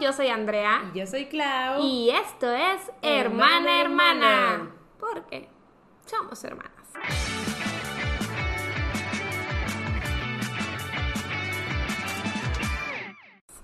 [0.00, 0.90] yo soy Andrea.
[0.92, 1.82] Y yo soy Clau.
[1.82, 4.52] Y esto es Hermana Hermana.
[4.52, 4.70] hermana.
[4.98, 5.48] Porque
[6.04, 6.72] somos hermanas.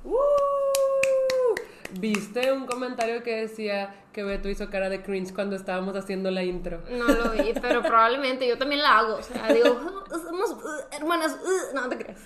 [0.05, 1.55] Uh,
[1.99, 6.43] ¿Viste un comentario que decía que Beto hizo cara de cringe cuando estábamos haciendo la
[6.43, 6.83] intro?
[6.91, 9.17] No lo vi, pero probablemente yo también la hago.
[9.17, 9.69] O sea, digo,
[10.11, 12.21] somos uh, hermanas, uh", no te crees.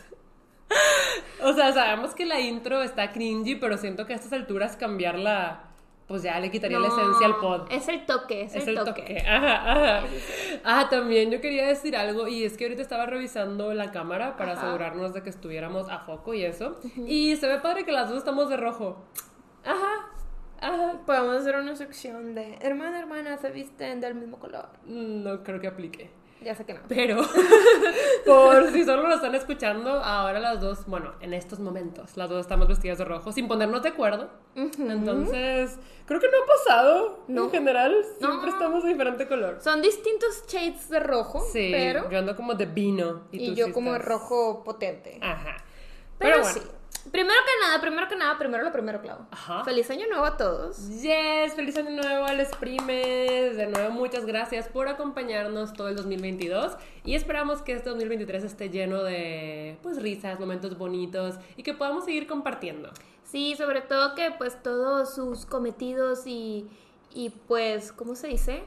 [1.42, 5.64] O sea, sabemos que la intro está cringy, pero siento que a estas alturas cambiarla,
[6.08, 7.70] pues ya le quitaría la esencia al pod.
[7.70, 9.22] Es el toque, es, el, toque.
[9.26, 10.06] Ajá, ajá.
[10.64, 14.52] Ah, también yo quería decir algo, y es que ahorita estaba revisando la cámara para
[14.52, 16.80] asegurarnos de que estuviéramos a foco y eso.
[17.06, 19.04] Y se ve padre que las dos estamos de rojo.
[19.64, 20.10] Ajá.
[20.60, 21.00] Ajá.
[21.04, 24.68] Podemos hacer una sección de hermana, hermana, se visten del mismo color.
[24.86, 26.10] No creo que aplique.
[26.46, 26.80] Ya sé que no.
[26.86, 27.16] Pero,
[28.24, 32.40] por si solo lo están escuchando, ahora las dos, bueno, en estos momentos, las dos
[32.40, 34.30] estamos vestidas de rojo, sin ponernos de acuerdo.
[34.54, 37.24] Entonces, creo que no ha pasado.
[37.26, 39.58] En general, siempre estamos de diferente color.
[39.60, 41.40] Son distintos shades de rojo.
[41.52, 42.08] Sí, pero...
[42.08, 43.24] yo ando como de vino.
[43.32, 45.18] Y, yo como rojo potente.
[45.20, 45.64] Ajá.
[46.16, 46.54] Pero, bueno.
[46.54, 46.60] sí.
[47.10, 49.26] Primero que nada, primero que nada, primero lo primero, Clau.
[49.30, 49.64] Ajá.
[49.64, 50.88] Feliz año nuevo a todos.
[51.00, 53.56] Yes, feliz año nuevo a los primes.
[53.56, 58.70] De nuevo, muchas gracias por acompañarnos todo el 2022 y esperamos que este 2023 esté
[58.70, 62.90] lleno de pues risas, momentos bonitos y que podamos seguir compartiendo.
[63.24, 66.68] Sí, sobre todo que pues todos sus cometidos y,
[67.12, 68.64] y pues, ¿cómo se dice?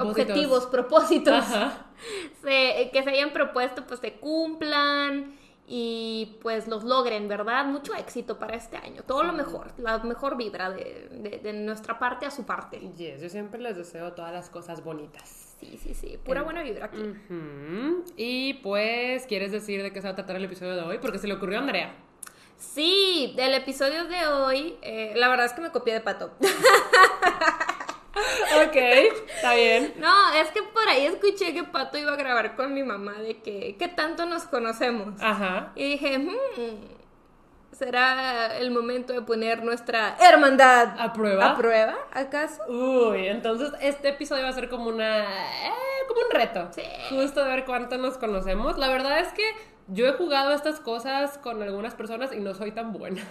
[0.00, 1.44] Objetivos, propósitos
[2.42, 5.34] que se hayan propuesto pues se cumplan
[5.66, 7.64] y pues los logren, ¿verdad?
[7.66, 12.26] Mucho éxito para este año, todo lo mejor, la mejor vibra de, de, nuestra parte
[12.26, 12.78] a su parte.
[12.96, 15.56] Yes, yo siempre les deseo todas las cosas bonitas.
[15.58, 17.14] Sí, sí, sí, pura buena vibra aquí.
[18.16, 20.98] Y pues, ¿quieres decir de qué se va a tratar el episodio de hoy?
[20.98, 21.94] Porque se le ocurrió a Andrea.
[22.56, 26.32] Sí, del episodio de hoy, eh, la verdad es que me copié de Pato.
[28.66, 28.76] ok,
[29.34, 29.94] está bien.
[29.98, 33.38] No, es que por ahí escuché que Pato iba a grabar con mi mamá de
[33.38, 35.20] que, ¿qué tanto nos conocemos?
[35.20, 35.72] Ajá.
[35.74, 36.94] Y dije, hmm,
[37.72, 41.50] ¿será el momento de poner nuestra hermandad a prueba?
[41.50, 42.62] ¿A prueba, acaso?
[42.68, 45.24] Uy, entonces este episodio va a ser como una...
[45.24, 45.72] Eh,
[46.08, 46.68] como un reto.
[46.72, 46.82] Sí.
[47.10, 48.78] Justo de ver cuánto nos conocemos.
[48.78, 49.44] La verdad es que
[49.88, 53.22] yo he jugado estas cosas con algunas personas y no soy tan buena.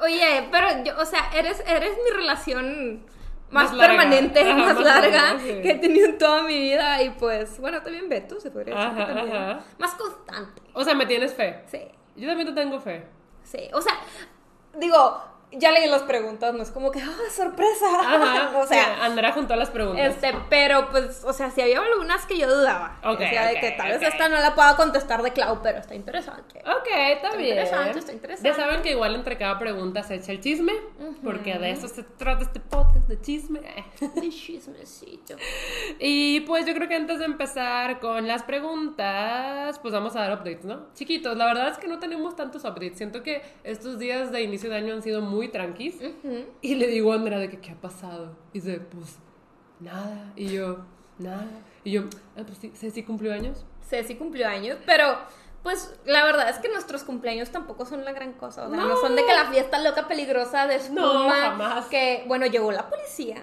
[0.00, 3.04] Oye, pero yo, o sea, eres, eres mi relación
[3.50, 7.02] más, permanente, más, larga que he tenido en toda mi vida.
[7.02, 9.06] Y pues, bueno, también Beto, se podría decir.
[9.06, 9.58] también.
[9.78, 10.62] Más constante.
[10.72, 11.64] O sea, ¿me tienes fe?
[11.66, 11.80] Sí.
[12.16, 13.06] Yo también te tengo fe.
[13.42, 13.68] Sí.
[13.72, 13.94] O sea,
[14.78, 15.22] digo,
[15.52, 18.52] ya leí las preguntas, no es como que, ¡ah, sorpresa!
[18.56, 20.14] o sea, Andrea juntó las preguntas.
[20.14, 22.98] Este, pero pues, o sea, si había algunas que yo dudaba.
[23.04, 23.18] Ok.
[23.18, 26.60] de que tal vez esta no la pueda contestar de Clau, pero está interesante.
[26.60, 27.50] Ok, está, bien.
[27.50, 28.48] Interesante, está interesante.
[28.48, 30.72] Ya saben que igual entre cada pregunta se echa el chisme,
[31.24, 33.60] porque de eso se trata este podcast, de chisme.
[34.00, 35.36] De chismecito.
[35.98, 40.32] Y pues yo creo que antes de empezar con las preguntas, pues vamos a dar
[40.32, 40.86] updates, ¿no?
[40.94, 42.98] Chiquitos, la verdad es que no tenemos tantos updates.
[42.98, 45.96] Siento que estos días de inicio de año han sido muy muy tranquis.
[46.60, 48.36] Y le digo a Andrea de que, ¿qué ha pasado?
[48.52, 49.16] Y dice, pues,
[49.80, 50.32] nada.
[50.36, 50.84] Y yo,
[51.18, 51.48] nada.
[51.82, 52.02] Y yo,
[52.36, 53.64] ah, pues sí, Ceci cumplió años.
[53.88, 55.16] Ceci cumplió años, pero
[55.62, 58.66] pues la verdad es que nuestros cumpleaños tampoco son la gran cosa.
[58.66, 61.00] O sea, no, son de que la fiesta loca peligrosa de espuma.
[61.00, 61.86] No, jamás.
[61.86, 63.42] Que, bueno, llegó la policía.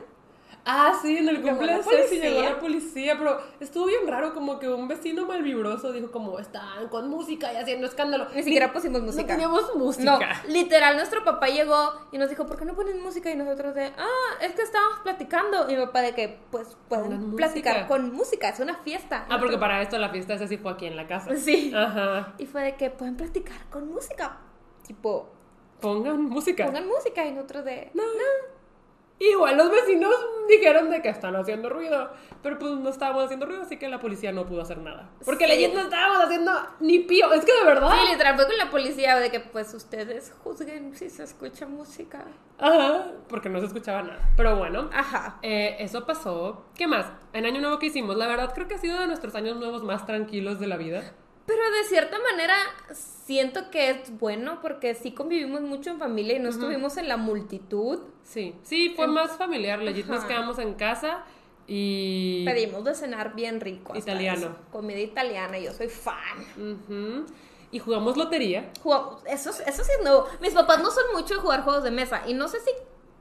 [0.69, 4.67] Ah, sí, en el cumpleaños sí llegó la policía, pero estuvo bien raro, como que
[4.67, 8.27] un vecino malvibroso dijo como, están con música y haciendo escándalo.
[8.35, 9.21] Ni siquiera pusimos música.
[9.21, 10.19] No teníamos música.
[10.19, 13.31] No, literal, nuestro papá llegó y nos dijo, ¿por qué no ponen música?
[13.31, 15.69] Y nosotros de, ah, es que estábamos platicando.
[15.69, 19.25] Y mi papá de que, pues, pueden platicar con música, es una fiesta.
[19.29, 21.33] Ah, porque para esto la fiesta esa sí fue aquí en la casa.
[21.37, 21.71] Sí.
[21.73, 22.33] Ajá.
[22.39, 24.37] Y fue de que pueden platicar con música.
[24.85, 25.31] Tipo...
[25.79, 26.65] Pongan música.
[26.65, 28.03] Pongan música y nosotros de, no.
[28.03, 28.56] no
[29.19, 30.13] Igual los vecinos
[30.47, 32.11] dijeron de que están haciendo ruido,
[32.43, 35.09] pero pues no estábamos haciendo ruido, así que la policía no pudo hacer nada.
[35.25, 35.71] Porque sí.
[35.73, 37.89] no estábamos haciendo ni pío, es que de verdad.
[37.91, 42.25] Sí, literal, fue con la policía de que pues ustedes juzguen si se escucha música.
[42.59, 44.29] Ajá, porque no se escuchaba nada.
[44.37, 45.39] Pero bueno, Ajá.
[45.41, 46.65] Eh, eso pasó.
[46.75, 47.07] ¿Qué más?
[47.33, 49.83] En Año Nuevo que hicimos, la verdad creo que ha sido de nuestros años nuevos
[49.83, 51.03] más tranquilos de la vida.
[51.47, 52.55] Pero de cierta manera
[52.93, 57.15] siento que es bueno porque sí convivimos mucho en familia y no estuvimos en la
[57.15, 57.99] multitud.
[58.23, 59.81] Sí, sí, fue más familiar.
[59.81, 61.23] Legit nos quedamos en casa
[61.65, 62.43] y...
[62.45, 63.95] Pedimos de cenar bien rico.
[63.95, 64.57] Italiano.
[64.73, 67.25] Comida italiana, yo soy fan.
[67.71, 68.69] Y jugamos lotería.
[69.27, 70.27] eso, eso sí es nuevo.
[70.41, 72.71] Mis papás no son mucho de jugar juegos de mesa y no sé si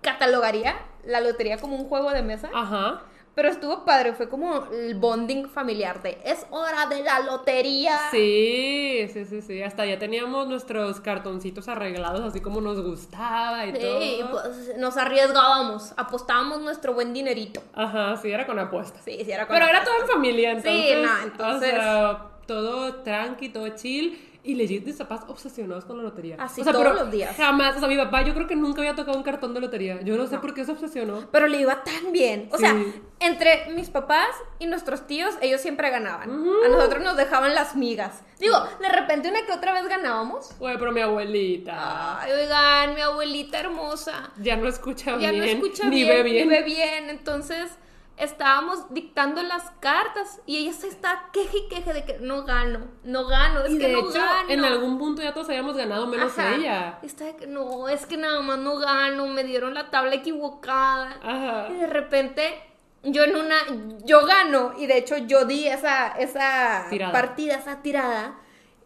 [0.00, 2.50] catalogaría la lotería como un juego de mesa.
[2.52, 3.04] Ajá.
[3.36, 7.98] Pero estuvo padre, fue como el bonding familiar de es hora de la lotería.
[8.10, 9.62] Sí, sí, sí, sí.
[9.62, 14.00] Hasta ya teníamos nuestros cartoncitos arreglados así como nos gustaba y todo.
[14.00, 17.62] Sí, pues nos arriesgábamos, apostábamos nuestro buen dinerito.
[17.74, 19.04] Ajá, sí, era con apuestas.
[19.04, 20.96] Sí, sí, era con Pero era todo en familia, entonces.
[20.96, 21.74] Sí, no, entonces.
[21.74, 24.18] O sea, todo tranqui, todo chill.
[24.46, 26.36] Y legit mis papás obsesionados con la lotería.
[26.38, 27.36] Así todos los días.
[27.36, 30.00] Jamás, o sea, mi papá yo creo que nunca había tocado un cartón de lotería.
[30.02, 31.28] Yo no sé por qué se obsesionó.
[31.32, 32.48] Pero le iba tan bien.
[32.52, 32.76] O sea,
[33.18, 34.28] entre mis papás
[34.60, 36.30] y nuestros tíos, ellos siempre ganaban.
[36.64, 38.22] A nosotros nos dejaban las migas.
[38.38, 40.50] Digo, de repente una que otra vez ganábamos.
[40.60, 42.20] Oye, pero mi abuelita.
[42.20, 44.30] Ay, oigan, mi abuelita hermosa.
[44.40, 45.32] Ya no escucha bien.
[45.32, 45.90] Ya no escucha bien.
[45.90, 46.48] Ni ve bien.
[46.48, 47.10] Ni ve bien.
[47.10, 47.70] Entonces
[48.16, 52.86] estábamos dictando las cartas y ella se está queje y queje de que no gano,
[53.04, 54.48] no gano, es que no gano.
[54.48, 56.98] En algún punto ya todos habíamos ganado menos ella.
[57.02, 61.18] Está de que no, es que nada más no gano, me dieron la tabla equivocada.
[61.22, 61.68] Ajá.
[61.70, 62.62] Y de repente
[63.02, 63.56] yo en una
[64.04, 68.36] yo gano y de hecho yo di esa esa partida, esa tirada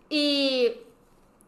[0.08, 0.72] y,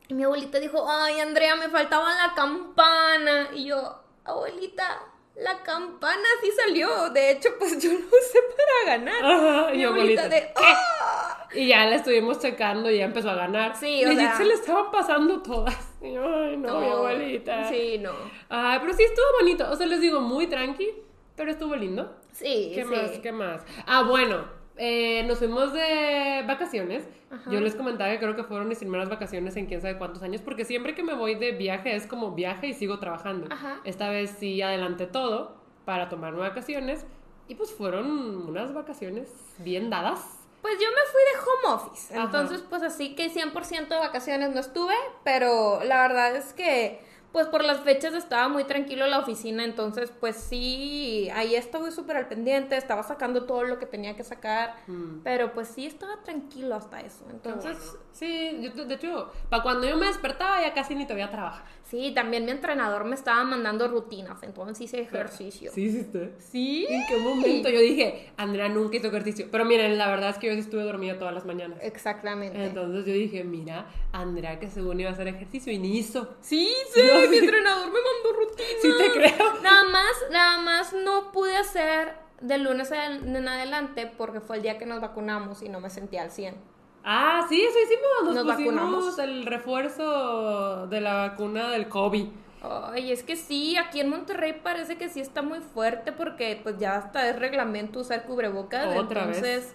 [0.06, 5.00] y mi abuelita dijo, "Ay, Andrea, me faltaba la campana." Y yo, "Abuelita,
[5.36, 7.10] la campana sí salió.
[7.10, 9.24] De hecho, pues yo lo usé para ganar.
[9.24, 10.52] Ajá, y abuelita de.
[10.56, 11.48] ¡Ah!
[11.54, 13.76] Y ya la estuvimos checando y ya empezó a ganar.
[13.76, 14.36] Sí, o sea...
[14.36, 15.76] se le estaban pasando todas.
[16.02, 17.68] ay, no, mi abuelita.
[17.68, 18.12] Sí, no.
[18.48, 19.70] Ay, pero sí estuvo bonito.
[19.70, 20.88] O sea, les digo, muy tranqui,
[21.36, 22.16] pero estuvo lindo.
[22.32, 23.10] Sí, ¿Qué más?
[23.22, 23.62] ¿Qué más?
[23.86, 27.04] Ah, bueno eh, nos fuimos de vacaciones.
[27.48, 30.42] Yo les comentaba que creo que fueron mis primeras vacaciones en quién sabe cuántos años,
[30.42, 33.46] porque siempre que me voy de viaje es como viaje y sigo trabajando.
[33.84, 37.06] Esta vez sí adelanté todo para tomarme vacaciones
[37.46, 40.40] y pues fueron unas vacaciones bien dadas.
[40.62, 44.58] Pues yo me fui de home office, entonces pues así que 100% de vacaciones no
[44.58, 47.00] estuve, pero la verdad es que
[47.32, 52.16] pues por las fechas estaba muy tranquilo la oficina, entonces pues sí, ahí estuve súper
[52.16, 55.20] al pendiente, estaba sacando todo lo que tenía que sacar, mm.
[55.24, 57.78] pero pues sí estaba tranquilo hasta eso, entonces...
[58.12, 61.64] Sí, de hecho, para cuando yo me despertaba ya casi ni te voy a trabajar.
[61.82, 65.70] Sí, también mi entrenador me estaba mandando rutinas, entonces hice ejercicio.
[65.72, 66.32] ¿Sí hiciste?
[66.38, 66.86] Sí.
[66.88, 67.68] ¿En qué momento?
[67.68, 69.48] Yo dije, Andrea nunca hizo ejercicio.
[69.50, 71.78] Pero miren, la verdad es que yo sí estuve dormida todas las mañanas.
[71.82, 72.64] Exactamente.
[72.64, 76.34] Entonces yo dije, mira, Andrea que según iba a hacer ejercicio y ni hizo.
[76.40, 78.72] Sí, sí, mi entrenador me mandó rutinas.
[78.80, 79.60] Sí te creo.
[79.62, 84.78] Nada más, nada más no pude hacer de lunes en adelante porque fue el día
[84.78, 86.72] que nos vacunamos y no me sentía al 100.
[87.04, 88.34] Ah, sí, eso hicimos.
[88.34, 92.26] Nos, pusimos el refuerzo de la vacuna del COVID.
[92.62, 96.78] Ay, es que sí, aquí en Monterrey parece que sí está muy fuerte porque pues
[96.78, 98.96] ya hasta es reglamento usar cubrebocas.
[98.96, 99.74] Otra entonces,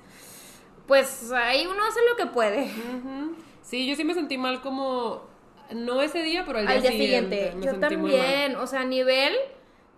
[0.88, 2.72] pues ahí uno hace lo que puede.
[3.62, 5.24] Sí, yo sí me sentí mal como,
[5.76, 7.54] no ese día, pero al, día, siguiente.
[7.62, 9.34] yo también, o sea, a nivel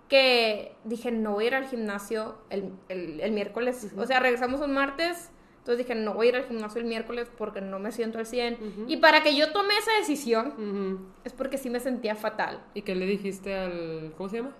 [0.07, 3.92] que dije, no voy a ir al gimnasio el, el, miércoles.
[3.98, 5.31] O sea, regresamos un martes
[5.69, 8.25] entonces dije, no voy a ir al gimnasio el miércoles porque no me siento al
[8.25, 8.86] 100.
[8.88, 12.63] Y para que yo tome esa decisión, es porque sí me sentía fatal.
[12.74, 14.13] ¿Y qué le dijiste al...
[14.18, 14.56] ¿Cómo se llama?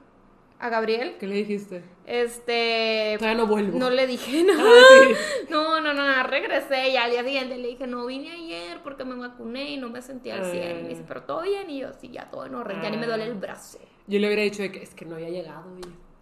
[0.59, 1.15] A Gabriel.
[1.17, 1.83] ¿Qué le dijiste?
[2.06, 3.15] Este...
[3.17, 3.79] Todavía no vuelvo.
[3.79, 4.61] No le dije nada.
[4.61, 5.07] Ah,
[5.50, 9.15] no, no, no, regresé y al día siguiente le dije, no vine ayer porque me
[9.15, 10.79] vacuné y no me sentía al 100.
[10.79, 11.69] Y me dice, pero todo bien.
[11.69, 13.79] Y yo, sí, ya todo en orden, ya ni me duele el brazo.
[14.07, 15.63] Yo le hubiera dicho que es que no había llegado,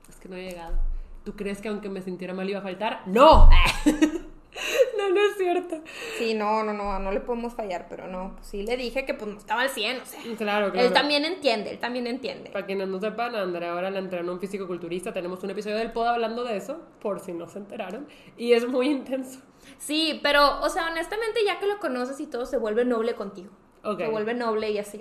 [0.08, 0.78] Es que no había llegado.
[1.24, 3.02] ¿Tú crees que aunque me sintiera mal iba a faltar?
[3.08, 3.50] ¡No!
[4.98, 5.82] No, no es cierto.
[6.18, 8.36] Sí, no, no, no, no le podemos fallar, pero no.
[8.42, 10.20] sí le dije que pues no estaba al 100, o sea.
[10.38, 10.88] Claro, claro.
[10.88, 12.50] Él también entiende, él también entiende.
[12.50, 15.14] Para quienes no sepan, Andrea ahora la entrenó un físico-culturista.
[15.14, 18.08] Tenemos un episodio del pod hablando de eso, por si no se enteraron.
[18.38, 19.40] Y es muy intenso.
[19.78, 23.50] Sí, pero, o sea, honestamente, ya que lo conoces y todo, se vuelve noble contigo.
[23.96, 25.00] Se vuelve noble y así.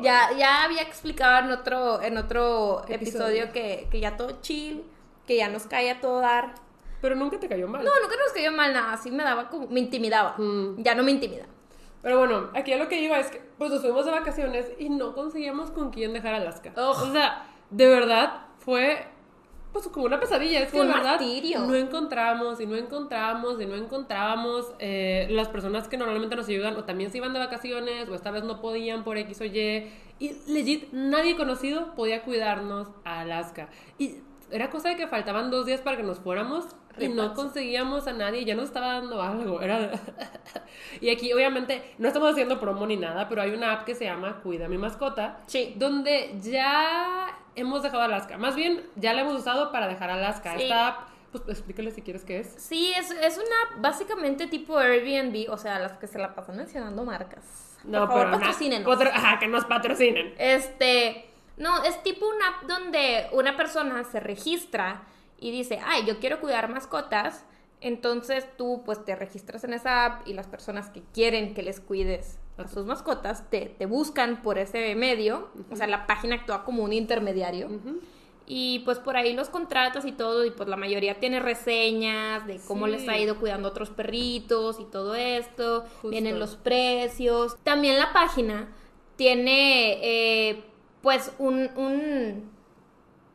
[0.00, 4.84] ya, ya había explicado en otro, en otro episodio, que, que ya todo chill,
[5.26, 6.54] que ya nos cae a todo dar
[7.00, 7.84] pero nunca te cayó mal.
[7.84, 8.96] No, nunca nos cayó mal nada.
[8.96, 9.68] Sí me daba como.
[9.68, 10.34] Me intimidaba.
[10.38, 10.82] Mm.
[10.82, 11.46] Ya no me intimida.
[12.02, 14.88] Pero bueno, aquí a lo que iba es que pues nos fuimos de vacaciones y
[14.88, 16.72] no conseguíamos con quién dejar Alaska.
[16.76, 19.06] O sea, de verdad fue
[19.72, 20.60] pues como una pesadilla.
[20.60, 21.20] Es que de verdad
[21.60, 26.76] no encontramos y no encontramos y no encontrábamos eh, las personas que normalmente nos ayudan
[26.76, 29.92] o también se iban de vacaciones o esta vez no podían por X o Y.
[30.18, 33.68] Y legit, nadie conocido podía cuidarnos a Alaska.
[33.98, 34.16] Y
[34.50, 36.66] era cosa de que faltaban dos días para que nos fuéramos
[36.98, 39.60] y no conseguíamos a nadie, ya nos estaba dando algo.
[39.60, 39.90] Era...
[41.00, 44.04] y aquí, obviamente, no estamos haciendo promo ni nada, pero hay una app que se
[44.04, 45.38] llama Cuida mi mascota.
[45.46, 45.74] Sí.
[45.76, 48.38] Donde ya hemos dejado Alaska.
[48.38, 50.56] Más bien, ya la hemos usado para dejar Alaska.
[50.56, 52.54] Esta app, pues explícale si quieres qué es.
[52.58, 56.56] Sí, es, es una app básicamente tipo Airbnb, o sea, las que se la pasan
[56.56, 57.78] mencionando marcas.
[57.84, 58.24] No, Por favor,
[58.98, 60.34] pero ajá, que nos patrocinen.
[60.36, 61.29] Este.
[61.60, 65.02] No, es tipo una app donde una persona se registra
[65.38, 67.44] y dice, ay, yo quiero cuidar mascotas,
[67.82, 71.80] entonces tú pues te registras en esa app y las personas que quieren que les
[71.80, 76.64] cuides a sus mascotas te, te buscan por ese medio, o sea, la página actúa
[76.64, 77.68] como un intermediario.
[78.46, 82.58] Y pues por ahí los contratas y todo, y pues la mayoría tiene reseñas de
[82.66, 85.84] cómo les ha ido cuidando a otros perritos y todo esto.
[86.02, 87.56] Vienen los precios.
[87.62, 88.68] También la página
[89.14, 90.64] tiene eh,
[91.02, 92.50] pues un, un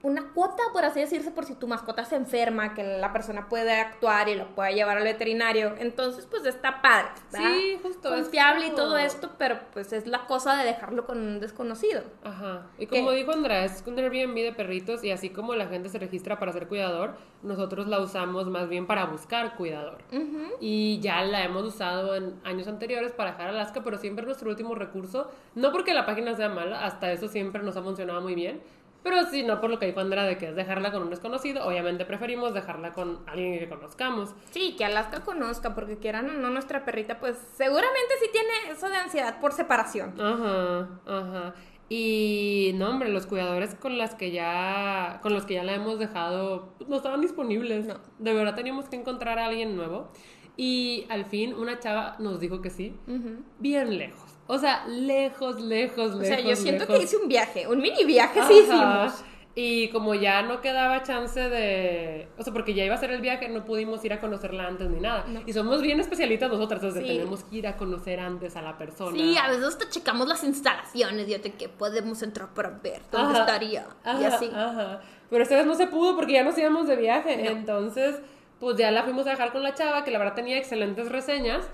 [0.06, 3.74] una cuota, por así decirse, por si tu mascota se enferma, que la persona puede
[3.74, 5.74] actuar y lo pueda llevar al veterinario.
[5.80, 7.10] Entonces, pues está padre.
[7.30, 8.10] Sí, justo.
[8.10, 12.04] Confiable y todo esto, pero pues es la cosa de dejarlo con un desconocido.
[12.24, 12.68] Ajá.
[12.78, 15.98] Y como dijo Andrés, es un Airbnb de perritos y así como la gente se
[15.98, 20.04] registra para ser cuidador, nosotros la usamos más bien para buscar cuidador.
[20.60, 24.52] Y ya la hemos usado en años anteriores para dejar Alaska, pero siempre es nuestro
[24.52, 25.32] último recurso.
[25.56, 28.62] No porque la página sea mala, hasta eso siempre nos ha funcionado muy bien
[29.06, 31.64] pero si no por lo que dijo Andrea de que es dejarla con un desconocido,
[31.64, 34.34] obviamente preferimos dejarla con alguien que conozcamos.
[34.50, 38.90] Sí, que Alaska conozca, porque quieran o no nuestra perrita, pues seguramente sí tiene eso
[38.90, 40.20] de ansiedad por separación.
[40.20, 41.54] Ajá, ajá.
[41.88, 46.00] Y no, hombre, los cuidadores con las que ya con los que ya la hemos
[46.00, 47.86] dejado pues, no estaban disponibles.
[47.86, 48.00] No.
[48.18, 50.10] De verdad teníamos que encontrar a alguien nuevo.
[50.58, 52.98] Y al fin una chava nos dijo que sí,
[53.60, 54.35] bien lejos.
[54.48, 56.16] O sea, lejos, lejos, lejos.
[56.16, 59.24] O sea, yo siento que hice un viaje, un mini viaje sí hicimos.
[59.58, 62.28] Y como ya no quedaba chance de.
[62.38, 64.90] O sea, porque ya iba a ser el viaje, no pudimos ir a conocerla antes
[64.90, 65.26] ni nada.
[65.46, 69.18] Y somos bien especialistas nosotras, entonces tenemos que ir a conocer antes a la persona.
[69.18, 73.40] Sí, a veces hasta checamos las instalaciones, yo te que podemos entrar para ver dónde
[73.40, 73.88] estaría.
[74.20, 74.52] y así.
[74.54, 75.00] Ajá.
[75.30, 77.48] Pero esta vez no se pudo porque ya nos íbamos de viaje.
[77.48, 78.18] Entonces,
[78.60, 81.66] pues ya la fuimos a dejar con la chava, que la verdad tenía excelentes reseñas.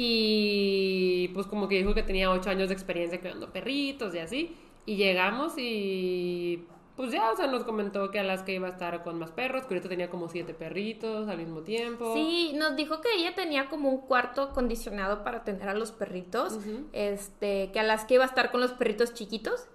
[0.00, 4.56] Y pues como que dijo que tenía ocho años de experiencia cuidando perritos y así.
[4.86, 6.64] Y llegamos y
[6.94, 9.74] pues ya, o sea, nos comentó que Alaska iba a estar con más perros, que
[9.74, 12.14] ahorita tenía como siete perritos al mismo tiempo.
[12.14, 16.60] Sí, nos dijo que ella tenía como un cuarto acondicionado para tener a los perritos.
[16.92, 19.66] Este, que Alaska iba a estar con los perritos chiquitos.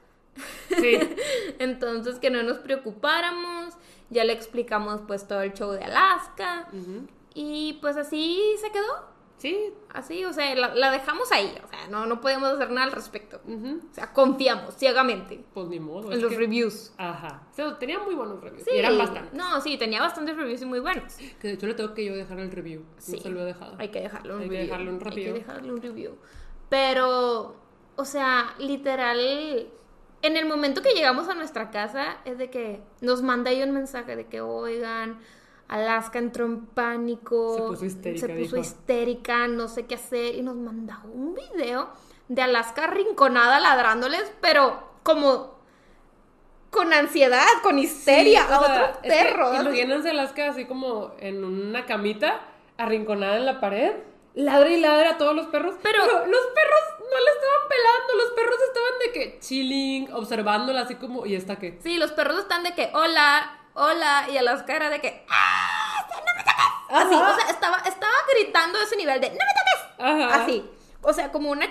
[0.69, 0.99] Sí.
[1.59, 3.73] Entonces que no nos preocupáramos.
[4.09, 6.69] Ya le explicamos pues todo el show de Alaska.
[7.33, 9.12] Y pues así se quedó.
[9.37, 9.73] Sí.
[9.93, 11.53] Así, o sea, la, dejamos ahí.
[11.63, 13.41] O sea, no, no podemos hacer nada al respecto.
[13.45, 15.43] O sea, confiamos ciegamente.
[15.53, 16.11] Pues ni modo.
[16.11, 16.93] En los reviews.
[16.97, 17.47] Ajá.
[17.51, 18.67] O sea, tenía muy buenos reviews.
[18.73, 19.33] y eran bastantes.
[19.33, 21.15] No, sí, tenía bastantes reviews y muy buenos.
[21.15, 22.83] Que de hecho le tengo que yo dejar el review.
[22.97, 23.13] Sí.
[23.13, 23.75] No se lo he dejado.
[23.79, 24.59] Hay que dejarlo un Hay review.
[24.59, 25.25] Que dejarle un review.
[25.25, 26.17] Hay que dejarle un review.
[26.69, 27.55] Pero,
[27.95, 29.19] o sea, literal.
[30.21, 33.71] En el momento que llegamos a nuestra casa, es de que nos manda ahí un
[33.71, 35.19] mensaje de que, oigan
[35.67, 37.55] Alaska entró en pánico.
[37.55, 38.27] Se puso histérica.
[38.27, 40.35] Se puso histérica, no sé qué hacer.
[40.35, 41.89] Y nos mandó un video
[42.27, 45.53] de Alaska rinconada ladrándoles, pero como
[46.69, 49.53] con ansiedad, con histeria a otro perro.
[49.61, 52.41] imagínense Alaska así como en una camita,
[52.77, 53.93] arrinconada en la pared.
[54.35, 55.75] Ladra y ladra a todos los perros.
[55.83, 58.15] Pero, los perros no la estaban pelando.
[58.17, 61.27] Los perros estaban de que chilling, observándola así como.
[61.27, 61.77] ¿Y esta qué?
[61.83, 66.05] Sí, los perros están de que, hola, hola, y a las caras de que, ¡ah!
[66.09, 66.55] ¡No me toques!
[66.89, 70.33] Así, o sea, estaba, estaba gritando ese nivel de, ¡no me toques!
[70.33, 70.69] Así,
[71.01, 71.67] o sea, como una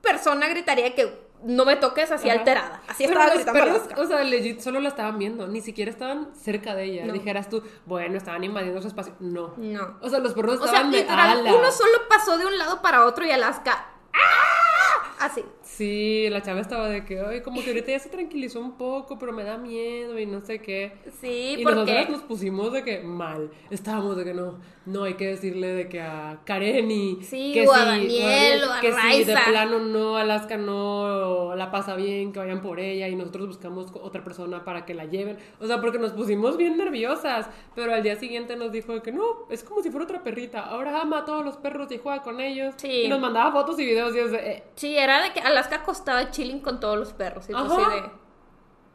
[0.00, 2.80] persona gritaría que no me toques así alterada.
[2.88, 3.84] Así estaba gritando.
[3.96, 7.12] O sea, legit solo la estaban viendo, ni siquiera estaban cerca de ella.
[7.12, 9.14] Dijeras tú, bueno, estaban invadiendo su espacio.
[9.20, 9.54] No.
[9.56, 9.98] No.
[10.00, 11.54] O sea, los perros estaban de ala.
[11.54, 13.86] Uno solo pasó de un lado para otro y Alaska.
[14.14, 15.26] ¡Ah!
[15.26, 15.44] Así.
[15.66, 19.18] Sí, la chava estaba de que, ay, como que ahorita ya se tranquilizó un poco,
[19.18, 20.92] pero me da miedo y no sé qué.
[21.20, 23.50] Sí, y nosotros nos pusimos de que mal.
[23.68, 27.18] Estábamos de que no, no hay que decirle de que a Kareni.
[27.22, 31.72] Sí, que o a Daniel, o a Que si de plano no, Alaska no la
[31.72, 35.36] pasa bien, que vayan por ella y nosotros buscamos otra persona para que la lleven.
[35.60, 39.46] O sea, porque nos pusimos bien nerviosas, pero al día siguiente nos dijo que no,
[39.50, 40.60] es como si fuera otra perrita.
[40.60, 42.74] Ahora ama a todos los perros y juega con ellos.
[42.76, 43.02] Sí.
[43.02, 44.62] Y nos mandaba fotos y videos y de, eh.
[44.76, 47.48] Sí, era de que a Alaska acostaba chilling con todos los perros.
[47.48, 48.10] Y tú de...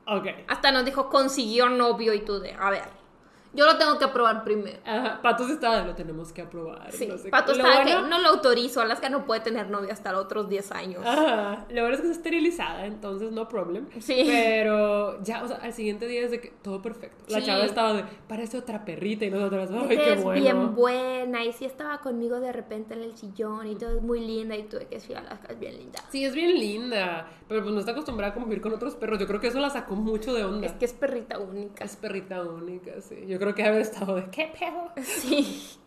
[0.07, 0.27] Ok.
[0.47, 3.00] Hasta nos dijo, consiguió novio y tú de, a ver.
[3.53, 4.77] Yo lo tengo que aprobar primero.
[4.85, 6.91] Ajá, Patos estaba, lo tenemos que aprobar.
[6.91, 8.81] Sí, no Patos estaba que no lo autorizo.
[8.81, 11.05] Alaska no puede tener novio hasta los otros 10 años.
[11.05, 13.87] Ajá, lo bueno es que está esterilizada, entonces no problem.
[13.99, 14.23] Sí.
[14.25, 17.25] Pero ya, o sea, al siguiente día es de que todo perfecto.
[17.27, 21.51] La chava estaba de, parece otra perrita y nosotros, ay, qué es bien buena y
[21.53, 24.77] sí estaba conmigo de repente en el sillón y todo es muy linda y tú
[24.77, 25.99] de que sí, Alaska es bien linda.
[26.09, 29.19] Sí, es bien linda, pero pues no está acostumbrada a convivir con otros perros.
[29.19, 30.67] Yo creo que eso la sacó mucho de onda.
[30.67, 31.83] Es que es perrita única.
[31.83, 33.25] Es perrita única, sí.
[33.27, 34.91] Yo creo que haber estado de qué pedo.
[35.03, 35.77] Sí.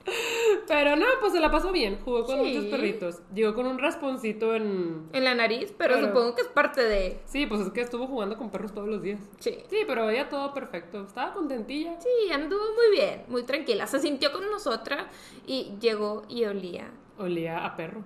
[0.68, 1.98] Pero no, pues se la pasó bien.
[2.04, 3.22] Jugó con muchos perritos.
[3.32, 5.08] Llegó con un rasponcito en.
[5.14, 7.20] En la nariz, pero, supongo que es parte de.
[7.24, 9.20] Sí, pues es que estuvo jugando con perros todos los días.
[9.38, 9.56] Sí.
[9.70, 11.04] Sí, pero ella todo perfecto.
[11.06, 11.98] Estaba contentilla.
[12.00, 13.86] Sí, anduvo muy bien, muy tranquila.
[13.86, 15.06] Se sintió con nosotras
[15.46, 16.90] y llegó y olía.
[17.16, 18.02] Olía a perro.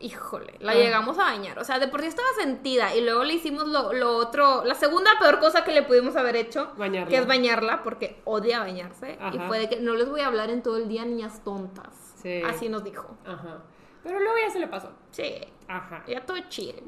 [0.00, 1.58] Híjole, la llegamos a bañar.
[1.58, 4.74] O sea, de por sí estaba sentida y luego le hicimos lo, lo, otro, la
[4.74, 7.08] segunda peor cosa que le pudimos haber hecho, bañarla.
[7.08, 9.18] que es bañarla, porque odia bañarse.
[9.32, 12.14] Y fue de que no les voy a hablar en todo el día, niñas tontas.
[12.22, 12.42] Sí.
[12.44, 13.16] Así nos dijo.
[13.24, 13.62] Ajá.
[14.02, 14.90] Pero luego ya se le pasó.
[15.10, 15.34] Sí.
[15.66, 16.04] Ajá.
[16.06, 16.80] Ya todo chido.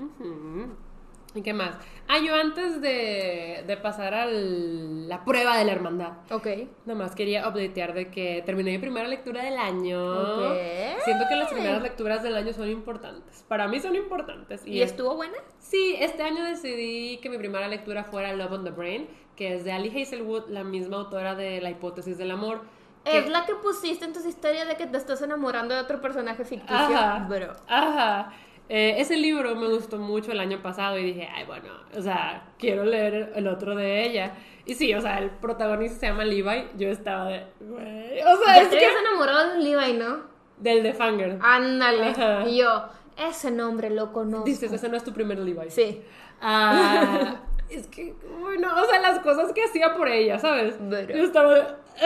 [1.34, 1.76] ¿Y qué más?
[2.08, 6.12] Ah, yo antes de, de pasar a la prueba de la hermandad.
[6.30, 6.46] Ok.
[6.86, 10.48] Nada más quería updatear de que terminé mi primera lectura del año.
[10.48, 10.56] Ok.
[11.04, 13.44] Siento que las primeras lecturas del año son importantes.
[13.46, 14.66] Para mí son importantes.
[14.66, 15.36] ¿Y, estuvo buena?
[15.58, 19.64] Sí, este año decidí que mi primera lectura fuera Love on the Brain, que es
[19.64, 22.62] de Ali Hazelwood, la misma autora de La hipótesis del amor.
[23.04, 26.44] Es la que pusiste en tus historias de que te estás enamorando de otro personaje
[26.44, 26.76] ficticio.
[26.76, 27.26] Ajá.
[27.28, 27.52] Bro.
[27.66, 28.32] Ajá.
[28.72, 32.44] Eh, ese libro me gustó mucho el año pasado y dije, ay, bueno, o sea,
[32.56, 34.34] quiero leer el otro de ella.
[34.64, 36.68] Y sí, o sea, el protagonista se llama Levi.
[36.78, 38.22] Yo estaba de, güey.
[38.22, 38.86] O sea, es que.
[38.86, 40.20] enamorado de Levi, ¿no?
[40.56, 41.40] Del de Fanger.
[41.42, 42.14] Ándale.
[42.48, 42.84] Y yo,
[43.18, 44.44] ese nombre lo conozco.
[44.44, 45.68] Dices, ese no es tu primer Levi.
[45.68, 46.04] Sí.
[46.40, 50.76] Ah, es que, bueno, o sea, las cosas que hacía por ella, ¿sabes?
[50.78, 51.62] Yo estaba de.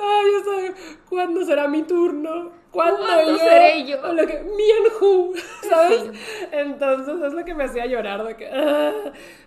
[0.00, 0.74] Ay, yo sé,
[1.08, 2.52] ¿cuándo será mi turno?
[2.76, 3.38] ¿Cuándo, yo?
[3.38, 3.98] seré yo?
[4.02, 5.32] O lo que, me and who,
[5.68, 6.10] ¿sabes?
[6.52, 8.48] Entonces es lo que me hacía llorar de que...
[8.52, 8.92] Ah".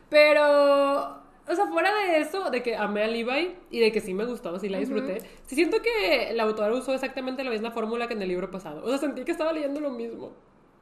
[0.09, 1.19] Pero...
[1.49, 4.25] O sea, fuera de eso, de que amé a Levi y de que sí me
[4.25, 5.17] gustó, sí la disfruté,
[5.47, 8.83] sí siento que la autora usó exactamente la misma fórmula que en el libro pasado.
[8.83, 10.31] O sea, sentí que estaba leyendo lo mismo,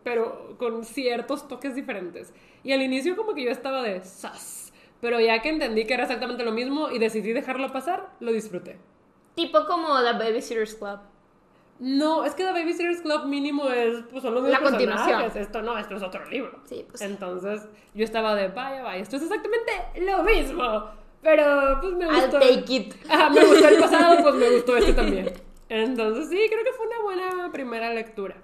[0.03, 2.33] pero con ciertos toques diferentes.
[2.63, 6.03] Y al inicio como que yo estaba de sas, pero ya que entendí que era
[6.03, 8.77] exactamente lo mismo y decidí dejarlo pasar, lo disfruté.
[9.35, 10.99] Tipo como The Babysitter's Club.
[11.79, 15.31] No, es que The Babysitter's Club mínimo es, pues son los La continuación.
[15.35, 16.59] Esto no, esto es otro libro.
[16.65, 17.01] Sí, pues.
[17.01, 20.89] Entonces, yo estaba de, vaya, vaya, esto es exactamente lo mismo.
[21.21, 22.39] Pero, pues me gustó.
[22.39, 22.95] I'll take it.
[23.09, 25.33] Ajá, me gustó el pasado, pues me gustó este también.
[25.69, 28.35] Entonces, sí, creo que fue una buena primera lectura.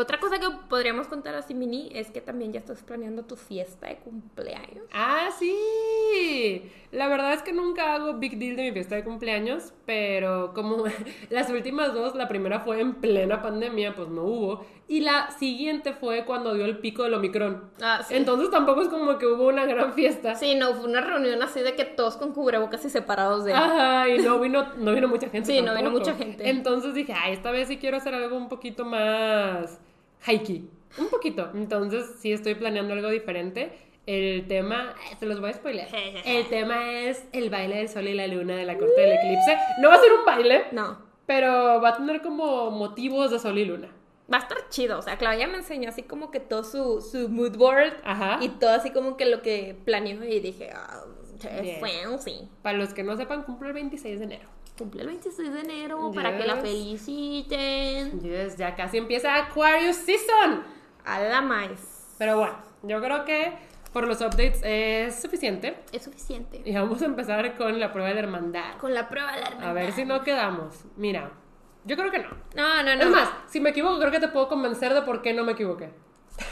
[0.00, 3.86] Otra cosa que podríamos contar así, Mini, es que también ya estás planeando tu fiesta
[3.86, 4.86] de cumpleaños.
[4.94, 6.62] Ah, sí.
[6.90, 10.84] La verdad es que nunca hago big deal de mi fiesta de cumpleaños, pero como
[11.28, 14.64] las últimas dos, la primera fue en plena pandemia, pues no hubo.
[14.88, 17.70] Y la siguiente fue cuando dio el pico del Omicron.
[17.82, 18.14] Ah, sí.
[18.14, 20.34] Entonces tampoco es como que hubo una gran fiesta.
[20.34, 23.52] Sí, no, fue una reunión así de que todos con cubrebocas y separados de...
[23.52, 25.52] Ajá, y no vino, no vino mucha gente.
[25.52, 26.48] Sí, no vino mucha gente.
[26.48, 29.78] Entonces dije, ay, esta vez sí quiero hacer algo un poquito más
[30.26, 30.68] hikey.
[30.98, 31.50] Un poquito.
[31.54, 33.72] Entonces, sí estoy planeando algo diferente.
[34.06, 35.88] El tema, eh, se los voy a spoiler.
[36.24, 39.56] El tema es el baile del sol y la luna de la corte del eclipse.
[39.80, 40.64] No va a ser un baile.
[40.72, 40.98] No.
[41.26, 43.88] Pero va a tener como motivos de sol y luna.
[44.32, 44.98] Va a estar chido.
[44.98, 47.94] O sea, Claudia me enseñó así como que todo su, su mood board.
[48.04, 48.38] Ajá.
[48.40, 50.24] Y todo así como que lo que planeó.
[50.24, 51.04] Y dije, ah,
[52.18, 52.48] sí.
[52.62, 54.48] Para los que no sepan, cumple el 26 de enero
[54.80, 58.18] cumple el 26 de enero para que la feliciten.
[58.22, 60.64] Yes, ya casi empieza Aquarius Season.
[61.04, 62.14] A la más.
[62.16, 63.52] Pero bueno, yo creo que
[63.92, 65.76] por los updates es suficiente.
[65.92, 66.62] Es suficiente.
[66.64, 68.78] Y vamos a empezar con la prueba de la hermandad.
[68.78, 69.68] Con la prueba de la hermandad.
[69.68, 70.86] A ver si no quedamos.
[70.96, 71.30] Mira,
[71.84, 72.30] yo creo que no.
[72.54, 73.02] No, no, no.
[73.02, 75.52] Es más, si me equivoco, creo que te puedo convencer de por qué no me
[75.52, 75.90] equivoqué.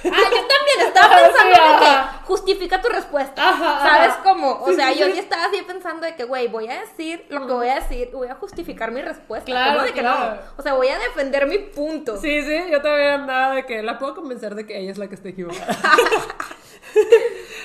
[0.04, 3.42] Ah, yo también estaba pensando en que justifica tu respuesta.
[3.82, 4.60] ¿Sabes cómo?
[4.62, 7.52] O sea, yo sí estaba así pensando de que, güey, voy a decir lo que
[7.52, 9.46] voy a decir, voy a justificar mi respuesta.
[9.46, 10.14] Claro, de que no?
[10.56, 12.16] O sea, voy a defender mi punto.
[12.18, 15.08] Sí, sí, yo también andaba de que la puedo convencer de que ella es la
[15.08, 15.66] que está equivocada.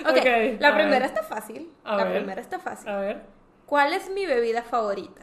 [0.06, 1.72] ok, okay la primera está fácil.
[1.86, 2.90] la primera está fácil.
[2.90, 3.22] A ver.
[3.66, 5.22] ¿Cuál es mi bebida favorita?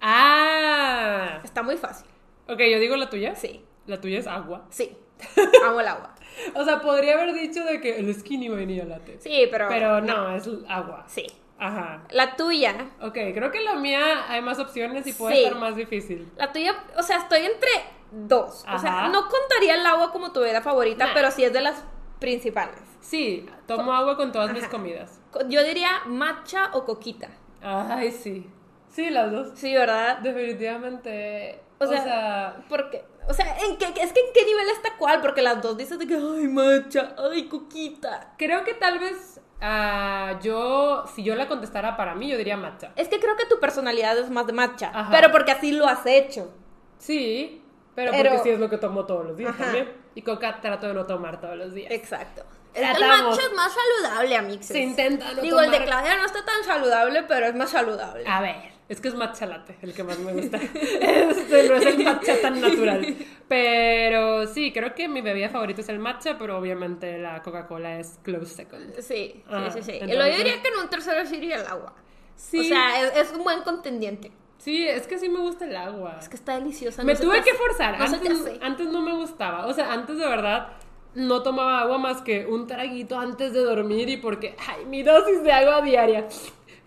[0.00, 1.40] Ah.
[1.44, 2.08] Está muy fácil.
[2.48, 3.34] Ok, yo digo la tuya.
[3.34, 3.64] Sí.
[3.86, 4.66] La tuya es agua.
[4.70, 4.96] Sí.
[5.66, 6.14] Amo el agua.
[6.54, 9.18] O sea, podría haber dicho de que el skinny venía latte.
[9.20, 9.68] Sí, pero.
[9.68, 11.04] Pero no, es agua.
[11.08, 11.26] Sí.
[11.58, 12.02] Ajá.
[12.10, 12.90] La tuya.
[13.00, 16.30] Ok, creo que la mía hay más opciones y puede ser más difícil.
[16.36, 17.70] La tuya, o sea, estoy entre
[18.10, 18.64] dos.
[18.72, 21.82] O sea, no contaría el agua como tu bebida favorita, pero sí es de las
[22.18, 22.80] principales.
[23.00, 25.20] Sí, tomo agua con todas mis comidas.
[25.48, 27.28] Yo diría matcha o coquita.
[27.62, 28.50] Ay, sí.
[28.90, 29.48] Sí, las dos.
[29.54, 30.18] Sí, ¿verdad?
[30.18, 31.60] Definitivamente.
[31.78, 34.96] O sea, o sea porque o sea, ¿en qué, es que en qué nivel está
[34.98, 38.34] cuál, porque las dos dicen de que, ay, macha, ay, coquita.
[38.38, 42.92] Creo que tal vez uh, yo, si yo la contestara para mí, yo diría matcha.
[42.94, 46.06] Es que creo que tu personalidad es más de matcha, pero porque así lo has
[46.06, 46.52] hecho.
[46.98, 47.62] Sí,
[47.94, 49.92] pero, porque sí es lo que tomo todos los días también.
[50.14, 51.90] Y coca trato de no tomar todos los días.
[51.90, 52.42] Exacto.
[52.74, 54.68] El matcha es más saludable, amixes.
[54.68, 58.24] Se intenta no Digo, el de Claudia no está tan saludable, pero es más saludable.
[58.26, 60.56] A ver, es que es matcha latte el que más me gusta.
[61.00, 63.16] este no es el matcha tan natural.
[63.48, 68.18] Pero sí, creo que mi bebida favorita es el matcha, pero obviamente la Coca-Cola es
[68.22, 68.94] close second.
[68.96, 69.92] Sí, sí, ah, sí, sí.
[69.92, 70.18] Entonces...
[70.18, 71.94] Yo diría que en un tercero sería el agua.
[72.36, 72.60] Sí.
[72.60, 74.30] O sea, es, un buen contendiente.
[74.58, 76.18] Sí, es que sí me gusta el agua.
[76.20, 77.02] Es que está deliciosa.
[77.02, 77.94] me tuve que forzar.
[78.00, 79.66] antes, antes no me gustaba.
[79.66, 80.68] O sea, antes de verdad
[81.16, 85.42] no tomaba agua más que un traguito antes de dormir y porque, ay, mi dosis
[85.42, 86.28] de agua diaria.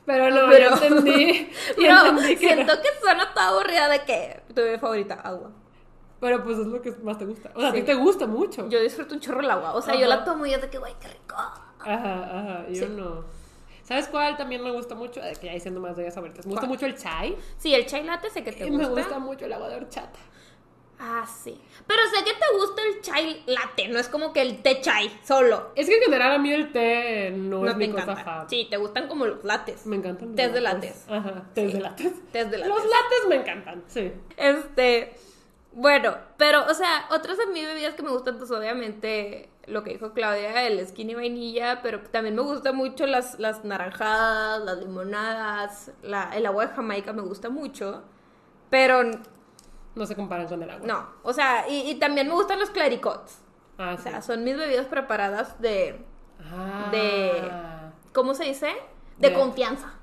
[0.09, 1.51] Pero pero, entendí.
[1.77, 5.51] entendí que siento que suena toda aburrida de que tu bebida favorita, agua.
[6.19, 7.51] Pero pues es lo que más te gusta.
[7.53, 8.67] O sea, a ti te gusta mucho.
[8.69, 9.75] Yo disfruto un chorro el agua.
[9.75, 11.35] O sea, yo la tomo y es de que, güey, qué rico.
[11.35, 12.65] Ajá, ajá.
[12.69, 13.23] Yo no.
[13.83, 15.21] ¿Sabes cuál también me gusta mucho?
[15.39, 16.17] Que ya diciendo más de ellas.
[16.17, 17.37] Me gusta mucho el chai.
[17.59, 18.73] Sí, el chai latte sé que te gusta.
[18.73, 20.19] Y me gusta mucho el agua de horchata.
[21.01, 21.59] Ah, sí.
[21.87, 25.09] Pero sé que te gusta el chai latte, no es como que el té chai
[25.23, 25.71] solo.
[25.75, 28.45] Es que en general a mí el té no, es mi cosa fa.
[28.49, 29.85] Sí, te gustan como los lates.
[29.85, 30.35] Me encantan.
[30.35, 31.05] Tés de lates.
[31.09, 32.13] Ajá, tés de lates.
[32.33, 32.75] Tés de lates.
[32.75, 34.11] Los lates me encantan, sí.
[34.35, 35.15] Este,
[35.71, 39.91] bueno, pero, o sea, otras de mis bebidas que me gustan, pues obviamente lo que
[39.91, 45.91] dijo Claudia, el skinny vainilla, pero también me gustan mucho las, las naranjadas, las limonadas,
[46.01, 48.03] la, el agua de Jamaica me gusta mucho,
[48.69, 49.03] pero
[49.99, 50.87] no se comparan con el agua.
[50.87, 53.39] No, o sea, y, también me gustan los claricots.
[53.77, 55.99] Ah, o sea, son mis bebidas preparadas de...
[56.51, 56.89] Ah.
[56.91, 57.31] De...
[58.13, 58.73] ¿Cómo se dice?
[59.17, 59.93] De, confianza.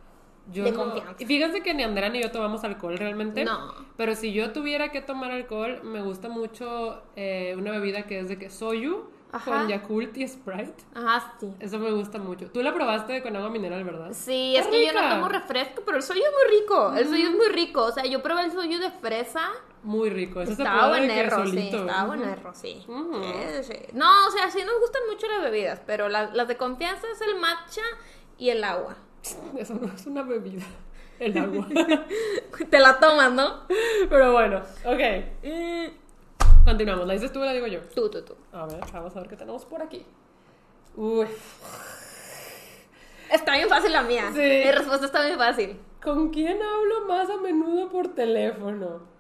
[0.47, 1.17] de confianza.
[1.19, 3.45] Y fíjense que ni Andrea ni yo tomamos alcohol realmente.
[3.45, 3.75] No.
[3.97, 8.29] Pero si yo tuviera que tomar alcohol, me gusta mucho eh, una bebida que es
[8.29, 9.11] de que soyu
[9.45, 10.85] con Yakult y Sprite.
[10.95, 11.53] Ajá, sí.
[11.61, 12.51] Eso me gusta mucho.
[12.51, 14.13] Tú la probaste con agua mineral, ¿verdad?
[14.13, 16.93] Sí, es que yo no tomo refresco, pero el soyu es muy rico.
[16.95, 17.85] El soyu es muy rico.
[17.85, 19.51] O sea, yo probé el soyu de fresa
[19.87, 20.41] muy rico.
[20.41, 21.59] Eso estaba buen erro, sí.
[21.59, 22.85] Estaba buen erro, sí.
[23.93, 27.37] No, o sea, sí nos gustan mucho las bebidas, pero las, de confianza es el
[27.37, 27.83] matcha
[28.37, 28.97] y el agua.
[29.57, 30.65] Eso no es una bebida.
[31.19, 31.67] El agua.
[32.71, 33.61] Te la tomas, ¿no?
[34.11, 35.95] Pero bueno, ok.
[36.65, 37.07] Continuamos.
[37.07, 37.81] ¿La dices tú o la digo yo?
[37.95, 38.37] Tú, tú, tú.
[38.53, 40.05] A ver, vamos a ver qué tenemos por aquí.
[40.97, 41.27] Uy.
[43.33, 44.31] Está bien fácil la mía.
[44.35, 44.41] Sí.
[44.41, 45.79] Mi respuesta está muy fácil.
[46.03, 49.16] ¿Con quién hablo más a menudo por teléfono?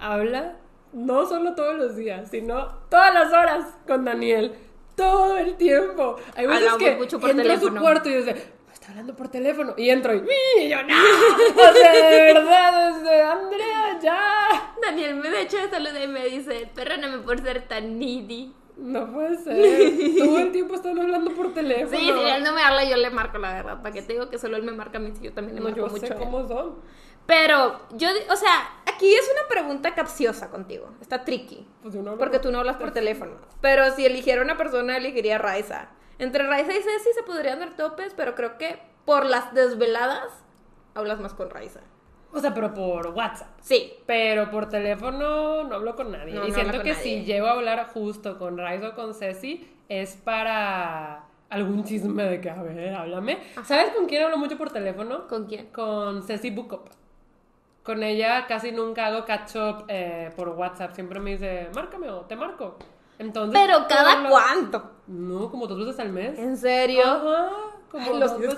[0.00, 0.56] Habla
[0.92, 4.54] no solo todos los días, sino todas las horas con Daniel.
[4.96, 6.16] Todo el tiempo.
[6.34, 8.32] Hay veces que mucho por entro a su cuarto y dice,
[8.66, 9.74] me está hablando por teléfono.
[9.76, 10.24] Y entro y,
[10.58, 10.94] y yo, no.
[10.94, 14.74] o sea, de verdad, desde Andrea, ya.
[14.80, 18.54] Daniel me de hecho saluda y me dice, perdóname por ser tan needy.
[18.78, 20.16] No puede ser.
[20.18, 21.98] Todo el tiempo están hablando por teléfono.
[21.98, 23.82] Sí, si él no me habla, yo le marco la verdad.
[23.82, 25.80] Para que te digo que solo él me marca a mí, yo también le marco
[25.80, 26.06] no, yo mucho.
[26.06, 26.76] Sé cómo son.
[27.26, 30.90] Pero yo, o sea, aquí es una pregunta capciosa contigo.
[31.00, 31.66] Está tricky.
[31.82, 33.36] Pues porque tú no hablas por teléfono.
[33.60, 35.88] Pero si eligiera una persona, elegiría Raiza.
[36.18, 40.28] Entre Raiza y Ceci se podrían dar topes, pero creo que por las desveladas
[40.94, 41.80] hablas más con Raiza.
[42.32, 43.48] O sea, pero por WhatsApp.
[43.60, 43.94] Sí.
[44.06, 46.40] Pero por teléfono no hablo con nadie.
[46.46, 51.24] y siento que si llego a hablar justo con Raiza o con Ceci, es para
[51.48, 53.38] algún chisme de que, a ver, háblame.
[53.64, 55.26] ¿Sabes con quién hablo mucho por teléfono?
[55.28, 55.66] ¿Con quién?
[55.66, 56.88] Con Ceci Bukop
[57.86, 60.92] con ella casi nunca hago catch up eh, por WhatsApp.
[60.92, 62.76] Siempre me dice, márcame o te marco.
[63.16, 64.90] Entonces, Pero cada cuánto?
[65.06, 66.36] No, como dos veces al mes.
[66.36, 67.04] ¿En serio?
[67.04, 67.52] Ajá.
[67.88, 68.54] Como los ¿Cómo un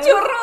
[0.00, 0.40] chorro?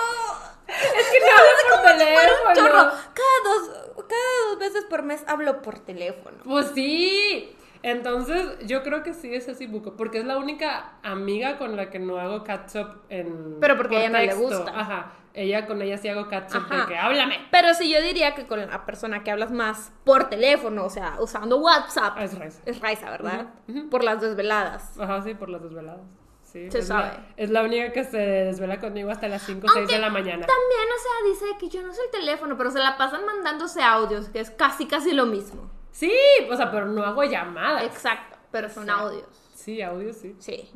[0.68, 2.50] Es que no hablo por teléfono.
[2.50, 2.92] Un chorro.
[3.14, 3.72] Cada dos,
[4.08, 6.38] cada dos veces por mes hablo por teléfono.
[6.44, 7.58] Pues sí.
[7.82, 11.90] Entonces, yo creo que sí es así, Buco, porque es la única amiga con la
[11.90, 13.58] que no hago catch up en.
[13.60, 14.72] Pero porque a ella no le gusta.
[14.80, 15.12] Ajá.
[15.34, 17.48] Ella con ella sí hago catch up de que háblame.
[17.50, 21.18] Pero sí yo diría que con la persona que hablas más por teléfono, o sea,
[21.20, 22.18] usando WhatsApp.
[22.20, 22.62] Es Raiza.
[22.66, 23.48] Es Raiza, ¿verdad?
[23.90, 24.98] Por las desveladas.
[25.00, 26.02] Ajá, sí, por las desveladas.
[26.44, 27.08] Sí, se es sabe.
[27.08, 30.12] La, es la única que se desvela conmigo hasta las 5 o 6 de la
[30.12, 30.46] mañana.
[30.46, 34.30] También, o sea, dice que yo no soy teléfono, pero se la pasan mandándose audios,
[34.30, 35.72] que es casi, casi lo mismo.
[35.90, 36.14] Sí,
[36.48, 37.84] o sea, pero no hago llamadas.
[37.86, 39.26] Exacto, pero son audios.
[39.56, 40.36] Sí, audios sí.
[40.38, 40.70] Sí.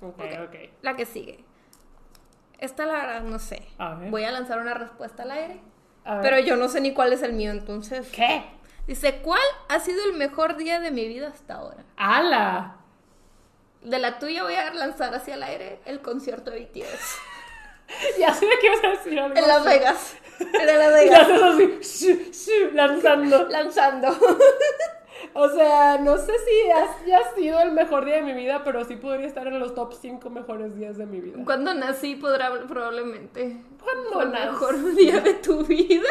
[0.00, 0.54] ok, ok.
[0.80, 1.44] La que sigue.
[2.58, 3.62] Esta la verdad no sé.
[4.10, 5.60] Voy a lanzar una respuesta al aire.
[6.22, 8.08] Pero yo no sé ni cuál es el mío, entonces.
[8.08, 8.44] ¿Qué?
[8.86, 11.84] Dice, ¿cuál ha sido el mejor día de mi vida hasta ahora?
[11.96, 12.76] ¡Hala!
[13.82, 17.18] De la tuya voy a lanzar hacia el aire el concierto de BTS.
[18.18, 19.36] ya sé que ibas a decir algo.
[19.36, 20.16] En Las Vegas.
[20.40, 21.28] En Las Vegas.
[21.80, 23.48] así, lanzando.
[23.48, 24.08] Lanzando.
[25.34, 28.96] O sea, no sé si ha sido el mejor día de mi vida, pero sí
[28.96, 31.38] podría estar en los top 5 mejores días de mi vida.
[31.44, 33.56] Cuando nací, podrá, probablemente.
[33.82, 34.42] ¿Cuándo nací?
[34.42, 36.08] el mejor día de tu vida?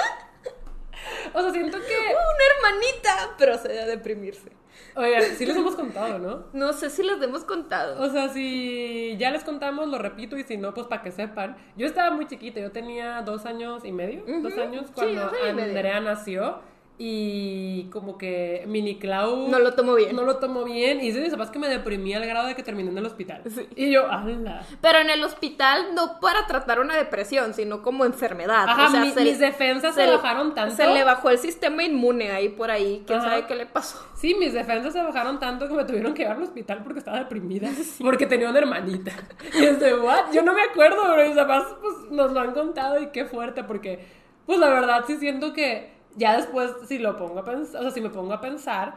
[1.34, 1.96] O sea, siento que.
[1.96, 4.52] Una hermanita procede a deprimirse.
[4.96, 6.46] Oigan, sí les hemos contado, ¿no?
[6.54, 8.02] No sé si les hemos contado.
[8.02, 11.56] O sea, si ya les contamos, lo repito, y si no, pues para que sepan.
[11.76, 16.62] Yo estaba muy chiquita, yo tenía dos años y medio, dos años cuando Andrea nació.
[17.00, 19.48] Y como que Mini Clau...
[19.50, 20.16] No lo tomó bien.
[20.16, 21.00] No lo tomó bien.
[21.00, 23.44] Y dice que me deprimí al grado de que terminé en el hospital.
[23.76, 24.64] Y yo, ¡ala!
[24.82, 28.68] Pero en el hospital no para tratar una depresión, sino como enfermedad.
[28.68, 30.76] Ajá, o sea, mis defensas se, bajaron tanto.
[30.76, 33.04] Se le bajó el sistema inmune ahí por ahí.
[33.06, 34.04] ¿Quién sabe qué le pasó?
[34.16, 37.20] Sí, mis defensas se bajaron tanto que me tuvieron que llevar al hospital porque estaba
[37.20, 37.70] deprimida.
[38.02, 39.12] Porque tenía una hermanita.
[39.54, 40.32] Y es de, ¿what?
[40.34, 43.64] Yo no me acuerdo, pero mis papás pues, nos lo han contado y qué fuerte
[43.64, 44.00] porque,
[44.46, 47.92] pues la verdad sí siento que ya después, si lo pongo a pensar, o sea,
[47.92, 48.96] si me pongo a pensar,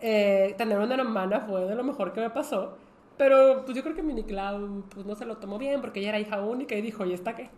[0.00, 2.76] eh, tener una hermana fue de lo mejor que me pasó.
[3.16, 6.10] Pero pues yo creo que Mini Clau pues no se lo tomó bien porque ella
[6.10, 7.50] era hija única y dijo, ¿y esta qué?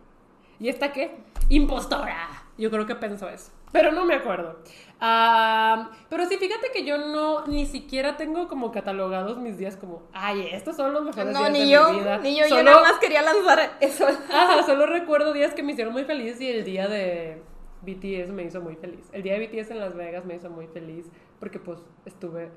[0.59, 1.15] ¿Y esta qué?
[1.49, 2.45] Impostora.
[2.57, 3.51] Yo creo que pensó eso.
[3.71, 4.59] Pero no me acuerdo.
[4.99, 10.03] Ah, pero sí, fíjate que yo no, ni siquiera tengo como catalogados mis días como,
[10.13, 12.17] ay, estos son los mejores días de yo, mi vida.
[12.19, 14.07] Ni yo, yo nada más quería lanzar eso.
[14.07, 17.41] Ajá, solo recuerdo días que me hicieron muy feliz y el día de
[17.81, 19.09] BTS me hizo muy feliz.
[19.11, 21.07] El día de BTS en Las Vegas me hizo muy feliz
[21.39, 22.49] porque pues estuve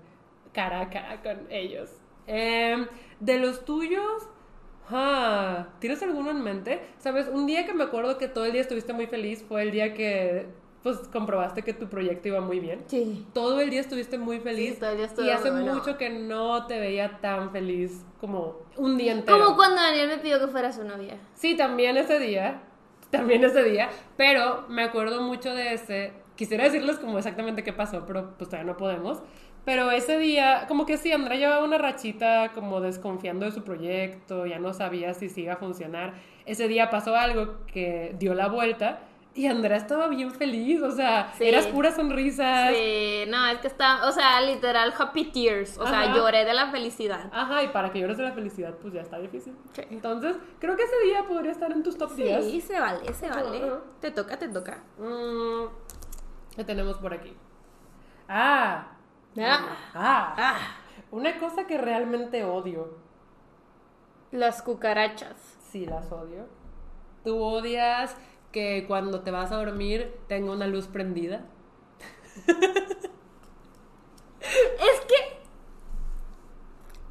[0.53, 1.91] cara a cara con ellos.
[2.27, 2.87] Em,
[3.21, 4.29] de los tuyos,
[4.91, 6.81] ah, ¿tienes alguno en mente?
[6.99, 9.71] Sabes, un día que me acuerdo que todo el día estuviste muy feliz fue el
[9.71, 10.47] día que
[10.83, 12.85] pues comprobaste que tu proyecto iba muy bien.
[12.89, 13.27] Sí.
[13.33, 14.79] Todo el día estuviste muy feliz.
[14.79, 19.13] todo el día y hace mucho que no te veía tan feliz como un día
[19.13, 19.43] entero.
[19.43, 21.17] Como cuando Daniel me pidió que fuera su novia.
[21.33, 22.61] Sí, también ese día
[23.16, 28.05] también ese día, pero me acuerdo mucho de ese, quisiera decirles como exactamente qué pasó,
[28.07, 29.22] pero pues todavía no podemos,
[29.64, 34.44] pero ese día, como que sí, Andrea llevaba una rachita como desconfiando de su proyecto,
[34.46, 39.00] ya no sabía si iba a funcionar, ese día pasó algo que dio la vuelta
[39.37, 42.68] y Andrea estaba bien feliz, o sea, eras pura sonrisa.
[42.70, 46.70] Sí, no, es que está, o sea, literal happy tears, o sea, lloré de la
[46.70, 47.31] felicidad.
[47.33, 49.57] Ajá, y para que llores de la felicidad, pues ya está difícil.
[49.90, 53.29] Entonces, creo que ese día podría estar en tus top sí, Sí, se vale, se
[53.29, 53.61] vale.
[54.01, 54.85] Te toca, te toca.
[54.99, 55.66] Mm,
[56.55, 57.37] ¿Qué tenemos por aquí?
[58.29, 58.87] Ah.
[59.37, 59.66] Ah.
[59.94, 60.35] ah.
[60.38, 60.59] ah.
[61.11, 62.99] Una cosa que realmente odio.
[64.31, 65.59] Las cucarachas.
[65.70, 66.47] Sí, las odio.
[67.25, 68.16] Tú odias
[68.55, 71.45] que cuando te vas a dormir tenga una luz prendida.
[72.47, 72.55] es
[75.09, 75.38] que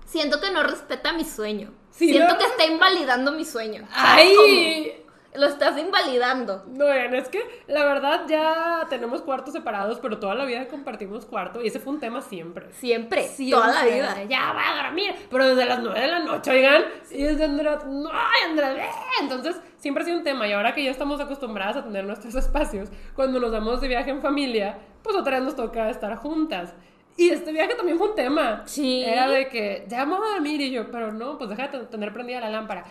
[0.06, 1.74] siento que no respeta mi sueño.
[1.92, 3.86] siento que está invalidando mi sueño.
[3.92, 5.03] ¡Ay!
[5.36, 6.64] Lo estás invalidando.
[6.68, 11.62] No, es que la verdad ya tenemos cuartos separados, pero toda la vida compartimos cuarto
[11.62, 12.72] y ese fue un tema siempre.
[12.74, 14.24] Siempre, toda la vida.
[14.26, 17.80] Ya va a dormir, pero desde las nueve de la noche, oigan, y desde Andrea,
[17.86, 18.10] no,
[18.46, 18.90] Andrea,
[19.22, 22.36] entonces siempre ha sido un tema y ahora que ya estamos acostumbradas a tener nuestros
[22.44, 26.74] espacios, cuando nos damos de viaje en familia, pues otra vez nos toca estar juntas.
[27.16, 28.64] Y este viaje también fue un tema.
[28.66, 29.04] Sí.
[29.04, 30.62] Era de que, ya vamos a dormir.
[30.62, 32.86] Y yo, pero no, pues deja de tener prendida la lámpara.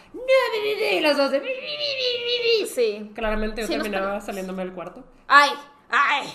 [0.92, 1.42] Y las dos de.
[2.66, 3.10] Sí.
[3.14, 5.04] Claramente yo terminaba saliéndome del cuarto.
[5.26, 5.50] Ay,
[5.90, 6.28] ay.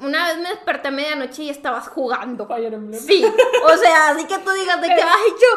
[0.00, 2.46] Una vez me desperté a medianoche y estabas jugando.
[2.46, 3.00] Fire Emblem.
[3.00, 5.48] Sí, o sea, así que tú digas de que, ay, yo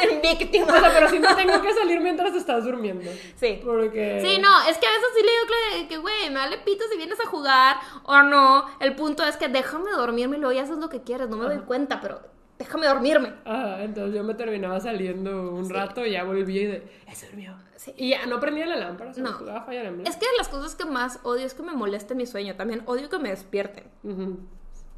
[0.00, 0.20] perdí.
[0.28, 0.66] Víctima.
[0.72, 3.10] O sea, pero si no tengo que salir mientras estás durmiendo.
[3.36, 3.60] Sí.
[3.64, 4.20] Porque...
[4.24, 6.96] Sí, no, es que a veces sí le digo que, güey, me vale pito si
[6.96, 8.66] vienes a jugar o no.
[8.80, 11.28] El punto es que déjame dormirme y luego ya haces lo que quieres.
[11.28, 13.32] No me doy cuenta, pero déjame dormirme.
[13.44, 17.56] Ajá, entonces yo me terminaba saliendo un rato y ya volví y de, se durmió.
[17.96, 19.32] Y ya no prendía la lámpara, no.
[19.32, 20.06] jugaba Fire Emblem.
[20.06, 22.56] Es que las cosas que más odio es que me moleste mi sueño.
[22.56, 23.84] También odio que me despierten.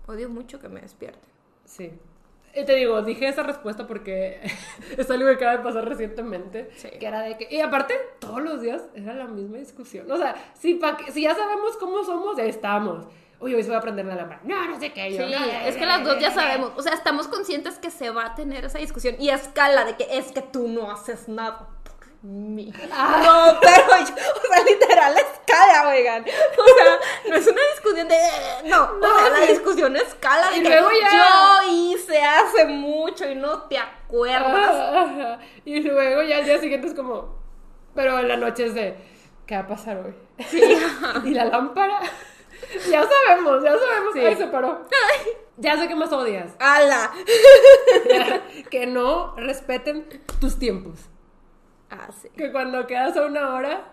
[0.07, 1.29] Odio mucho que me despierten.
[1.65, 1.93] Sí.
[2.55, 4.41] Y te digo, dije esa respuesta porque
[4.97, 6.71] es algo que acaba de pasar recientemente.
[6.77, 6.89] Sí.
[6.99, 7.55] Que era de que.
[7.55, 10.11] Y aparte, todos los días era la misma discusión.
[10.11, 13.07] O sea, si, pa si ya sabemos cómo somos, ya estamos.
[13.41, 14.41] Oye, hoy se va a prender la lámpara.
[14.43, 15.13] No, no sé qué.
[15.15, 16.73] Yo, sí, es que las dos ya sabemos.
[16.77, 19.15] O sea, estamos conscientes que se va a tener esa discusión.
[19.19, 21.69] Y a escala de que es que tú no haces nada.
[22.91, 23.23] Ah.
[23.25, 26.23] No, pero yo, o sea, literal escala, oigan.
[26.23, 26.99] O sea,
[27.29, 28.19] no es una discusión de.
[28.65, 31.11] No, no o sea, la discusión escala de y que luego ya...
[31.63, 35.39] yo hice hace mucho y no te acuerdas.
[35.65, 37.39] Y luego ya al día siguiente es como.
[37.95, 38.97] Pero en la noche es de.
[39.47, 40.15] ¿Qué va a pasar hoy?
[41.25, 42.01] y la lámpara.
[42.91, 44.13] Ya sabemos, ya sabemos.
[44.13, 44.21] Sí.
[44.21, 44.87] Ahí se paró.
[45.57, 46.53] Ya sé que más odias.
[46.61, 47.11] ¡Hala!
[48.71, 50.09] que no respeten
[50.41, 51.01] tus tiempos.
[51.91, 52.29] Ah, sí.
[52.37, 53.93] Que cuando quedas a una hora,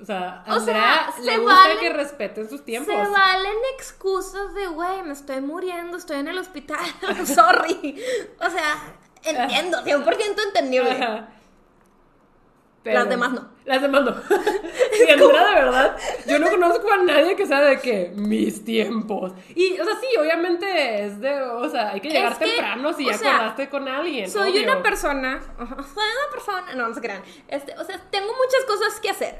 [0.00, 2.94] o sea, Andrea le gusta que respeten sus tiempos.
[2.94, 6.84] Se valen excusas de, güey, me estoy muriendo, estoy en el hospital,
[7.26, 8.02] sorry.
[8.40, 11.26] O sea, entiendo, 100% entendible.
[12.94, 13.48] Las demás no.
[13.64, 14.14] Las demás no.
[14.92, 15.96] Si Andrea, de verdad,
[16.26, 19.32] yo no conozco a nadie que sea de que mis tiempos.
[19.54, 23.14] Y, o sea, sí, obviamente es de, o sea, hay que llegar temprano si ya
[23.14, 24.30] acordaste con alguien.
[24.30, 27.22] Soy una persona, soy una persona, no, no se crean.
[27.48, 29.38] Este, o sea, tengo muchas cosas que hacer.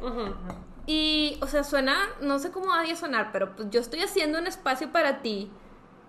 [0.87, 4.39] Y, o sea, suena, no sé cómo va a sonar, pero pues yo estoy haciendo
[4.39, 5.51] un espacio para ti.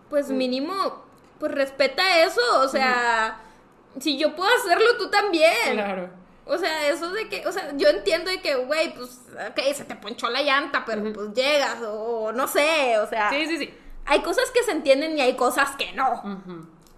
[0.09, 0.37] Pues mm.
[0.37, 1.03] mínimo,
[1.39, 3.41] pues respeta eso, o sea,
[3.99, 5.73] si yo puedo hacerlo, tú también.
[5.73, 6.09] Claro.
[6.47, 9.85] O sea, eso de que, o sea, yo entiendo de que, güey, pues, ok, se
[9.85, 13.29] te ponchó la llanta, pero pues llegas, o no sé, o sea.
[13.29, 13.73] Sí, sí, sí.
[14.05, 16.41] Hay cosas que se entienden y hay cosas que no.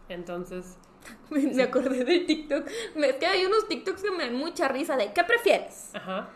[0.08, 0.78] Entonces.
[1.30, 2.68] Me, acordé de TikTok.
[2.68, 5.92] Es que hay unos TikToks que me dan mucha risa de, ¿qué prefieres?
[5.96, 6.30] Ajá.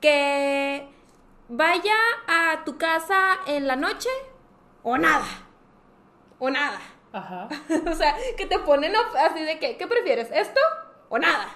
[0.00, 0.88] Que
[1.48, 4.08] vaya a tu casa en la noche
[4.82, 5.26] o nada.
[6.38, 6.80] O nada.
[7.12, 7.48] Ajá.
[7.90, 10.30] o sea, que te ponen así de que, ¿qué prefieres?
[10.32, 10.60] ¿Esto
[11.10, 11.48] o nada.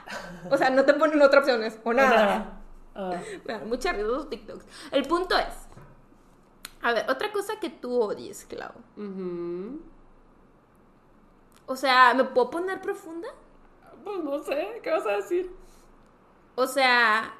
[0.51, 2.61] O sea, no te ponen otra opción, es o nada.
[2.95, 3.15] Uh.
[3.67, 4.67] muchas esos TikToks.
[4.93, 5.55] El punto es.
[6.83, 8.73] A ver, otra cosa que tú odies, Clau.
[11.67, 13.29] O sea, ¿me puedo poner profunda?
[14.05, 15.51] Pues no sé, ¿qué vas a decir?
[16.57, 17.35] O sea,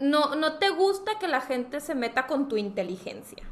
[0.00, 3.44] no, no te gusta que la gente se meta con tu inteligencia.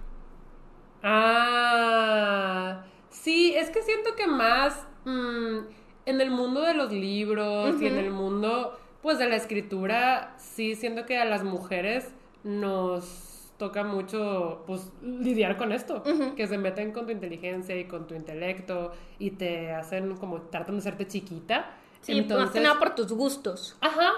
[1.04, 4.86] Ah, sí, es que siento que más...
[5.04, 5.58] Mm,
[6.06, 10.74] en el mundo de los libros y en el mundo, pues, de la escritura, sí
[10.74, 12.08] siento que a las mujeres
[12.44, 16.02] nos toca mucho, pues, lidiar con esto,
[16.36, 20.76] que se meten con tu inteligencia y con tu intelecto y te hacen como, tratan
[20.76, 21.70] de hacerte chiquita.
[22.00, 23.76] Sí, Entonces, más que nada por tus gustos.
[23.80, 24.10] Ajá,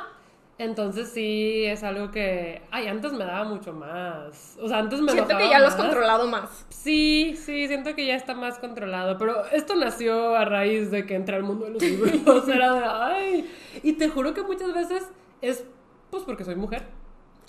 [0.57, 4.57] entonces sí es algo que, ay, antes me daba mucho más.
[4.61, 6.67] O sea, antes me Siento que ya lo has controlado más.
[6.69, 9.19] Sí, sí, siento que ya está más controlado.
[9.19, 12.49] Pero esto nació a raíz de que entré al mundo de los libros.
[12.49, 13.51] Era de, ay.
[13.83, 15.09] Y te juro que muchas veces
[15.41, 15.65] es,
[16.11, 16.85] pues, porque soy mujer.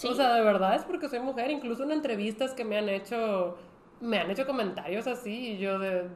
[0.04, 1.52] O sea, de verdad es porque soy mujer.
[1.52, 3.56] Incluso en entrevistas que me han hecho,
[4.02, 5.52] me han hecho comentarios así.
[5.52, 6.10] Y yo de,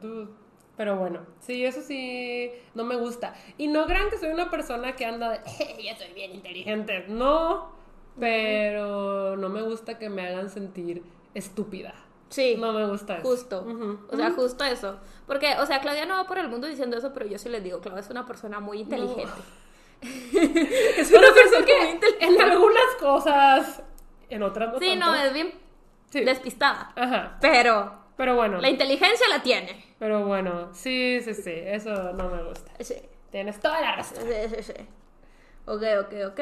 [0.80, 3.34] pero bueno, sí, eso sí, no me gusta.
[3.58, 5.40] Y no crean que soy una persona que anda de,
[5.84, 7.04] ya soy bien inteligente.
[7.06, 7.70] No,
[8.18, 11.02] pero no me gusta que me hagan sentir
[11.34, 11.92] estúpida.
[12.30, 12.56] Sí.
[12.58, 13.28] No me gusta eso.
[13.28, 13.66] Justo.
[14.10, 14.98] O sea, justo eso.
[15.26, 17.62] Porque, o sea, Claudia no va por el mundo diciendo eso, pero yo sí les
[17.62, 19.42] digo, Claudia es una persona muy inteligente.
[20.00, 22.24] es una persona que muy inteligente.
[22.24, 23.82] en algunas cosas,
[24.30, 25.52] en otras no Sí, no, es bien
[26.10, 26.94] despistada.
[26.96, 27.36] Ajá.
[27.42, 28.60] Pero pero bueno.
[28.60, 29.82] La inteligencia la tiene.
[30.00, 32.72] Pero bueno, sí, sí, sí, eso no me gusta.
[32.80, 32.96] Sí.
[33.30, 34.18] Tienes toda la razón.
[34.22, 34.86] Sí, sí, sí.
[35.66, 36.40] Ok, ok, ok.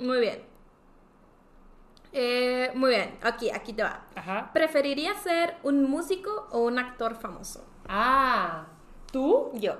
[0.00, 0.42] Muy bien.
[2.12, 4.04] Eh, muy bien, aquí, aquí te va.
[4.14, 4.50] Ajá.
[4.52, 7.64] ¿Preferirías ser un músico o un actor famoso?
[7.88, 8.66] Ah,
[9.10, 9.50] ¿tú?
[9.54, 9.76] Yo.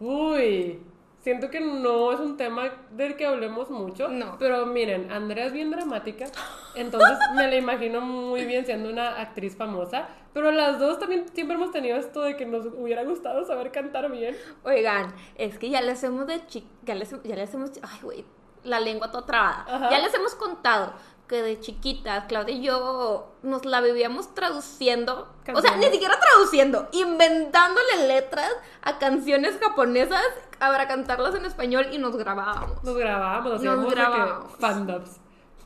[0.00, 0.80] Uy.
[1.24, 4.08] Siento que no es un tema del que hablemos mucho.
[4.08, 4.36] No.
[4.38, 6.26] Pero miren, Andrea es bien dramática.
[6.74, 10.06] Entonces me la imagino muy bien siendo una actriz famosa.
[10.34, 14.12] Pero las dos también siempre hemos tenido esto de que nos hubiera gustado saber cantar
[14.12, 14.36] bien.
[14.64, 16.68] Oigan, es que ya les hemos de chica.
[16.82, 17.70] Ya les, ya les hemos.
[17.80, 18.24] Ay, güey.
[18.62, 19.90] La lengua toda trabada.
[19.90, 20.92] Ya les hemos contado
[21.28, 26.88] que de chiquitas, Claudia y yo nos la vivíamos traduciendo, o sea, ni siquiera traduciendo,
[26.92, 28.50] inventándole letras
[28.82, 30.24] a canciones japonesas
[30.58, 32.82] para cantarlas en español y nos grabábamos.
[32.82, 34.52] Nos grabábamos, hacíamos nos grabábamos.
[34.58, 35.23] fandubs.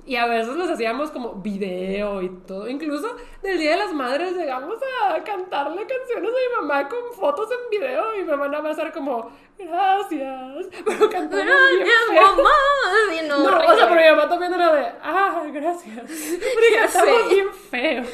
[0.09, 2.66] Y a veces nos hacíamos como video y todo.
[2.66, 7.47] Incluso del Día de las Madres llegamos a cantarle canciones a mi mamá con fotos
[7.53, 10.66] en video y mi mamá nada más era como, gracias.
[10.87, 12.51] Pero cantamos bien mamá.
[13.29, 15.94] no, no o sea, pero mi mamá también era de, ah, gracias.
[16.55, 18.05] Porque cantamos bien feo.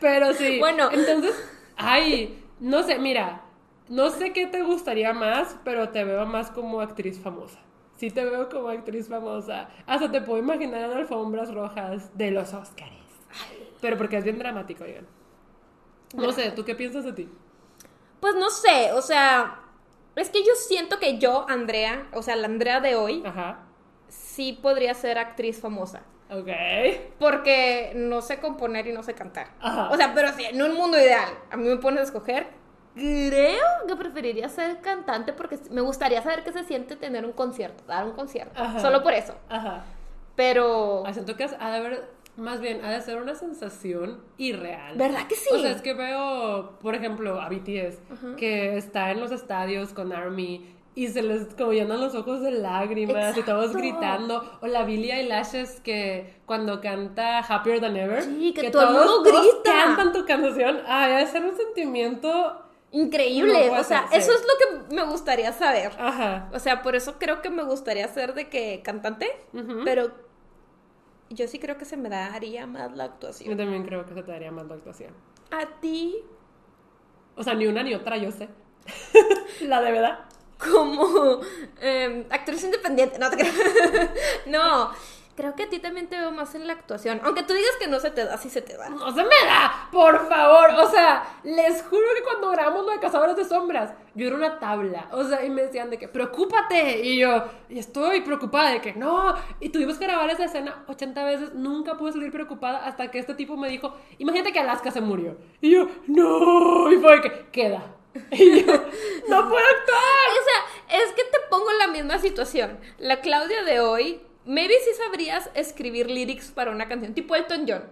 [0.00, 0.58] Pero sí.
[0.58, 0.90] Bueno.
[0.90, 3.42] Entonces, ay, no sé, mira,
[3.88, 7.60] no sé qué te gustaría más, pero te veo más como actriz famosa
[7.98, 9.68] sí te veo como actriz famosa.
[9.86, 12.92] Hasta te puedo imaginar en alfombras rojas de los Oscars.
[13.80, 15.06] Pero porque es bien dramático, oigan.
[16.14, 17.28] No sé, ¿tú qué piensas de ti?
[18.20, 19.60] Pues no sé, o sea,
[20.16, 23.22] es que yo siento que yo, Andrea, o sea, la Andrea de hoy,
[24.08, 26.02] sí podría ser actriz famosa.
[26.30, 26.48] Ok.
[27.18, 29.48] Porque no sé componer y no sé cantar.
[29.90, 32.48] O sea, pero sí, en un mundo ideal, a mí me pones a escoger,
[32.98, 37.84] creo que preferiría ser cantante porque me gustaría saber qué se siente tener un concierto,
[37.86, 38.60] dar un concierto.
[38.80, 39.34] Solo por eso.
[39.48, 39.84] Ajá.
[40.36, 41.04] Pero.
[41.12, 44.96] Siento que ha de haber, más bien, ha de ser una sensación irreal.
[44.96, 45.48] ¿Verdad que sí?
[45.52, 47.98] O sea, es que veo, por ejemplo, a BTS,
[48.36, 52.50] que está en los estadios con Army y se les como llenan los ojos de
[52.50, 54.58] lágrimas y todos gritando.
[54.60, 59.72] O la Billie Eilish que cuando canta Happier Than Ever, sí, que, todo todos, grita.
[59.72, 60.80] cantan tu canción.
[60.88, 63.70] Ay, debe ser un sentimiento increíble.
[63.70, 65.92] o sea, eso es lo que me gustaría saber.
[65.98, 66.50] Ajá.
[66.52, 69.30] O sea, por eso creo que me gustaría ser de que cantante,
[69.84, 70.12] pero
[71.30, 73.50] yo sí creo que se me daría más la actuación.
[73.50, 75.12] Yo también creo que se te daría más la actuación.
[75.50, 76.16] ¿A ti?
[77.36, 78.48] O sea, ni una ni otra, yo sé.
[79.62, 80.20] la de verdad.
[80.58, 81.40] Como
[81.80, 83.18] eh, actriz independiente.
[83.18, 83.52] No, te creo.
[84.46, 84.90] no.
[85.38, 87.20] Creo que a ti también te veo más en la actuación.
[87.22, 88.88] Aunque tú digas que no se te da, sí se te da.
[88.88, 90.70] No se me da, por favor.
[90.80, 94.58] O sea, les juro que cuando grabamos lo de Cazadores de Sombras, yo era una
[94.58, 95.06] tabla.
[95.12, 97.06] O sea, y me decían de que, preocúpate.
[97.06, 99.32] Y yo, y estoy preocupada de que no.
[99.60, 101.54] Y tuvimos que grabar esa escena 80 veces.
[101.54, 105.36] Nunca pude salir preocupada hasta que este tipo me dijo, imagínate que Alaska se murió.
[105.60, 106.90] Y yo, no.
[106.90, 107.94] Y fue que, queda.
[108.32, 108.72] Y yo,
[109.28, 110.28] no puedo actuar.
[110.32, 112.80] O sea, es que te pongo en la misma situación.
[112.98, 117.82] La Claudia de hoy Maybe sí sabrías escribir lyrics para una canción, tipo Elton John.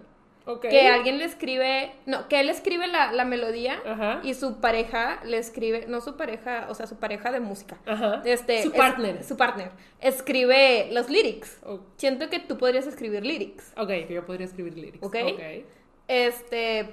[0.43, 0.71] Okay.
[0.71, 5.37] Que alguien le escribe, no, que él escribe la, la melodía y su pareja le
[5.37, 7.77] escribe, no su pareja, o sea, su pareja de música.
[7.85, 8.23] Ajá.
[8.25, 9.23] Este, su partner.
[9.23, 9.71] su partner.
[9.99, 11.59] Escribe los lyrics.
[11.97, 13.73] Siento que tú podrías escribir lyrics.
[13.77, 15.05] Ok, que yo podría escribir lyrics.
[15.05, 15.15] Ok.
[16.07, 16.89] Este,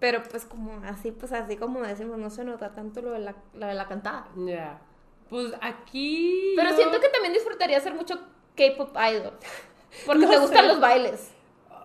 [0.00, 3.36] pero pues como así, pues así como decimos, no se nota tanto lo de la,
[3.54, 4.26] de la cantada.
[4.36, 4.80] Ya.
[5.28, 6.54] Pues aquí.
[6.56, 8.20] Pero siento que también disfrutaría hacer mucho
[8.56, 9.32] K-pop idol.
[10.06, 11.32] Porque te gustan los bailes.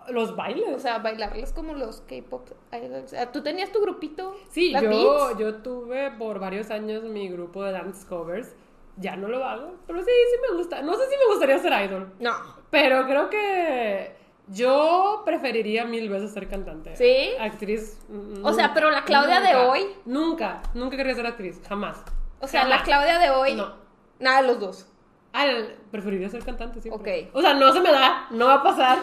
[0.08, 0.74] ¿Los bailes?
[0.74, 3.04] O sea, bailarles como los K-pop idols.
[3.04, 4.34] O sea, ¿tú tenías tu grupito?
[4.50, 8.54] Sí, yo, yo tuve por varios años mi grupo de dance covers.
[8.96, 10.82] Ya no lo hago, pero sí, sí me gusta.
[10.82, 12.12] No sé si me gustaría ser idol.
[12.18, 12.32] No.
[12.70, 14.14] Pero creo que
[14.48, 16.96] yo preferiría mil veces ser cantante.
[16.96, 17.30] ¿Sí?
[17.40, 17.98] Actriz.
[18.42, 19.86] O sea, pero la Claudia de hoy.
[20.04, 22.02] Nunca, nunca quería ser actriz, jamás.
[22.40, 23.54] O sea, la Claudia de hoy.
[23.54, 23.74] No.
[24.18, 24.91] Nada de los dos.
[25.32, 27.28] Al, preferiría ser cantante siempre.
[27.30, 27.36] Ok.
[27.36, 28.98] O sea, no se me da, no va a pasar,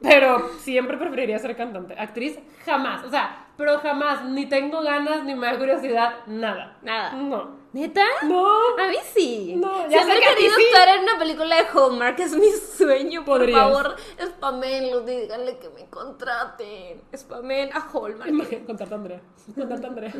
[0.00, 1.94] pero siempre preferiría ser cantante.
[1.98, 3.04] Actriz, jamás.
[3.04, 4.24] O sea, pero jamás.
[4.24, 6.76] Ni tengo ganas, ni me da curiosidad, nada.
[6.82, 7.12] Nada.
[7.12, 7.64] No.
[7.72, 8.04] ¿Neta?
[8.22, 8.46] No.
[8.78, 9.54] A mí sí.
[9.56, 13.24] No, ya Siempre he querido estar en una película de Hallmark, es mi sueño.
[13.24, 17.02] Por favor, spamenlo, díganle que me contraten.
[17.16, 18.28] Spamen a Hallmark.
[18.28, 19.20] Imagínate, contarte a Andrea.
[19.56, 20.12] Contarte a Andrea.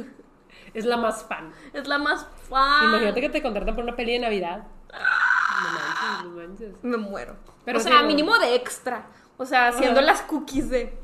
[0.73, 1.53] Es la más fan.
[1.73, 2.89] Es la más fan.
[2.89, 4.65] Imagínate que te contratan por una peli de Navidad.
[6.25, 7.37] No manches, Me muero.
[7.65, 9.07] Pero o sea, mínimo de extra.
[9.37, 10.97] O sea, haciendo las cookies de.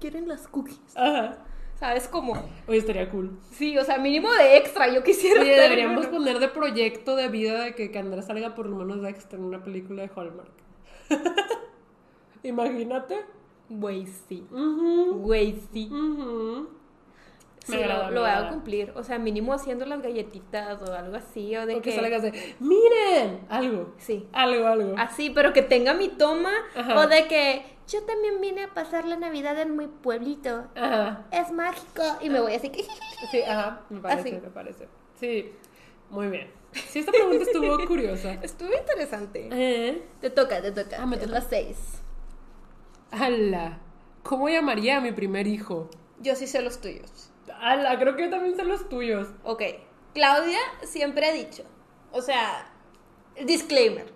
[0.00, 0.96] ¿Quieren las cookies?
[0.96, 1.38] Ajá.
[1.78, 2.32] ¿Sabes cómo?
[2.66, 3.38] Oye, estaría cool.
[3.50, 4.92] Sí, o sea, mínimo de extra.
[4.92, 5.40] Yo quisiera.
[5.40, 9.02] Oye, deberíamos poner de proyecto de vida de que, que Andrés salga por lo menos
[9.02, 10.52] de extra en una película de Hallmark.
[12.42, 13.24] Imagínate.
[13.68, 14.46] Güey, sí.
[14.50, 15.90] Güey, sí
[17.68, 18.92] lo, voy a cumplir.
[18.94, 21.56] O sea, mínimo haciendo las galletitas o algo así.
[21.56, 23.94] O de que, salgas de, miren, algo.
[23.98, 24.28] Sí.
[24.32, 24.94] Algo, algo.
[24.98, 26.52] Así, pero que tenga mi toma.
[26.96, 30.66] O de que yo también vine a pasar la Navidad en mi pueblito.
[30.74, 31.26] Ajá.
[31.30, 32.02] Es mágico.
[32.20, 32.84] Y me voy así que...
[33.30, 34.88] Sí, ajá, me parece, me parece.
[35.18, 35.52] Sí,
[36.10, 36.50] muy bien.
[36.72, 38.34] Sí, esta pregunta estuvo curiosa.
[38.42, 39.48] Estuvo interesante.
[39.50, 40.02] ¿Eh?
[40.20, 40.96] Te toca, te toca.
[41.00, 41.32] Ah, me toca.
[41.32, 41.76] las seis.
[43.10, 43.78] ¡Hala!
[44.22, 45.88] ¿Cómo llamaría a mi primer hijo?
[46.20, 47.30] Yo sí sé los tuyos.
[47.60, 49.28] Ala, creo que también sé los tuyos.
[49.44, 49.62] Ok.
[50.14, 51.64] Claudia siempre ha dicho,
[52.10, 52.72] o sea,
[53.44, 54.12] disclaimer,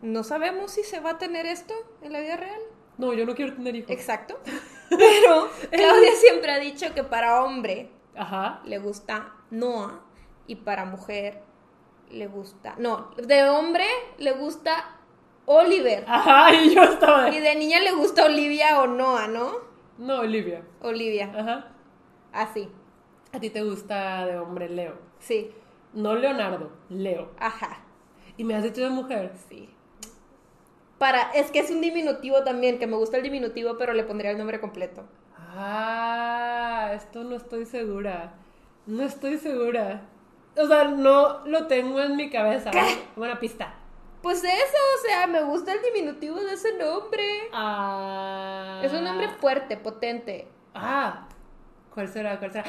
[0.00, 2.60] no sabemos si se va a tener esto en la vida real.
[2.98, 3.90] No, yo no quiero tener hijos.
[3.90, 4.38] Exacto.
[4.90, 7.90] Pero Claudia siempre ha dicho que para hombre
[8.64, 10.00] le gusta Noah
[10.46, 11.42] y para mujer
[12.10, 12.74] le gusta.
[12.78, 13.86] No, de hombre
[14.18, 14.98] le gusta
[15.46, 16.04] Oliver.
[16.06, 17.30] Ajá, y yo estaba.
[17.30, 19.52] Y de niña le gusta Olivia o Noah, ¿no?
[19.98, 20.62] No, Olivia.
[20.80, 21.32] Olivia.
[21.36, 21.71] Ajá.
[22.32, 22.68] Así.
[23.32, 24.94] ¿A ti te gusta de hombre Leo?
[25.18, 25.50] Sí.
[25.94, 27.30] No Leonardo, Leo.
[27.38, 27.80] Ajá.
[28.36, 29.32] ¿Y me has dicho de mujer?
[29.48, 29.68] Sí.
[30.98, 34.30] Para, es que es un diminutivo también, que me gusta el diminutivo, pero le pondría
[34.30, 35.04] el nombre completo.
[35.36, 38.34] Ah, esto no estoy segura.
[38.86, 40.02] No estoy segura.
[40.56, 42.70] O sea, no lo tengo en mi cabeza.
[42.70, 43.02] ¿Qué?
[43.16, 43.74] Buena pista.
[44.22, 47.24] Pues eso, o sea, me gusta el diminutivo de ese nombre.
[47.52, 48.80] Ah.
[48.84, 50.48] Es un nombre fuerte, potente.
[50.74, 51.26] Ah,
[51.94, 52.38] ¿Cuál será?
[52.38, 52.64] ¿Cuál será?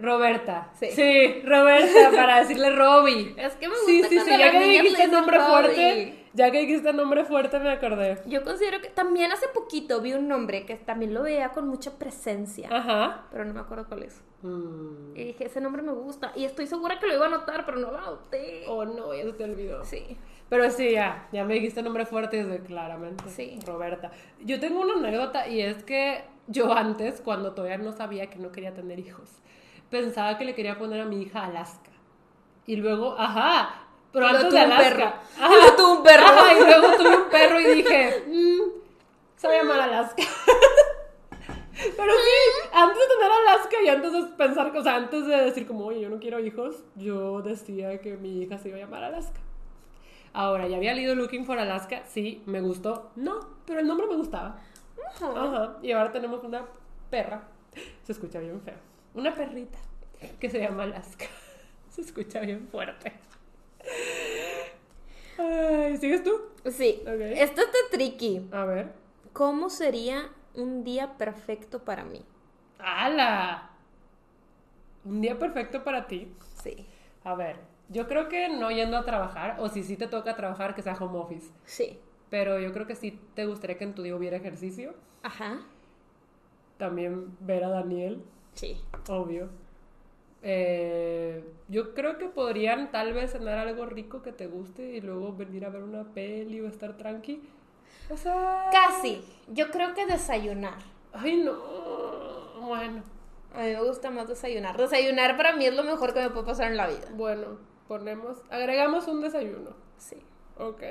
[0.00, 0.70] Roberta.
[0.78, 0.90] Sí.
[0.92, 3.34] Sí, Roberta, para decirle Robbie.
[3.36, 6.60] Es que me gusta Sí, sí, sí, ya que dijiste el nombre fuerte, ya que
[6.60, 8.18] dijiste el nombre fuerte me acordé.
[8.26, 11.98] Yo considero que también hace poquito vi un nombre que también lo veía con mucha
[11.98, 12.68] presencia.
[12.70, 13.26] Ajá.
[13.30, 14.22] Pero no me acuerdo cuál es.
[14.42, 15.16] Mm.
[15.16, 16.32] Y dije, ese nombre me gusta.
[16.36, 18.64] Y estoy segura que lo iba a anotar, pero no lo anoté.
[18.68, 19.84] Oh, no, ya se te olvidó.
[19.84, 20.16] Sí.
[20.48, 23.24] Pero sí, ya, ya me dijiste el nombre fuerte desde claramente.
[23.28, 23.58] Sí.
[23.66, 24.12] Roberta.
[24.40, 28.50] Yo tengo una anécdota y es que yo antes, cuando todavía no sabía que no
[28.50, 29.30] quería tener hijos,
[29.90, 31.90] pensaba que le quería poner a mi hija Alaska.
[32.66, 34.88] Y luego, ajá, pero antes de Alaska.
[34.88, 35.12] Un perro.
[35.38, 36.26] Ajá, y tuve un perro.
[36.26, 38.60] Ajá, y luego tuve un perro y dije, mmm,
[39.36, 40.22] se va a llamar Alaska.
[41.96, 45.64] Pero sí, antes de tener Alaska y antes de pensar, o sea, antes de decir
[45.64, 49.04] como, oye, yo no quiero hijos, yo decía que mi hija se iba a llamar
[49.04, 49.38] Alaska.
[50.32, 54.16] Ahora, ya había leído Looking for Alaska, sí, me gustó, no, pero el nombre me
[54.16, 54.58] gustaba.
[55.06, 55.78] Ajá.
[55.82, 56.64] Y ahora tenemos una
[57.10, 57.42] perra,
[58.04, 58.76] se escucha bien feo,
[59.14, 59.78] una perrita
[60.40, 61.26] que se llama Alaska.
[61.90, 63.12] Se escucha bien fuerte.
[65.38, 66.32] Ay, ¿Sigues tú?
[66.70, 67.02] Sí.
[67.04, 68.48] Esto está tricky.
[68.52, 68.92] A ver.
[69.32, 72.24] ¿Cómo sería un día perfecto para mí?
[72.78, 73.70] ¡Hala!
[75.04, 76.32] ¿Un día perfecto para ti?
[76.62, 76.86] Sí.
[77.24, 77.56] A ver,
[77.88, 80.94] yo creo que no yendo a trabajar, o si sí te toca trabajar, que sea
[80.94, 81.50] home office.
[81.64, 81.98] Sí.
[82.30, 84.94] Pero yo creo que sí te gustaría que en tu día hubiera ejercicio.
[85.22, 85.60] Ajá.
[86.76, 88.22] También ver a Daniel.
[88.52, 88.80] Sí.
[89.08, 89.48] Obvio.
[90.42, 95.32] Eh, yo creo que podrían tal vez cenar algo rico que te guste y luego
[95.32, 97.42] venir a ver una peli o estar tranqui.
[98.10, 98.68] O sea...
[98.70, 99.22] Casi.
[99.48, 100.78] Yo creo que desayunar.
[101.12, 101.56] Ay, no.
[102.60, 103.02] Bueno.
[103.54, 104.76] A mí me gusta más desayunar.
[104.76, 107.08] Desayunar para mí es lo mejor que me puede pasar en la vida.
[107.14, 107.58] Bueno,
[107.88, 109.70] ponemos, agregamos un desayuno.
[109.96, 110.16] Sí.
[110.58, 110.82] Ok.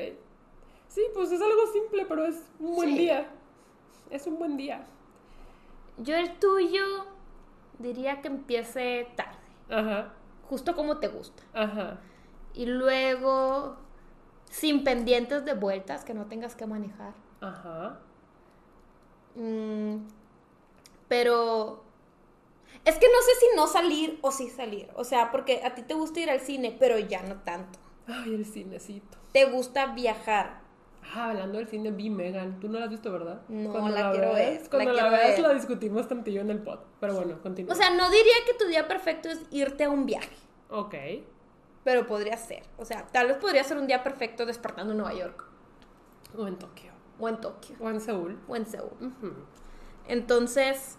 [0.88, 3.28] Sí, pues es algo simple, pero es un buen día.
[4.10, 4.86] Es un buen día.
[5.98, 7.06] Yo el tuyo
[7.80, 9.38] diría que empiece tarde.
[9.70, 10.14] Ajá.
[10.50, 11.44] Justo como te gusta.
[11.54, 12.00] Ajá.
[12.54, 13.76] Y luego,
[14.50, 17.14] sin pendientes de vueltas, que no tengas que manejar.
[17.42, 18.00] Ajá.
[19.36, 19.98] Mm,
[21.08, 21.84] pero
[22.86, 24.90] es que no sé si no salir o sí salir.
[24.96, 27.80] O sea, porque a ti te gusta ir al cine, pero ya no tanto.
[28.08, 29.18] Ay, el cinecito.
[29.34, 30.62] Te gusta viajar.
[31.14, 32.60] Ah, hablando del cine, vi Megan.
[32.60, 33.41] Tú no la has visto, ¿verdad?
[33.47, 34.62] No, la, quiero ver.
[34.70, 36.80] Cuando la, veas, la discutimos tantillo en el pod.
[36.99, 37.74] Pero bueno, continúa.
[37.74, 40.36] O sea, no diría que tu día perfecto es irte a un viaje.
[40.70, 40.95] Ok.
[41.84, 42.64] Pero podría ser.
[42.78, 45.45] O sea, tal vez podría ser un día perfecto despertando en Nueva York.
[46.38, 46.91] O en Tokio.
[47.20, 47.76] O en Tokio.
[47.80, 48.39] O en Seúl.
[48.47, 48.91] O en Seúl.
[50.08, 50.97] Entonces,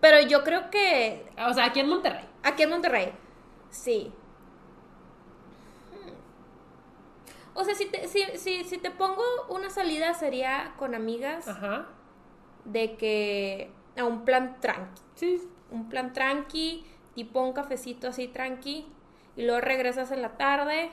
[0.00, 1.26] pero yo creo que...
[1.48, 2.24] O sea, aquí en Monterrey.
[2.42, 3.12] Aquí en Monterrey,
[3.70, 4.12] sí.
[7.58, 8.22] O sea, si te, si,
[8.64, 11.48] si, te pongo una salida sería con amigas.
[11.48, 11.88] Ajá.
[12.64, 13.72] De que...
[13.96, 15.02] A un plan tranqui.
[15.16, 15.42] Sí.
[15.72, 16.86] Un plan tranqui,
[17.16, 18.86] tipo un cafecito así tranqui.
[19.34, 20.90] Y luego regresas en la tarde.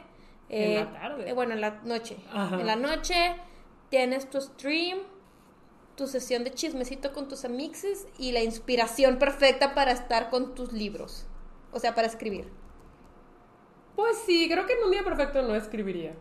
[0.49, 1.30] en la eh, tarde.
[1.30, 2.18] Eh, bueno, en la noche.
[2.34, 3.36] En la noche
[3.89, 4.97] tienes tu stream
[5.95, 10.74] tu sesión de chismecito con tus amixes y la inspiración perfecta para estar con tus
[10.74, 11.28] libros.
[11.72, 12.49] O sea, para escribir.
[13.95, 16.16] Pues sí, creo que en un día perfecto no escribiría.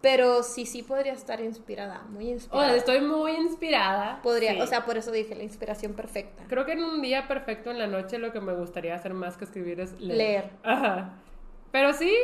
[0.00, 2.76] Pero sí, sí podría estar inspirada, muy inspirada.
[2.76, 4.20] estoy muy inspirada.
[4.22, 6.44] Podría, o sea, por eso dije la inspiración perfecta.
[6.48, 9.36] Creo que en un día perfecto en la noche lo que me gustaría hacer más
[9.36, 10.18] que escribir es leer.
[10.18, 10.50] Leer.
[10.62, 11.14] Ajá.
[11.72, 12.14] Pero sí,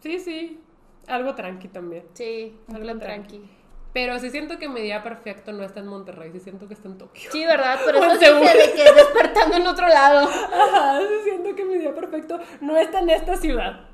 [0.00, 0.60] sí, sí.
[1.08, 2.04] Algo tranqui también.
[2.14, 3.50] Sí, algo tranqui.
[3.92, 6.88] Pero sí siento que mi día perfecto no está en Monterrey, sí siento que está
[6.88, 7.30] en Tokio.
[7.30, 7.78] Sí, ¿verdad?
[7.84, 10.28] Pero eso dije de que despertando en otro lado.
[10.28, 13.88] Ajá, sí siento que mi día perfecto no está en esta ciudad.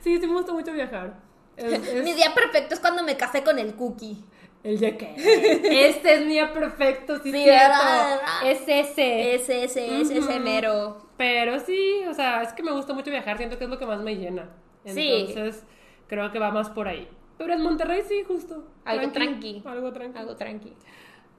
[0.00, 1.27] Sí, sí me gusta mucho viajar.
[2.04, 4.24] mi día perfecto es cuando me casé con el cookie.
[4.62, 5.14] El de qué?
[5.88, 8.20] Este es mi día perfecto, sí, sí ¿verdad?
[8.44, 9.34] Es ese.
[9.34, 11.06] Es ese, es ese mero.
[11.16, 13.86] Pero sí, o sea, es que me gusta mucho viajar, siento que es lo que
[13.86, 14.48] más me llena.
[14.84, 15.64] Entonces,
[16.06, 17.08] creo que va más por ahí.
[17.36, 18.64] Pero en Monterrey sí, justo.
[18.84, 19.62] Algo tranqui.
[19.64, 20.18] Algo tranqui.
[20.18, 20.72] Algo tranqui.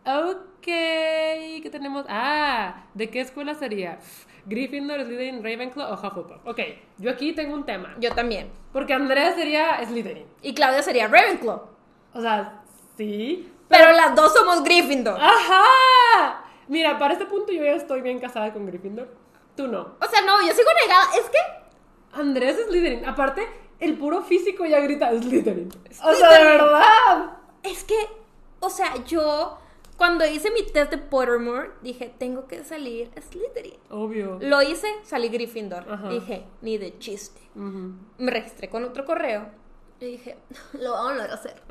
[0.05, 2.05] Ok, ¿qué tenemos?
[2.07, 3.99] Ah, ¿de qué escuela sería?
[4.45, 6.45] Gryffindor, Slytherin, Ravenclaw o Hufflepuff.
[6.45, 6.59] Ok,
[6.97, 7.95] yo aquí tengo un tema.
[7.99, 8.51] Yo también.
[8.73, 10.25] Porque Andrea sería Slytherin.
[10.41, 11.61] Y Claudia sería Ravenclaw.
[12.13, 12.61] O sea,
[12.97, 13.51] sí.
[13.67, 15.19] Pero, las dos somos Gryffindor.
[15.21, 16.43] ¡Ajá!
[16.67, 19.07] Mira, para este punto yo ya estoy bien casada con Gryffindor.
[19.55, 19.95] Tú no.
[20.01, 21.05] O sea, no, yo sigo negada.
[21.19, 21.37] Es que...
[22.19, 23.05] Andrea es Slytherin.
[23.05, 23.47] Aparte,
[23.79, 25.69] el puro físico ya grita Slytherin.
[26.03, 27.37] O sea, de verdad.
[27.63, 27.97] Es que,
[28.59, 29.59] o sea, yo
[29.99, 33.77] cuando hice mi test de Pottermore, dije, tengo que salir Slytherin.
[33.91, 34.39] Obvio.
[34.41, 36.09] Lo hice, salí Gryffindor.
[36.09, 37.39] Dije, ni de chiste.
[37.53, 39.49] Me registré con otro correo.
[39.99, 40.37] Y dije,
[40.79, 41.61] lo vamos a hacer.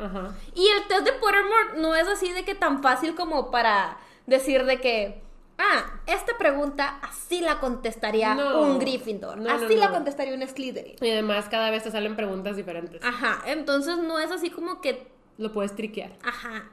[0.55, 4.65] Y el test de Pottermore no es así de que tan fácil como para decir
[4.65, 5.23] de que
[5.61, 9.41] Ah, esta pregunta así la contestaría un Gryffindor.
[9.51, 10.95] así la contestaría un Slytherin.
[11.01, 13.03] Y además cada vez te salen preguntas diferentes.
[13.03, 15.09] Ajá, entonces no es así como que...
[15.37, 16.13] Lo puedes triquear.
[16.23, 16.71] Ajá.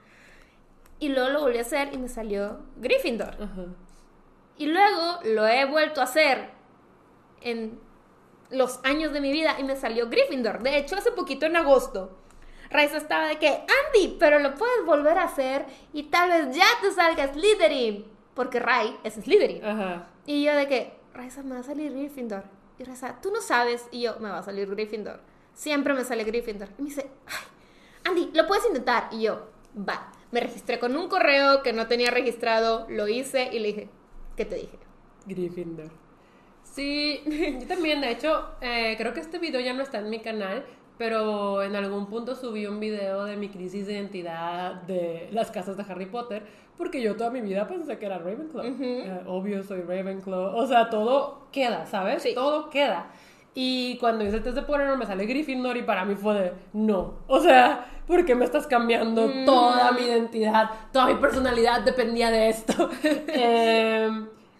[1.05, 3.35] Y luego lo volví a hacer y me salió Gryffindor.
[3.39, 3.65] Ajá.
[4.57, 6.49] Y luego lo he vuelto a hacer
[7.41, 7.79] en
[8.49, 10.63] los años de mi vida y me salió Gryffindor.
[10.63, 12.17] De hecho, hace poquito en agosto.
[12.71, 16.65] Raiza estaba de que, Andy, pero lo puedes volver a hacer y tal vez ya
[16.81, 18.03] te salga Slytherin
[18.33, 19.63] porque Ray es Slytherin.
[19.63, 20.07] Ajá.
[20.25, 22.45] Y yo de que, Raiza, me va a salir Gryffindor.
[22.79, 23.87] Y Raiza, tú no sabes.
[23.91, 25.19] Y yo, me va a salir Gryffindor.
[25.53, 26.69] Siempre me sale Gryffindor.
[26.79, 27.45] Y me dice, ay,
[28.05, 29.09] Andy, lo puedes intentar.
[29.11, 30.11] Y yo, va.
[30.35, 33.89] Me registré con un correo que no tenía registrado, lo hice y le dije,
[34.35, 34.77] ¿qué te dije?
[35.25, 35.89] Gryffindor.
[36.61, 37.21] Sí,
[37.61, 40.65] yo también, de hecho, eh, creo que este video ya no está en mi canal,
[40.97, 45.77] pero en algún punto subí un video de mi crisis de identidad de las casas
[45.77, 46.43] de Harry Potter,
[46.77, 48.65] porque yo toda mi vida pensé que era Ravenclaw.
[48.65, 50.53] Eh, obvio, soy Ravenclaw.
[50.53, 52.23] O sea, todo queda, ¿sabes?
[52.23, 52.33] Sí.
[52.35, 53.07] Todo queda.
[53.57, 56.53] Y cuando hice el test de Potter me sale Gryffindor y para mí fue de
[56.73, 57.19] no.
[57.27, 59.45] O sea, ¿por qué me estás cambiando mm.
[59.45, 60.69] toda mi identidad?
[60.91, 62.89] Toda mi personalidad dependía de esto.
[63.03, 64.09] eh,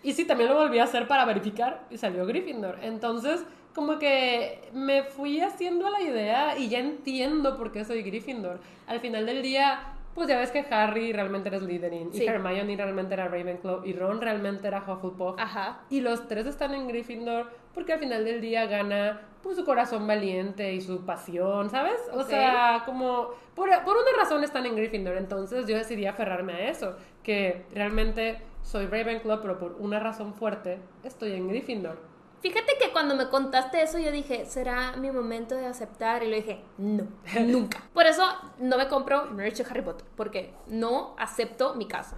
[0.01, 2.77] y sí, también lo volví a hacer para verificar y salió Gryffindor.
[2.81, 3.43] Entonces,
[3.73, 8.61] como que me fui haciendo la idea y ya entiendo por qué soy Gryffindor.
[8.87, 9.79] Al final del día,
[10.13, 14.21] pues ya ves que Harry realmente era Slytherin y Hermione realmente era Ravenclaw y Ron
[14.21, 15.37] realmente era Hufflepuff.
[15.37, 15.81] Ajá.
[15.89, 20.07] Y los tres están en Gryffindor porque al final del día gana pues su corazón
[20.07, 21.99] valiente y su pasión, ¿sabes?
[22.13, 26.69] O sea, como por, por una razón están en Gryffindor, entonces yo decidí aferrarme a
[26.69, 31.99] eso, que realmente soy Ravenclaw, pero por una razón fuerte estoy en Gryffindor.
[32.41, 36.35] Fíjate que cuando me contaste eso yo dije, será mi momento de aceptar y lo
[36.35, 37.05] dije, no,
[37.45, 37.83] nunca.
[37.93, 38.23] Por eso
[38.57, 42.17] no me compro merch de Harry Potter, porque no acepto mi casa.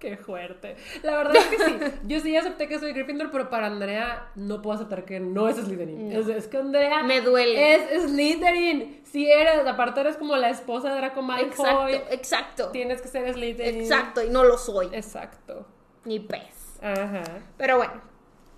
[0.00, 0.76] Qué fuerte.
[1.02, 1.94] La verdad es que sí.
[2.06, 5.56] Yo sí acepté que soy Gryffindor, pero para Andrea no puedo aceptar que no es
[5.56, 6.10] Slytherin.
[6.12, 7.02] Es, que Andrea.
[7.02, 7.74] Me duele.
[7.74, 9.02] Es Slytherin.
[9.04, 11.92] Si eres, aparte eres como la esposa de Draco Malfoy.
[11.92, 12.68] Exacto, exacto.
[12.70, 13.82] Tienes que ser Slytherin.
[13.82, 14.88] Exacto, y no lo soy.
[14.92, 15.66] Exacto.
[16.06, 16.78] Ni pez.
[16.80, 17.42] Ajá.
[17.58, 18.00] Pero bueno,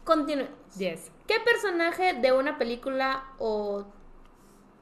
[0.04, 0.54] continuemos.
[0.78, 1.10] Yes.
[1.26, 3.84] ¿Qué personaje de una película o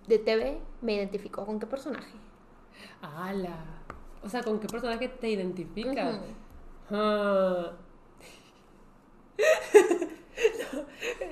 [0.07, 1.47] de TV me identificó?
[1.47, 2.13] ¿Con qué personaje?
[3.01, 3.81] ¡Hala!
[4.23, 6.21] O sea, ¿con qué personaje te identificas?
[6.91, 7.73] Ah.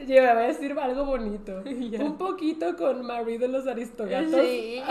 [0.06, 1.62] Yo voy a decir algo bonito.
[1.64, 4.40] Un poquito con Marie de los Aristogatos.
[4.40, 4.82] Sí.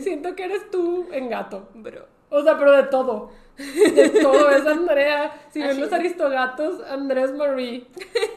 [0.00, 1.68] siento que eres tú en gato.
[1.74, 2.06] Bro.
[2.30, 3.30] O sea, pero de todo.
[3.56, 5.32] De todo es Andrea.
[5.50, 7.86] Si ven los Aristogatos, Andrés Marie.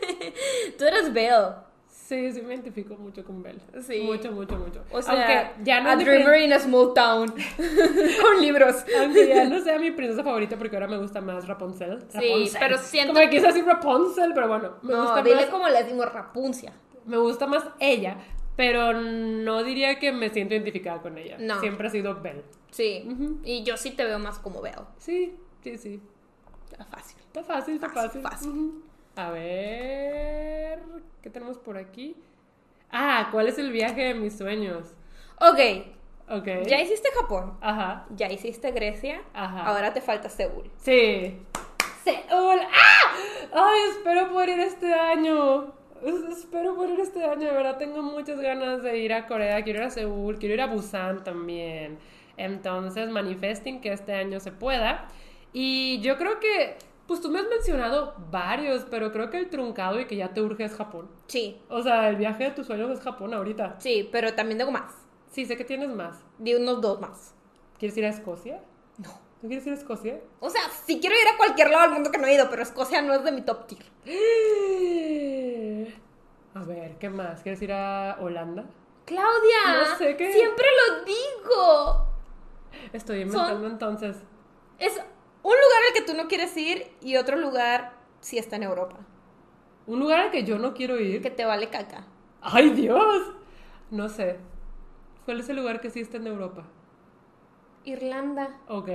[0.78, 1.73] tú eres Belle.
[2.14, 3.60] Sí, sí me identifico mucho con Belle.
[3.82, 4.02] Sí.
[4.02, 4.84] Mucho, mucho, mucho.
[4.92, 7.28] O sea, ya no a dreamer in a small town.
[8.22, 8.86] con libros.
[9.00, 12.04] Aunque ya no sea mi princesa favorita porque ahora me gusta más Rapunzel.
[12.10, 13.14] Sí, pero siento...
[13.14, 14.76] Como que quise decir Rapunzel, pero bueno.
[14.84, 16.72] Me no, gusta dile como le decimos Rapuncia.
[17.08, 18.18] Me gusta más ella,
[18.56, 21.38] pero no diría que me siento identificada con ella.
[21.40, 21.60] No.
[21.62, 22.44] Siempre ha sido Belle.
[22.70, 23.10] Sí.
[23.44, 24.86] Y yo sí te veo más como Belle.
[25.00, 26.00] Sí, sí, sí.
[26.72, 27.18] Está fácil.
[27.26, 28.22] Está fácil, está fácil.
[28.22, 28.84] fácil.
[29.16, 30.80] A ver,
[31.22, 32.16] ¿qué tenemos por aquí?
[32.92, 34.94] Ah, ¿cuál es el viaje de mis sueños?
[35.40, 35.60] Ok.
[36.30, 36.48] Ok.
[36.66, 37.58] Ya hiciste Japón.
[37.62, 38.06] Ajá.
[38.16, 39.22] Ya hiciste Grecia.
[39.34, 39.66] Ajá.
[39.66, 40.72] Ahora te falta Seúl.
[40.78, 41.40] Sí.
[42.04, 42.60] Seúl.
[42.60, 43.14] ¡Ah!
[43.54, 45.74] Ay, espero poder ir este año.
[46.32, 47.48] Espero poder ir este año.
[47.48, 49.62] De verdad, tengo muchas ganas de ir a Corea.
[49.64, 50.40] Quiero ir a Seúl.
[50.40, 52.00] Quiero ir a Busan también.
[52.38, 55.08] Entonces, manifesting que este año se pueda.
[55.52, 56.78] Y yo creo que
[57.08, 60.42] pues tú me has mencionado varios, pero creo que el truncado y que ya te
[60.42, 61.10] urge es Japón.
[61.28, 61.62] Sí.
[61.70, 63.76] O sea, el viaje de tus sueños es Japón ahorita.
[63.80, 64.94] Sí, pero también tengo más.
[65.32, 66.20] Sí, sé que tienes más.
[66.38, 67.34] Di unos dos más.
[67.78, 68.62] ¿Quieres ir a Escocia?
[68.98, 69.10] No.
[69.42, 70.22] ¿No quieres ir a Escocia?
[70.40, 72.62] O sea, sí quiero ir a cualquier lado del mundo que no he ido, pero
[72.64, 73.84] Escocia no es de mi top tier.
[76.56, 77.42] A ver, ¿qué más?
[77.42, 78.64] ¿Quieres ir a Holanda?
[79.06, 80.32] Claudia, no sé qué.
[80.32, 82.08] Siempre lo digo.
[82.94, 84.18] Estoy inventando entonces.
[84.78, 85.02] Es
[85.44, 88.98] un lugar al que tú no quieres ir y otro lugar si está en Europa.
[89.86, 91.22] ¿Un lugar al que yo no quiero ir?
[91.22, 92.08] Que te vale caca.
[92.42, 93.34] ¡Ay, Dios!
[93.92, 94.40] No sé.
[95.26, 96.64] ¿Cuál es el lugar que sí está en Europa?
[97.84, 98.58] Irlanda.
[98.70, 98.90] Ok.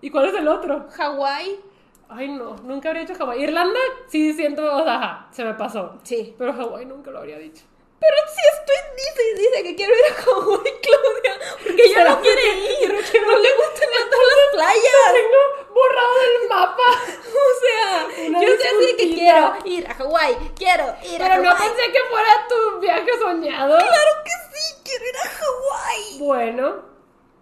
[0.00, 0.88] ¿Y cuál es el otro?
[0.90, 1.60] Hawái.
[2.08, 3.42] Ay, no, nunca habría dicho Hawái.
[3.42, 3.78] Irlanda,
[4.08, 5.98] sí siento, o sea, se me pasó.
[6.02, 6.34] Sí.
[6.36, 7.64] Pero Hawái nunca lo habría dicho.
[8.00, 11.34] Pero si estoy, dice, dice que quiero ir a Hawái, Claudia,
[11.64, 12.42] porque ella no quiere
[12.82, 15.12] ir, no le gustan tanto las playas.
[15.12, 16.82] Tengo borrado del mapa.
[17.38, 21.38] O sea, yo sé que quiero ir a Hawái, quiero ir a Hawái.
[21.38, 23.78] Pero no pensé que fuera tu viaje soñado.
[23.78, 26.18] Claro que sí, quiero ir a Hawái.
[26.18, 26.82] Bueno,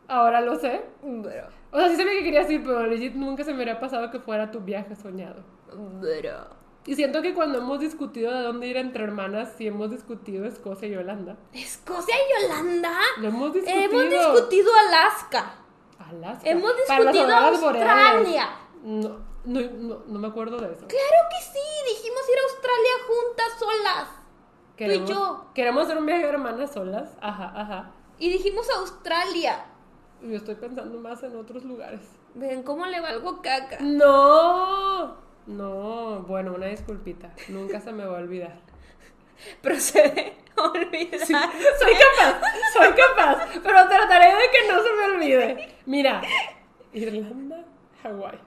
[0.09, 0.83] ahora lo sé.
[1.71, 4.19] O sea, sí sabía que querías ir, pero legit nunca se me habría pasado que
[4.21, 5.45] fuera tu viaje soñado.
[6.01, 6.66] Pero...
[6.87, 10.87] Y siento que cuando hemos discutido de dónde ir entre hermanas, sí hemos discutido Escocia
[10.87, 11.37] y Holanda.
[11.53, 12.97] ¿Escocia y Holanda?
[13.19, 13.83] Lo hemos discutido.
[13.83, 15.55] Hemos discutido Alaska.
[15.99, 16.49] Alaska.
[16.49, 18.51] Hemos discutido Australia.
[18.85, 19.61] No, no,
[20.07, 20.87] no, me acuerdo de eso.
[20.87, 24.09] Claro que sí, dijimos ir a Australia juntas solas.
[24.77, 25.47] Queremos, Tú y yo.
[25.55, 27.17] Queremos hacer un viaje de hermanas solas.
[27.21, 27.91] Ajá, ajá.
[28.19, 29.67] Y dijimos Australia.
[30.23, 32.01] Yo estoy pensando más en otros lugares.
[32.35, 33.79] Ven, ¿cómo le valgo caca?
[33.81, 35.26] No.
[35.47, 37.33] No, bueno, una disculpita.
[37.49, 38.59] Nunca se me va a olvidar.
[39.63, 41.21] Procede olvidar.
[41.27, 42.41] soy capaz,
[42.73, 45.69] soy capaz, pero trataré de que no se me olvide.
[45.87, 46.23] Mira,
[46.93, 47.65] Irlanda,
[48.03, 48.46] Hawái.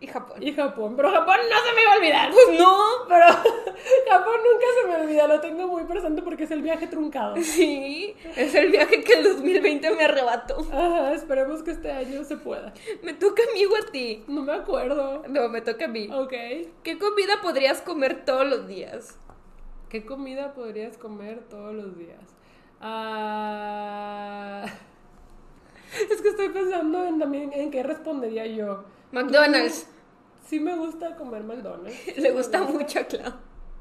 [0.00, 0.42] Y Japón.
[0.42, 0.94] Y Japón.
[0.96, 2.30] Pero Japón no se me va a olvidar.
[2.30, 2.76] Pues no.
[3.08, 3.26] Pero
[4.08, 5.26] Japón nunca se me olvida.
[5.26, 7.36] Lo tengo muy presente porque es el viaje truncado.
[7.36, 8.14] Sí.
[8.36, 10.60] Es el viaje que el 2020 me arrebató.
[10.72, 12.72] Ajá, esperemos que este año se pueda.
[13.02, 14.24] Me toca a mí o a ti.
[14.28, 15.22] No me acuerdo.
[15.28, 16.08] No, me toca a mí.
[16.12, 16.32] Ok.
[16.82, 19.18] ¿Qué comida podrías comer todos los días?
[19.88, 22.20] ¿Qué comida podrías comer todos los días?
[22.80, 24.64] Ah.
[26.10, 28.84] Es que estoy pensando en también en qué respondería yo.
[29.14, 29.88] McDonald's.
[30.46, 32.16] Sí me gusta comer McDonald's.
[32.18, 33.32] Le gusta mucho a Clau.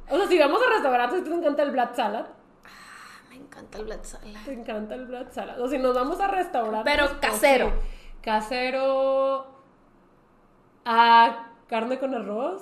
[0.09, 2.25] O sea, si vamos a restaurantes, ¿te encanta el Black Salad?
[2.65, 4.39] Ah, me encanta el Black Salad.
[4.45, 5.59] Te encanta el Black Salad.
[5.61, 6.93] O si nos vamos a restaurantes.
[6.93, 7.69] Pero casero.
[7.71, 7.85] pues.
[8.21, 9.47] Casero.
[10.85, 12.61] Ah, carne con arroz.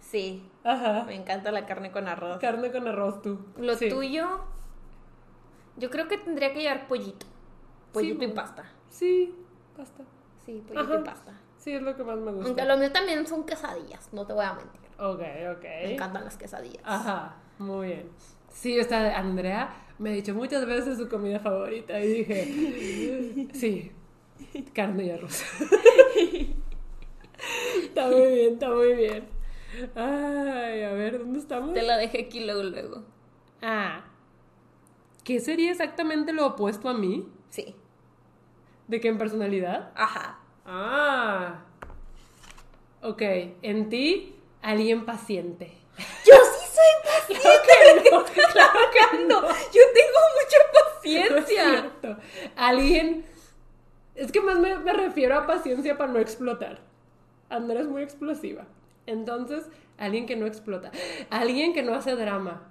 [0.00, 0.48] Sí.
[0.64, 1.04] Ajá.
[1.04, 2.38] Me encanta la carne con arroz.
[2.38, 3.38] Carne con arroz tú.
[3.58, 3.88] Lo Sí.
[3.88, 4.40] tuyo.
[5.76, 7.26] Yo creo que tendría que llevar pollito.
[7.92, 8.64] Pollito y pasta.
[8.88, 9.34] Sí,
[9.76, 10.04] pasta.
[10.44, 11.00] Sí, pollito Ajá.
[11.00, 11.32] y pasta.
[11.62, 12.48] Sí, es lo que más me gusta.
[12.48, 14.80] Aunque lo mío también son quesadillas, no te voy a mentir.
[14.98, 15.20] Ok,
[15.56, 15.62] ok.
[15.62, 16.82] Me encantan las quesadillas.
[16.84, 18.10] Ajá, muy bien.
[18.52, 23.92] Sí, esta Andrea me ha dicho muchas veces su comida favorita y dije, sí,
[24.74, 25.44] carne y arroz.
[27.84, 29.28] está muy bien, está muy bien.
[29.94, 31.74] Ay, a ver, ¿dónde estamos?
[31.74, 33.04] Te la dejé aquí luego, luego.
[33.62, 34.02] Ah,
[35.22, 37.28] ¿qué sería exactamente lo opuesto a mí?
[37.50, 37.76] Sí.
[38.88, 39.92] ¿De qué en personalidad?
[39.94, 40.41] Ajá.
[40.64, 41.64] Ah,
[43.02, 43.22] ok,
[43.62, 45.72] en ti, alguien paciente.
[46.26, 47.48] Yo sí soy paciente.
[47.72, 49.40] Claro que no, claro que no.
[49.42, 51.64] Yo tengo mucha No es paciencia.
[52.00, 52.16] cierto.
[52.56, 53.24] Alguien.
[54.14, 56.80] Es que más me, me refiero a paciencia para no explotar.
[57.48, 58.66] Andrea es muy explosiva.
[59.06, 59.64] Entonces,
[59.98, 60.90] alguien que no explota.
[61.30, 62.68] Alguien que no hace drama.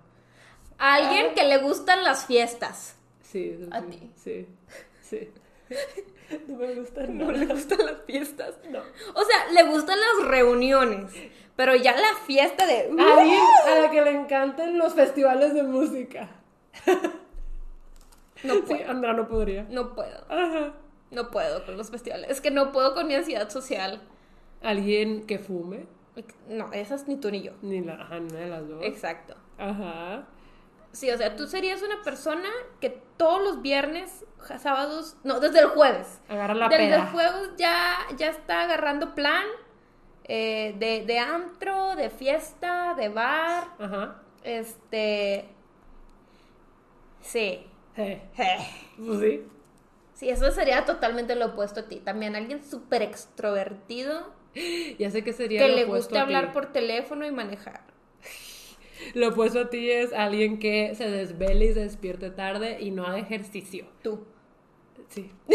[0.77, 2.95] Alguien que le gustan las fiestas.
[3.21, 4.11] Sí, eso A ti.
[4.15, 4.47] Sí,
[5.01, 5.29] sí.
[6.47, 7.31] No me gusta No nada.
[7.33, 8.55] le gustan las fiestas.
[8.69, 8.79] No.
[8.79, 11.11] O sea, le gustan las reuniones.
[11.55, 12.89] Pero ya la fiesta de.
[12.97, 16.29] Alguien a la que le encantan los festivales de música.
[18.43, 18.89] No Sí, puedo.
[18.89, 19.67] Andrea no podría.
[19.69, 20.17] No puedo.
[20.27, 20.73] Ajá.
[21.11, 22.27] No puedo con los festivales.
[22.31, 24.01] Es que no puedo con mi ansiedad social.
[24.63, 25.85] Alguien que fume.
[26.49, 27.51] No, esas ni tú ni yo.
[27.61, 28.83] Ni la, ajá, ni una de las dos.
[28.83, 29.35] Exacto.
[29.59, 30.25] Ajá.
[30.91, 34.25] Sí, o sea, tú serías una persona que todos los viernes,
[34.59, 36.19] sábados, no, desde el jueves.
[36.27, 39.45] Agarra la desde el jueves ya, ya está agarrando plan
[40.25, 43.67] eh, de, de antro, de fiesta, de bar.
[43.79, 44.21] Ajá.
[44.43, 45.49] Este.
[47.21, 47.65] Sí.
[47.95, 48.21] Eh.
[48.97, 49.47] Pues sí.
[50.13, 51.99] Sí, eso sería totalmente lo opuesto a ti.
[51.99, 54.33] También alguien súper extrovertido
[54.99, 56.33] Ya sé que sería que lo le opuesto guste a ti.
[56.35, 57.90] hablar por teléfono y manejar.
[59.13, 63.05] Lo opuesto a ti es alguien que se desvele y se despierte tarde y no
[63.05, 63.85] haga ejercicio.
[64.03, 64.25] Tú.
[65.09, 65.31] Sí.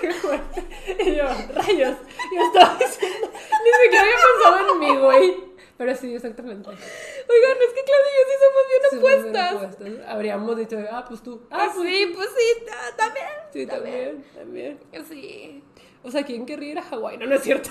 [0.00, 0.62] Qué fuerte.
[1.04, 1.24] Y yo,
[1.54, 1.96] rayos.
[2.34, 3.30] Yo estaba diciendo.
[3.30, 5.44] Ni siquiera había pensado en mí, güey.
[5.76, 6.68] Pero sí, exactamente.
[6.68, 9.52] Oigan, es que Claudia y yo sí somos bien Sí, bien opuestas.
[9.54, 10.08] opuestas.
[10.08, 11.42] Habríamos dicho, ah, pues tú.
[11.50, 13.26] Ah, pues sí, pues sí, ta- también.
[13.52, 14.78] Sí, también, también.
[15.08, 15.62] Sí.
[16.04, 17.16] O sea, ¿quién querría ir a Hawái?
[17.18, 17.70] No, no es cierto.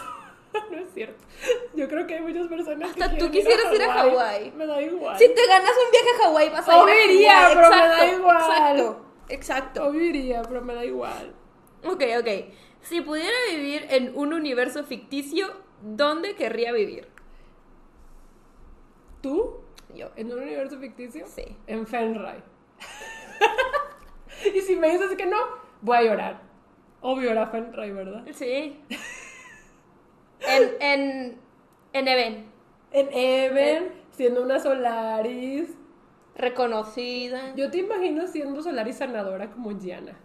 [0.72, 1.24] No es cierto.
[1.74, 4.52] Yo creo que hay muchas personas Hasta que tú quisieras ir a Hawái.
[4.52, 5.18] Me da igual.
[5.18, 7.56] Si te ganas un viaje a Hawái, vas a Obvio ir a Hawái.
[7.56, 8.38] pero me da igual.
[8.38, 9.06] Exacto.
[9.30, 9.86] Exacto.
[9.88, 11.34] Obvio iría, pero me da igual.
[11.86, 12.28] Ok, ok.
[12.82, 15.48] Si pudiera vivir en un universo ficticio,
[15.82, 17.08] ¿dónde querría vivir?
[19.22, 19.62] ¿Tú?
[19.96, 20.10] Yo.
[20.16, 21.26] ¿En un universo ficticio?
[21.28, 21.56] Sí.
[21.68, 22.44] En Fenray.
[24.54, 25.38] y si me dices que no,
[25.82, 26.42] voy a llorar.
[27.02, 28.26] Obvio era Fenray, ¿verdad?
[28.34, 28.80] Sí.
[30.48, 31.38] En, en,
[31.94, 32.46] en Even.
[32.92, 35.70] En Even, siendo una Solaris.
[36.36, 37.54] Reconocida.
[37.56, 40.18] Yo te imagino siendo Solaris sanadora como Gianna.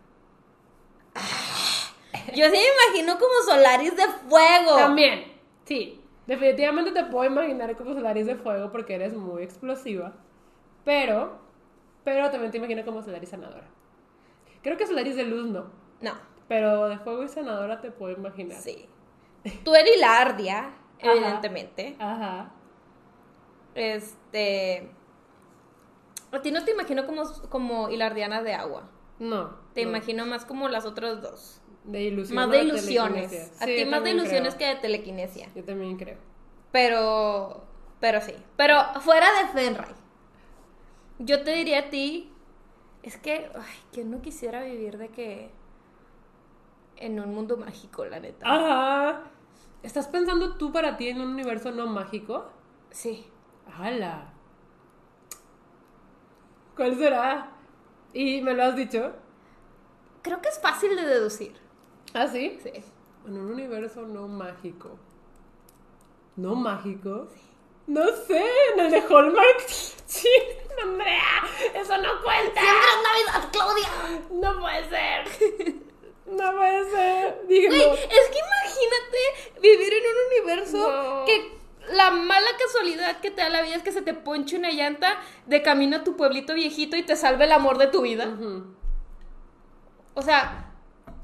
[2.34, 4.76] Yo sí me imagino como Solaris de fuego.
[4.76, 5.24] También,
[5.64, 6.00] sí.
[6.26, 10.12] Definitivamente te puedo imaginar como Solaris de fuego porque eres muy explosiva.
[10.84, 11.38] Pero,
[12.04, 13.66] pero también te imagino como Solaris sanadora.
[14.62, 15.70] Creo que Solaris de luz no.
[16.00, 16.12] No,
[16.48, 18.58] Pero de fuego y sanadora te puedo imaginar.
[18.60, 18.88] sí.
[19.64, 21.12] Tú eres Hilardia, Ajá.
[21.12, 21.96] evidentemente.
[21.98, 22.52] Ajá.
[23.74, 24.90] Este.
[26.32, 28.90] A ti no te imagino como, como Hilardiana de agua.
[29.18, 29.56] No.
[29.74, 29.90] Te no.
[29.90, 31.62] imagino más como las otras dos.
[31.84, 32.36] De ilusión.
[32.36, 33.62] Más de ilusiones.
[33.62, 34.70] A ti más de ilusiones creo.
[34.70, 35.48] que de telequinesia.
[35.54, 36.18] Yo también creo.
[36.72, 37.64] Pero.
[38.00, 38.34] Pero sí.
[38.56, 39.94] Pero fuera de Fenray.
[41.18, 42.32] Yo te diría a ti.
[43.02, 43.50] Es que.
[43.54, 45.50] Ay, que no quisiera vivir de que.
[46.98, 48.44] En un mundo mágico, la neta.
[48.46, 49.22] Ajá.
[49.82, 52.50] ¿Estás pensando tú para ti en un universo no mágico?
[52.90, 53.26] Sí.
[53.78, 54.32] ¡Hala!
[56.76, 57.50] ¿Cuál será?
[58.12, 59.12] ¿Y me lo has dicho?
[60.22, 61.56] creo que es fácil de deducir.
[62.12, 62.58] ¿Ah, sí?
[62.62, 62.70] Sí.
[63.26, 64.98] En un universo no mágico.
[66.36, 67.28] ¿No mágico?
[67.86, 68.44] No sé,
[68.74, 69.66] en el de Hallmark.
[70.08, 70.28] Sí,
[70.82, 71.44] Andrea,
[71.74, 72.60] eso no cuenta.
[72.60, 73.88] ¡Siempre es Navidad, Claudia!
[74.30, 75.82] No puede ser.
[76.30, 77.46] No puede ser.
[77.48, 77.76] Dígame.
[77.76, 81.24] Güey, es que imagínate vivir en un universo No.
[81.24, 81.58] que
[81.92, 85.18] la mala casualidad que te da la vida es que se te ponche una llanta
[85.46, 88.36] de camino a tu pueblito viejito y te salve el amor de tu vida.
[90.14, 90.72] O sea,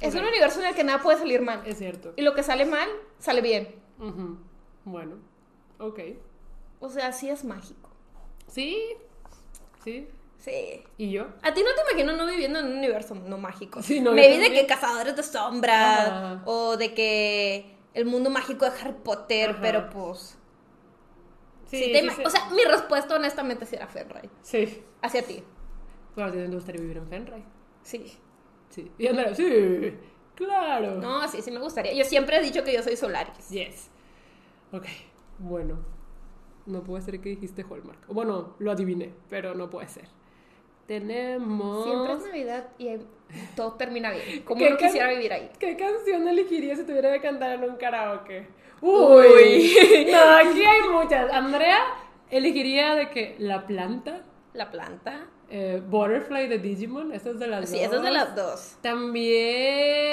[0.01, 1.63] es un universo en el que nada puede salir mal.
[1.67, 2.15] Es cierto.
[2.17, 2.89] Y lo que sale mal,
[3.19, 3.75] sale bien.
[4.85, 5.17] Bueno,
[5.79, 6.01] ok.
[6.81, 7.91] O sea, sí es mágico.
[8.47, 8.83] Sí,
[9.83, 10.09] sí.
[10.45, 10.85] Sí.
[10.99, 11.27] ¿Y yo?
[11.41, 13.83] A ti no te imagino no viviendo en un universo no mágico.
[13.83, 16.43] Sí, no, Me vi de que cazadores de sombras Ajá.
[16.45, 19.59] o de que el mundo mágico de Harry Potter, Ajá.
[19.63, 20.37] pero pues...
[21.65, 22.23] Sí, te sí.
[22.27, 24.29] O sea, mi respuesta honestamente sí era Fenray.
[24.43, 24.85] Sí.
[25.01, 25.43] Hacia ti.
[26.15, 27.45] Claro, ¿te gustaría vivir en Fenray?
[27.83, 28.13] Sí.
[28.69, 28.93] Sí.
[28.99, 29.97] Y Andrea, sí.
[30.35, 30.97] Claro.
[30.97, 31.95] No, sí, sí me gustaría.
[31.95, 33.49] Yo siempre he dicho que yo soy Solaris.
[33.49, 33.89] Yes.
[34.73, 34.85] Ok,
[35.39, 35.79] bueno.
[36.67, 38.07] No puede ser que dijiste Hallmark.
[38.09, 40.09] Bueno, lo adiviné, pero no puede ser.
[40.87, 41.85] Tenemos...
[41.85, 43.07] Siempre es Navidad y hay-
[43.57, 44.43] todo termina bien.
[44.45, 45.51] Como ¿Qué no can- quisiera vivir ahí.
[45.59, 48.47] ¿Qué canción elegirías si tuviera que cantar en un karaoke?
[48.81, 49.75] Uy.
[50.13, 51.31] no, aquí hay muchas.
[51.33, 51.79] Andrea
[52.31, 54.23] elegiría de que La Planta,
[54.53, 55.27] La planta.
[55.51, 57.87] eh, Butterfly de Digimon, esa es de las Sí, dos.
[57.87, 58.77] esa es de las dos.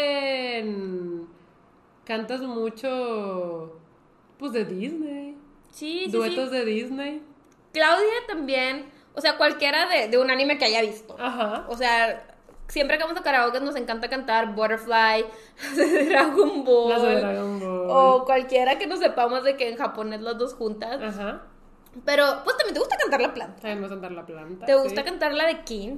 [0.02, 1.28] También
[2.06, 3.78] cantas mucho,
[4.38, 5.36] pues de Disney.
[5.72, 6.56] Sí, sí, Duetos sí.
[6.56, 7.22] de Disney.
[7.74, 8.86] Claudia también.
[9.14, 11.16] O sea, cualquiera de, de un anime que haya visto.
[11.20, 11.66] Ajá.
[11.68, 12.26] O sea,
[12.68, 15.26] siempre que vamos a karaoke nos encanta cantar Butterfly,
[16.08, 16.90] Dragon Ball.
[16.90, 17.88] Las de Dragon Ball.
[17.90, 21.02] O cualquiera que nos sepamos de que en japonés las dos juntas.
[21.02, 21.42] Ajá.
[22.06, 23.62] Pero, pues también te gusta cantar la planta.
[23.62, 24.66] También vas a cantar La Planta.
[24.66, 25.98] ¿Te gusta cantar la de King?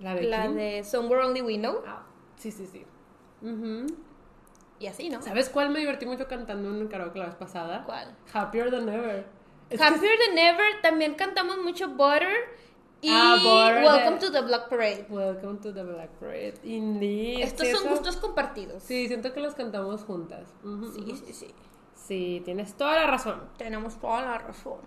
[0.00, 0.54] La de la King?
[0.54, 1.82] de Somewhere Only We Know.
[1.86, 2.02] Ah,
[2.36, 2.84] sí, sí, sí.
[3.42, 3.86] Ujú.
[4.78, 5.22] Y así, ¿no?
[5.22, 7.84] ¿Sabes cuál me divertí mucho cantando en el karaoke la vez pasada?
[7.84, 8.16] ¿Cuál?
[8.32, 9.26] Happier Than Ever.
[9.80, 10.80] Happier Than Ever.
[10.82, 12.62] También cantamos mucho Butter.
[13.00, 13.36] Y Ah,
[13.84, 15.06] Welcome to the Black Parade.
[15.08, 16.54] Welcome to the Black Parade.
[16.62, 17.40] Indeed.
[17.40, 18.82] Estos son eso- gustos compartidos.
[18.84, 20.48] Sí, siento que las cantamos juntas.
[20.94, 21.32] Sí, sí.
[21.32, 21.54] sí.
[21.94, 23.48] Sí, tienes toda la razón.
[23.58, 24.78] Tenemos toda la razón.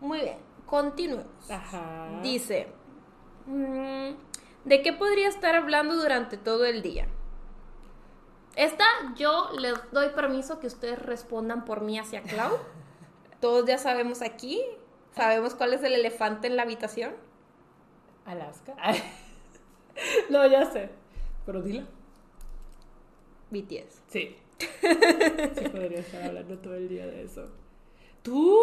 [0.00, 1.26] Muy bien, continuemos.
[1.50, 2.20] Ajá.
[2.22, 2.68] Dice,
[3.46, 4.10] mm,
[4.64, 7.06] ¿de qué podría estar hablando durante todo el día?
[8.56, 8.84] Esta
[9.16, 12.56] yo les doy permiso que ustedes respondan por mí hacia Clau.
[13.44, 14.58] Todos ya sabemos aquí,
[15.14, 17.12] sabemos cuál es el elefante en la habitación.
[18.24, 18.74] Alaska.
[20.30, 20.88] no, ya sé.
[21.44, 21.84] Pero dila.
[23.50, 24.00] BTS.
[24.08, 24.34] Sí.
[24.58, 27.44] Sí, podría estar hablando todo el día de eso.
[28.22, 28.58] ¿Tú?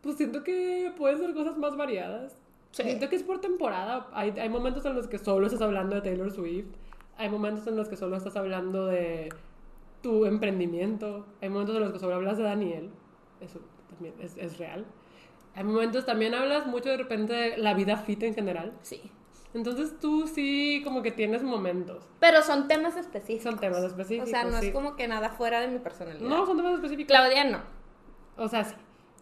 [0.00, 2.36] Pues siento que pueden ser cosas más variadas.
[2.70, 2.84] Sí.
[2.84, 4.10] Siento que es por temporada.
[4.12, 6.68] Hay, hay momentos en los que solo estás hablando de Taylor Swift.
[7.16, 9.30] Hay momentos en los que solo estás hablando de
[10.02, 11.26] tu emprendimiento.
[11.42, 12.90] Hay momentos en los que solo hablas de Daniel.
[13.44, 14.84] Eso también es, es real.
[15.54, 18.72] Hay momentos también hablas mucho de repente de la vida fit en general.
[18.82, 19.00] Sí.
[19.54, 22.02] Entonces tú sí como que tienes momentos.
[22.18, 23.44] Pero son temas específicos.
[23.44, 24.30] Son temas O específicos.
[24.30, 24.66] sea, no sí.
[24.66, 26.28] es como que nada fuera de mi personalidad.
[26.28, 27.06] No, son temas específicos.
[27.16, 27.60] Claudia no.
[28.36, 28.74] O sea, sí.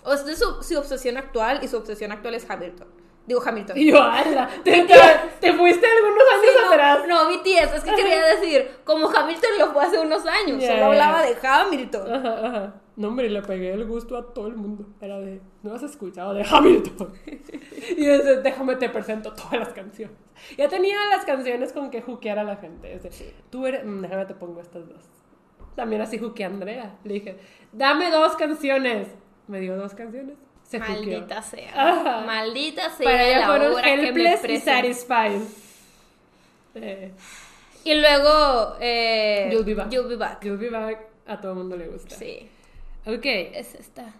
[0.04, 2.88] O sea, su, su obsesión actual y su obsesión actual es Hamilton.
[3.26, 3.76] Digo Hamilton.
[3.78, 4.94] Y yo, ala, te, te,
[5.40, 7.00] te fuiste algunos años Sí, atrás.
[7.06, 10.72] no, no, BTS, es que quería decir, como Hamilton lo fue hace unos años, Ya,
[10.72, 12.12] solo hablaba de Hamilton.
[12.14, 12.74] Ajá, ajá.
[12.96, 14.86] No, hombre, le pegué el gusto a todo el mundo.
[15.00, 17.12] Era de, no has escuchado de Hamilton.
[17.96, 20.16] y desde, déjame te presento todas las canciones.
[20.58, 22.92] Ya tenía las canciones con que juquear a la gente.
[22.92, 25.08] Es de, tú eres, mm, déjame te pongo estas dos.
[25.76, 26.96] También así juqueé a Andrea.
[27.04, 27.38] Le dije,
[27.72, 29.08] dame dos canciones.
[29.46, 30.36] Me dio dos canciones.
[30.80, 30.92] Se.
[30.92, 31.72] Maldita sea.
[32.00, 32.26] Ajá.
[32.26, 35.40] Maldita sea Para ella la fueron hora que me helpless y satisfied.
[36.74, 37.12] Eh,
[37.84, 39.90] Y luego, eh, You'll be back.
[39.90, 40.44] You'll be back.
[40.44, 40.98] You'll be back.
[41.26, 42.14] A todo el mundo le gusta.
[42.16, 42.48] Sí,
[43.06, 43.24] Ok.
[43.24, 44.12] es esta.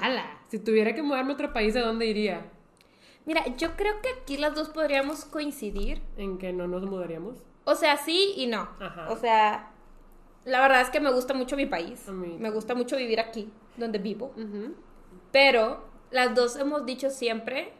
[0.00, 2.46] Ala, si tuviera que mudarme a otro país, ¿a dónde iría?
[3.26, 6.02] Mira, yo creo que aquí las dos podríamos coincidir.
[6.16, 7.36] ¿En que no nos mudaríamos?
[7.64, 8.68] O sea, sí y no.
[8.80, 9.08] Ajá.
[9.10, 9.70] O sea,
[10.44, 12.06] la verdad es que me gusta mucho mi país.
[12.08, 12.36] A mí.
[12.38, 14.34] Me gusta mucho vivir aquí, donde vivo.
[14.36, 14.74] Ujú.
[15.34, 15.82] Pero
[16.12, 17.72] las dos hemos dicho siempre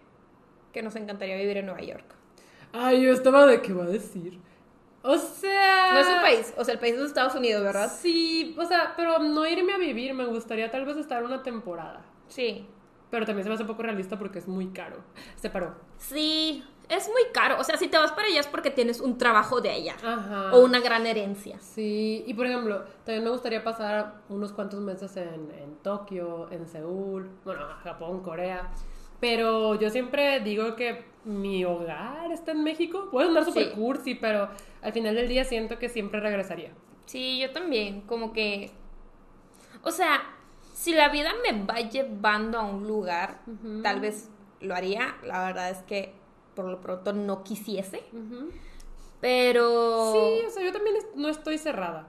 [0.73, 2.05] que nos encantaría vivir en Nueva York.
[2.73, 4.41] Ay, yo estaba de qué va a decir.
[5.03, 5.93] O sea.
[5.93, 7.93] No es un país, o sea, el país es Estados Unidos, ¿verdad?
[7.97, 12.05] Sí, o sea, pero no irme a vivir, me gustaría tal vez estar una temporada.
[12.27, 12.67] Sí.
[13.09, 14.97] Pero también se me hace un poco realista porque es muy caro.
[15.37, 15.77] Se paró.
[15.97, 17.57] Sí, es muy caro.
[17.59, 19.97] O sea, si te vas para allá es porque tienes un trabajo de allá.
[20.03, 20.53] Ajá.
[20.53, 21.59] O una gran herencia.
[21.61, 26.66] Sí, y por ejemplo, también me gustaría pasar unos cuantos meses en, en Tokio, en
[26.66, 28.70] Seúl, bueno, Japón, Corea.
[29.20, 33.09] Pero yo siempre digo que mi hogar está en México.
[33.11, 34.49] Puedo andar súper cursi, pero
[34.82, 36.72] al final del día siento que siempre regresaría.
[37.07, 38.70] Sí, yo también, como que...
[39.82, 40.22] O sea,
[40.74, 43.41] si la vida me va llevando a un lugar,
[43.82, 44.30] tal vez
[44.61, 45.16] lo haría.
[45.22, 46.14] La verdad es que
[46.55, 48.03] por lo pronto no quisiese.
[49.21, 50.13] Pero...
[50.13, 52.09] Sí, o sea, yo también no estoy cerrada.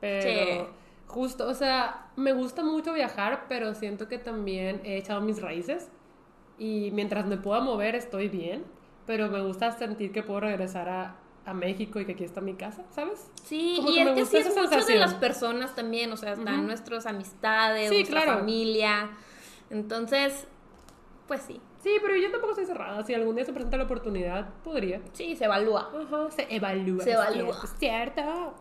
[0.00, 0.76] Pero...
[1.08, 5.88] Justo, o sea, me gusta mucho viajar, pero siento que también he echado mis raíces
[6.58, 8.64] y mientras me pueda mover estoy bien,
[9.06, 11.16] pero me gusta sentir que puedo regresar a,
[11.46, 13.30] a México y que aquí está mi casa, ¿sabes?
[13.42, 17.06] Sí, y es que sí es mucho de las personas también, o sea, están nuestras
[17.06, 19.10] amistades, nuestra familia.
[19.70, 20.46] Entonces,
[21.28, 21.60] pues sí.
[21.78, 23.04] Sí, pero yo tampoco estoy cerrada.
[23.04, 25.00] Si algún día se presenta la oportunidad, podría.
[25.12, 25.92] Sí, se evalúa.
[25.94, 27.04] Ajá, se evalúa.
[27.04, 27.54] Se evalúa.
[27.62, 28.54] Es cierto.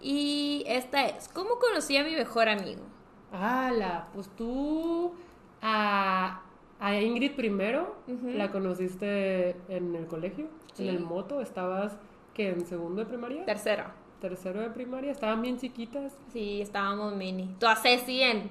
[0.00, 2.82] Y esta es, ¿cómo conocí a mi mejor amigo?
[3.30, 4.08] ¡Hala!
[4.12, 5.14] Pues tú
[5.62, 6.42] a
[6.78, 10.48] a Ingrid primero la conociste en el colegio,
[10.78, 11.96] en el moto, estabas
[12.34, 13.44] que en segundo de primaria.
[13.46, 13.84] Tercero.
[14.20, 16.16] Tercero de primaria, estaban bien chiquitas.
[16.32, 17.54] Sí, estábamos mini.
[17.58, 18.50] Tú a Ceci en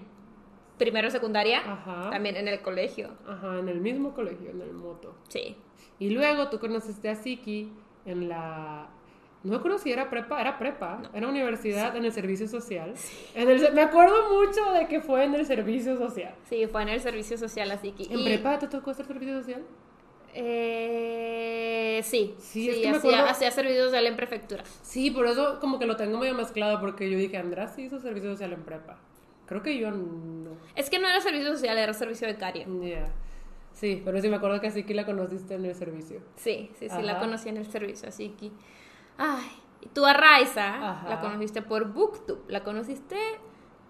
[0.77, 2.09] primero secundaria, Ajá.
[2.09, 3.09] también en el colegio.
[3.27, 5.15] Ajá, en el mismo colegio, en el moto.
[5.29, 5.55] Sí.
[5.99, 7.71] Y luego tú conociste a Siki
[8.05, 8.89] en la
[9.45, 12.95] no me acuerdo si era prepa, era prepa, era universidad en el servicio social.
[13.35, 16.33] En el, me acuerdo mucho de que fue en el servicio social.
[16.49, 18.11] Sí, fue en el servicio social, así que...
[18.11, 19.61] ¿En prepa te tocó hacer servicio social?
[20.33, 24.63] Eh, sí, sí, sí hacía, hacía, servicio social en prefectura.
[24.81, 27.99] Sí, por eso como que lo tengo medio mezclado, porque yo dije, András sí hizo
[27.99, 28.97] servicio social en prepa.
[29.45, 30.51] Creo que yo no.
[30.75, 32.65] Es que no era servicio social, era servicio becario.
[32.81, 33.07] Yeah.
[33.73, 36.21] Sí, pero sí me acuerdo que así que la conociste en el servicio.
[36.35, 38.51] Sí, sí, sí, la conocí en el servicio, así que...
[39.17, 39.49] Ay,
[39.81, 43.17] y tú a Raiza la conociste por Booktube, la conociste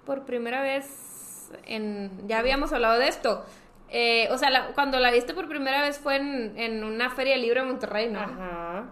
[0.06, 2.28] por primera vez en...
[2.28, 3.46] Ya habíamos hablado de esto.
[3.90, 7.62] Eh, o sea, cuando la viste por primera vez fue en, en una feria libro
[7.62, 8.20] de Monterrey, ¿no?
[8.20, 8.92] Ajá.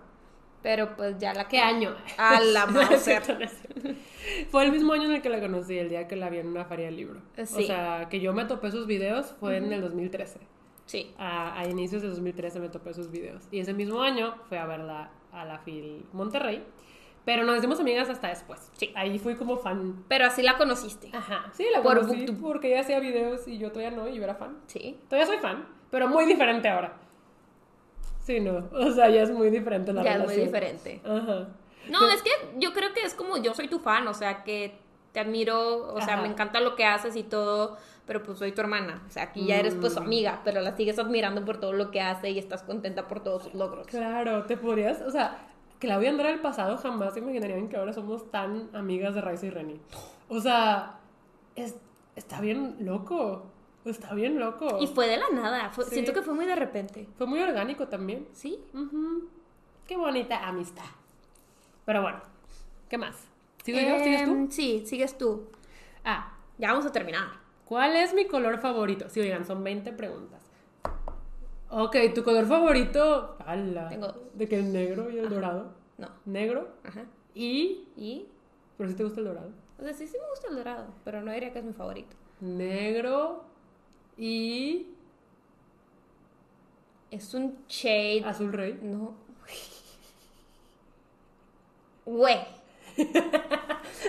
[0.63, 1.47] Pero pues ya la...
[1.47, 1.95] ¿Qué año?
[2.17, 2.65] A la
[4.49, 6.47] fue el mismo año en el que la conocí, el día que la vi en
[6.47, 7.19] una feria de libro.
[7.37, 10.39] O sea, que yo me topé sus videos fue en el 2013.
[10.85, 11.13] Sí.
[11.17, 13.43] A, a, inicios de 2013 me topé sus videos.
[13.51, 16.63] Y ese mismo año fue a verla a la FIL Monterrey.
[17.25, 18.69] Pero nos hicimos amigas hasta después.
[18.77, 18.91] Sí.
[18.95, 20.03] Ahí fui como fan.
[20.07, 21.09] Pero así la conociste.
[21.13, 21.51] Ajá.
[21.53, 24.35] Sí, la Por conocí porque ella hacía videos y yo todavía no, y yo era
[24.35, 24.57] fan.
[24.67, 24.97] Sí.
[25.09, 27.02] Todavía soy fan, pero muy diferente ahora.
[28.23, 28.69] Sí, no.
[28.71, 30.27] O sea, ya es muy diferente la ya relación.
[30.27, 31.01] Ya es muy diferente.
[31.05, 31.47] Ajá.
[31.89, 34.79] No, es que yo creo que es como yo soy tu fan, o sea, que
[35.11, 38.61] te admiro, o sea, me encanta lo que haces y todo, pero pues soy tu
[38.61, 40.03] hermana, o sea, aquí ya eres pues su mm.
[40.03, 43.43] amiga, pero la sigues admirando por todo lo que hace y estás contenta por todos
[43.43, 43.85] sus logros.
[43.87, 45.37] Claro, te podrías, o sea,
[45.79, 49.81] Claudia Andrea del pasado jamás imaginarían que ahora somos tan amigas de Raiza y Reni.
[50.29, 50.99] O sea,
[51.55, 51.75] es,
[52.15, 53.51] está bien loco.
[53.85, 54.77] Está bien loco.
[54.79, 55.71] Y fue de la nada.
[55.89, 57.07] Siento que fue muy de repente.
[57.17, 58.27] Fue muy orgánico también.
[58.31, 58.59] Sí.
[59.85, 60.85] Qué bonita amistad.
[61.85, 62.21] Pero bueno,
[62.89, 63.27] ¿qué más?
[63.63, 63.99] ¿Sigo yo?
[63.99, 64.31] ¿Sigues tú?
[64.31, 65.49] Em, sí, sigues tú.
[66.05, 67.27] Ah, ya vamos a terminar.
[67.65, 69.09] ¿Cuál es mi color favorito?
[69.09, 70.41] Sí, oigan, son 20 preguntas.
[71.69, 73.37] Ok, ¿tu color favorito?
[73.45, 73.89] ¡Hala!
[73.89, 74.07] Tengo...
[74.33, 74.59] ¿De qué?
[74.59, 75.73] ¿El negro y el dorado?
[75.97, 76.09] No.
[76.25, 76.69] ¿Negro?
[76.83, 77.05] Ajá.
[77.33, 77.87] ¿Y?
[77.97, 78.27] ¿Y?
[78.77, 79.49] ¿Pero si te gusta el dorado?
[79.79, 82.15] O sea, sí, sí me gusta el dorado, pero no diría que es mi favorito.
[82.41, 83.45] Negro
[84.17, 84.87] y...
[87.11, 88.23] Es un shade...
[88.25, 88.79] ¿Azul rey?
[88.81, 89.13] No.
[92.05, 92.39] Güey.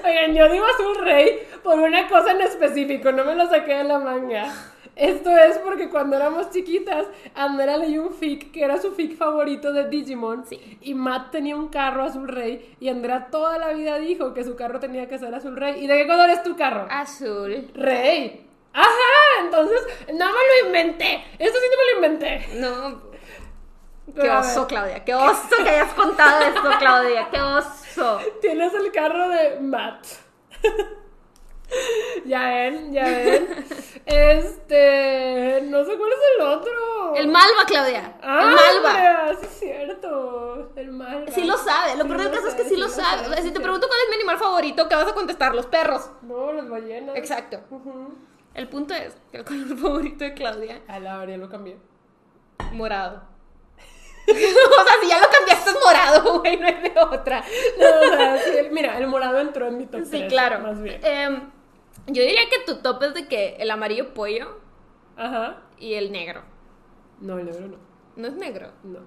[0.04, 3.84] Oigan, yo digo azul rey por una cosa en específico, no me lo saqué de
[3.84, 4.52] la manga.
[4.96, 9.72] Esto es porque cuando éramos chiquitas, Andrea leyó un fic que era su fic favorito
[9.72, 10.44] de Digimon.
[10.82, 12.76] Y Matt tenía un carro azul rey.
[12.78, 15.82] Y Andrea toda la vida dijo que su carro tenía que ser azul rey.
[15.82, 16.86] ¿Y de qué color es tu carro?
[16.90, 17.70] Azul.
[17.74, 18.46] Rey.
[18.74, 19.80] Ajá, entonces
[20.12, 21.24] no me lo inventé.
[21.38, 22.48] Esto sí no me lo inventé.
[22.54, 23.14] No.
[24.20, 25.04] Qué oso, Claudia.
[25.04, 27.28] Qué oso que hayas contado esto, Claudia.
[27.30, 28.18] Qué oso.
[28.40, 30.06] Tienes el carro de Matt.
[32.26, 33.64] ya ven, ya ven.
[34.06, 35.62] Este.
[35.64, 37.14] No sé cuál es el otro.
[37.14, 38.18] El Malva, Claudia.
[38.22, 39.36] Ah, el Malva.
[39.40, 40.72] Sí, es cierto.
[40.76, 41.32] El Malva.
[41.32, 41.96] Sí lo sabe.
[41.96, 43.40] Lo peor del caso es que sí, lo sabe.
[43.40, 45.54] si te pregunto cuál es mi animal favorito, ¿qué vas a contestar?
[45.54, 46.10] Los perros.
[46.22, 47.16] No, las ballenas.
[47.16, 47.60] Exacto.
[48.54, 50.82] El punto es que el color favorito de Claudia.
[50.88, 51.76] A la ya lo cambié.
[52.72, 53.22] Morado.
[54.28, 57.44] o sea, si ya lo cambiaste es morado, güey, no es de otra.
[57.78, 60.60] No, o sea, sí, mira, el morado entró en mi top Sí, claro.
[60.60, 61.00] Más bien.
[61.02, 61.50] Em,
[62.06, 64.60] yo diría que tu top es de que el amarillo pollo.
[65.16, 65.62] Ajá.
[65.78, 66.42] Y el negro.
[67.20, 67.76] No, el negro no.
[68.16, 68.70] ¿No es negro?
[68.82, 69.00] No.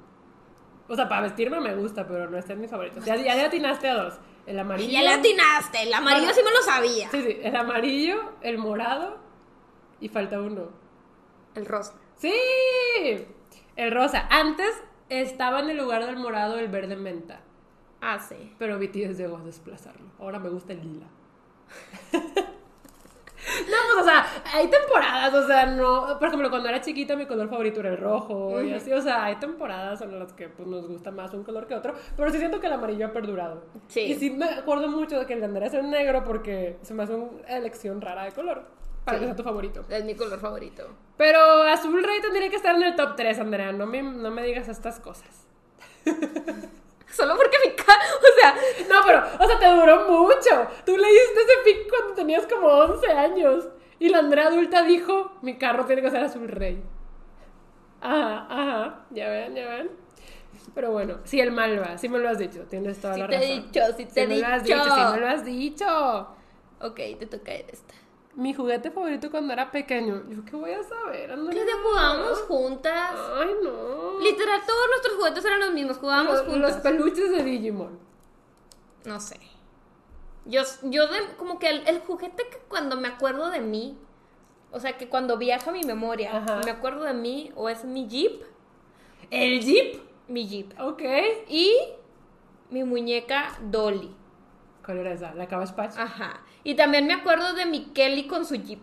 [0.90, 3.04] O sea, para vestirme me gusta, pero no está en mis favoritos.
[3.04, 4.14] Ya, ya le atinaste a dos.
[4.46, 4.92] El amarillo.
[4.92, 5.84] Ya le atinaste.
[5.84, 7.10] El amarillo sí me lo sabía.
[7.10, 7.40] Sí, sí.
[7.42, 9.27] El amarillo, el morado
[10.00, 10.70] y falta uno.
[11.56, 11.94] El rosa.
[12.18, 12.34] ¡Sí!
[13.76, 14.28] El rosa.
[14.30, 14.72] Antes
[15.10, 17.42] estaba en el lugar del morado el verde menta.
[18.02, 18.54] Ah, sí.
[18.60, 20.08] Pero BTS llegó a desplazarlo.
[20.20, 21.08] Ahora me gusta el lila.
[23.48, 26.18] No, pues, o sea, hay temporadas, o sea, no.
[26.20, 29.24] Por ejemplo, cuando era chiquita, mi color favorito era el rojo y así, o sea,
[29.24, 32.40] hay temporadas en las que pues, nos gusta más un color que otro, pero sí
[32.40, 33.64] siento que el amarillo ha perdurado.
[33.88, 34.02] Sí.
[34.02, 36.94] Y sí me acuerdo mucho de que el de Andrea es el negro porque se
[36.94, 38.66] me hace una elección rara de color.
[39.08, 39.86] Para que sea tu favorito.
[39.90, 40.86] Es mi color favorito.
[41.16, 43.72] Pero Azul Rey tendría que estar en el top 3, Andrea.
[43.72, 45.48] No me, no me digas estas cosas.
[47.10, 48.56] Solo porque mi cara, o sea,
[48.90, 50.68] no, pero, o sea, te duró mucho.
[50.86, 53.70] Tú leíste ese pic cuando tenías como 11 años.
[53.98, 56.84] Y la Andrea adulta dijo, mi carro tiene que ser azul rey.
[58.02, 59.90] Ajá, ajá, ya ven, ya ven.
[60.76, 63.42] Pero bueno, sí, el Malva, sí me lo has dicho, tienes toda la razón.
[63.42, 64.42] Sí te he dicho, sí te he dicho.
[64.42, 66.28] Me lo has dicho, sí me lo has dicho.
[66.82, 67.94] Ok, te toca esta
[68.38, 70.24] mi juguete favorito cuando era pequeño.
[70.30, 73.16] Yo qué voy a saber, ¿Qué te jugábamos juntas?
[73.36, 74.20] Ay, no.
[74.20, 76.76] Literal, todos nuestros juguetes eran los mismos, jugábamos juntas.
[76.76, 77.98] Los peluches de Digimon.
[79.06, 79.40] No sé.
[80.46, 83.98] Yo, yo de, como que el, juguete que cuando me acuerdo de mí,
[84.72, 88.44] o sea, que cuando viaja mi memoria, me acuerdo de mí, o es mi Jeep.
[89.32, 90.00] ¿El Jeep?
[90.28, 90.80] Mi Jeep.
[90.80, 91.02] Ok.
[91.48, 91.74] Y
[92.70, 94.16] mi muñeca Dolly.
[94.88, 95.34] ¿Cuál era esa?
[95.34, 95.50] ¿La?
[95.98, 96.40] Ajá.
[96.64, 98.80] Y también me acuerdo de mi Kelly con su Jeep.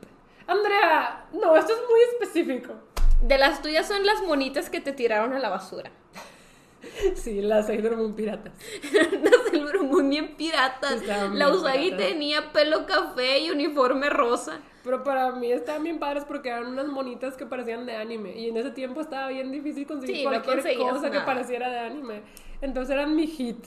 [0.47, 2.75] Andrea, no, esto es muy específico.
[3.23, 5.91] De las tuyas son las monitas que te tiraron a la basura.
[7.15, 8.53] Sí, las Sailor Moon piratas.
[8.93, 11.03] las Sailor Moon bien piratas.
[11.33, 14.61] la Usagi tenía pelo café y uniforme rosa.
[14.85, 18.39] Pero para mí estaban bien padres porque eran unas monitas que parecían de anime.
[18.39, 22.21] Y en ese tiempo estaba bien difícil conseguir cualquier cosa que pareciera de anime.
[22.61, 23.65] Entonces eran mi hit.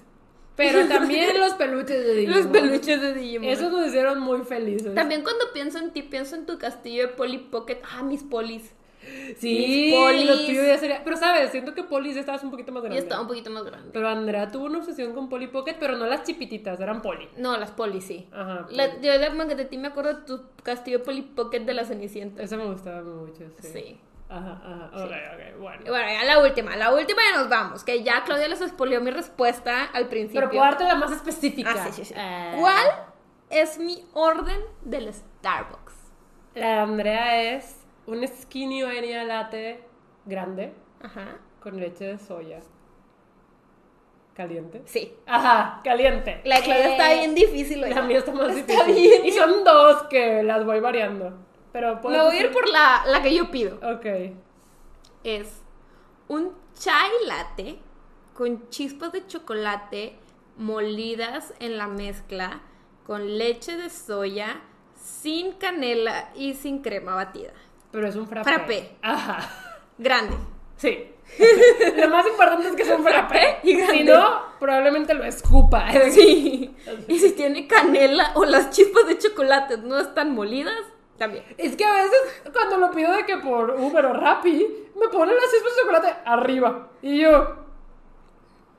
[0.57, 2.37] Pero también los peluches de Digimon.
[2.37, 3.49] Los peluches de Digimon.
[3.49, 4.93] Esos nos hicieron muy felices.
[4.95, 7.79] También cuando pienso en ti, pienso en tu castillo de Polly Pocket.
[7.91, 8.73] Ah, mis polis.
[9.37, 9.93] Sí,
[10.25, 11.03] los ya sería.
[11.03, 12.97] Pero sabes, siento que Polly ya estabas un poquito más grande.
[12.99, 13.89] Ya estaba un poquito más grande.
[13.93, 17.29] Pero Andrea tuvo una obsesión con Polly Pocket, pero no las chipititas, eran Polly.
[17.37, 18.27] No, las Polly, sí.
[18.31, 18.67] Ajá.
[18.69, 22.41] yo de, de ti me acuerdo de tu castillo de Polly Pocket de la Cenicienta.
[22.43, 23.67] Esa me gustaba mucho, sí.
[23.71, 23.97] Sí.
[24.29, 24.89] Ajá, ajá.
[24.93, 25.83] Ok, ok, bueno.
[25.87, 26.75] Bueno, ya la última.
[26.75, 27.83] La última ya nos vamos.
[27.83, 30.41] Que ya Claudia les expolió mi respuesta al principio.
[30.41, 31.73] Pero puedo darte la más específica.
[31.75, 32.13] Ah, sí, sí, sí.
[32.17, 32.55] Ah.
[32.59, 32.87] ¿Cuál
[33.49, 35.93] es mi orden del Starbucks?
[36.55, 39.83] La Andrea es un skinny vainilla latte
[40.25, 40.73] grande.
[41.01, 41.37] Ajá.
[41.61, 42.59] Con leche de soya.
[44.33, 44.83] ¿Caliente?
[44.85, 45.15] Sí.
[45.25, 46.41] Ajá, caliente.
[46.43, 47.81] La de Claudia está eh, bien difícil.
[47.81, 49.25] La mía está más está difícil.
[49.25, 51.46] y son dos que las voy variando.
[51.77, 53.75] Pero Me voy a ir por la, la que yo pido.
[53.83, 54.05] Ok.
[55.23, 55.61] Es
[56.27, 57.77] un chai latte
[58.33, 60.17] con chispas de chocolate
[60.57, 62.61] molidas en la mezcla
[63.05, 64.59] con leche de soya,
[64.95, 67.53] sin canela y sin crema batida.
[67.91, 68.49] Pero es un frappé.
[68.49, 68.97] Frappé.
[69.03, 69.47] Ajá.
[69.99, 70.35] Grande.
[70.77, 71.11] Sí.
[71.95, 73.59] lo más importante es que es un frappé.
[73.63, 75.91] Y si no, probablemente lo escupa.
[76.09, 76.75] Sí.
[77.07, 80.81] Y si tiene canela o las chispas de chocolate no están molidas,
[81.17, 81.43] también.
[81.57, 85.35] Es que a veces cuando lo pido de que por Uber o Rappi, me ponen
[85.35, 86.89] las chispas de chocolate arriba.
[87.01, 87.67] Y yo...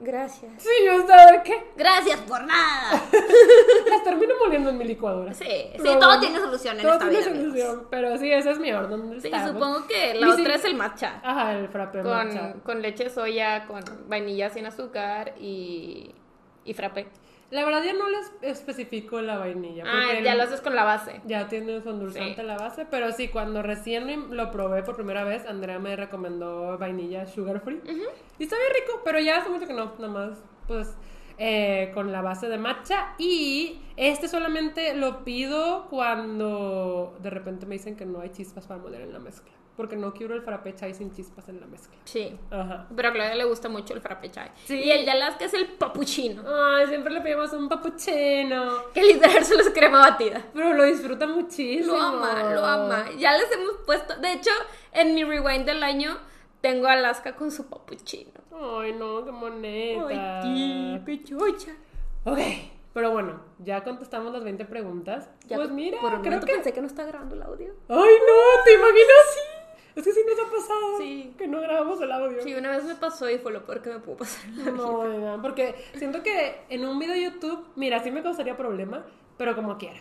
[0.01, 0.62] Gracias.
[0.62, 1.72] Sí, yo estaba de qué.
[1.76, 3.03] Gracias por nada.
[3.91, 5.34] Las termino moliendo en mi licuadora.
[5.34, 8.72] Sí, sí, todo tiene solución en todo esta tiene solución, pero sí, ese es mi
[8.72, 9.20] orden.
[9.20, 11.20] Sí, supongo que la otra es el matcha.
[11.24, 12.55] Ajá, el frappe con, matcha.
[12.62, 16.14] Con leche de soya, con vainilla sin azúcar y,
[16.64, 17.09] y frappe.
[17.51, 19.84] La verdad ya no les especifico la vainilla.
[19.86, 21.22] Ah, ya lo haces con la base.
[21.24, 25.46] Ya tiene su endulzante la base, pero sí, cuando recién lo probé por primera vez,
[25.46, 27.80] Andrea me recomendó vainilla sugar free.
[28.38, 30.94] Y está bien rico, pero ya hace mucho que no, nada más, pues,
[31.38, 33.14] eh, con la base de matcha.
[33.16, 38.80] Y este solamente lo pido cuando de repente me dicen que no hay chispas para
[38.80, 41.97] moler en la mezcla porque no quiero el frappe chai sin chispas en la mezcla.
[42.03, 42.37] Sí.
[42.51, 42.89] Ajá.
[42.97, 44.51] Pero a Claudia le gusta mucho el frappe chai.
[44.64, 44.74] Sí.
[44.74, 46.43] Y el de Alaska es el papuchino.
[46.45, 48.87] Ay, siempre le pedimos un papuchino.
[48.93, 50.45] Que literal solo es crema batida.
[50.53, 51.95] Pero lo disfruta muchísimo.
[51.95, 53.07] Lo ama, lo ama.
[53.18, 54.51] Ya les hemos puesto, de hecho,
[54.91, 56.18] en mi rewind del año
[56.61, 58.33] tengo Alaska con su papuchino.
[58.51, 60.40] Ay, no, qué moneta.
[60.43, 61.70] Ay, qué chucha.
[62.24, 62.40] Ok.
[62.98, 65.31] Pero bueno, ya contestamos las 20 preguntas.
[65.47, 67.73] pues mira, por creo que pensé que no está grabando el audio.
[67.89, 69.48] Ay, no, ¿te imaginas?
[69.99, 70.99] Es que sí nos ha pasado.
[70.99, 71.35] Sí.
[71.37, 72.41] Que no grabamos el audio.
[72.43, 74.70] Sí, una vez me pasó y fue lo peor que me pudo pasar en la
[74.70, 75.39] No, vida.
[75.43, 79.05] porque siento que en un video de YouTube, mira, sí me causaría problema,
[79.37, 80.01] pero como quiera.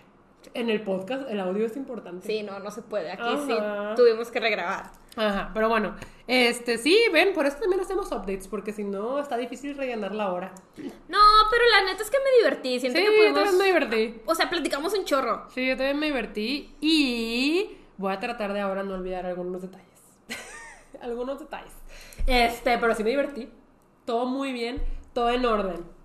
[0.54, 2.26] En el podcast el audio es importante.
[2.28, 3.12] Sí, no, no se puede.
[3.12, 3.54] Aquí sí
[3.96, 4.92] tuvimos que regrabar.
[5.16, 5.96] Ajá, pero bueno,
[6.28, 10.32] este sí, ven, por eso también hacemos updates, porque si no está difícil rellenar la
[10.32, 10.54] hora.
[10.78, 11.18] No,
[11.50, 12.80] pero la neta es que me divertí.
[12.80, 14.22] Siento sí, que yo también me divertí.
[14.28, 15.48] O sea, platicamos un chorro.
[15.50, 19.87] Sí, yo también me divertí y voy a tratar de ahora no olvidar algunos detalles.
[21.02, 21.74] Algunos detalles.
[22.26, 23.50] Este, pero sí me divertí.
[24.06, 24.82] Todo muy bien,
[25.14, 25.98] todo en orden.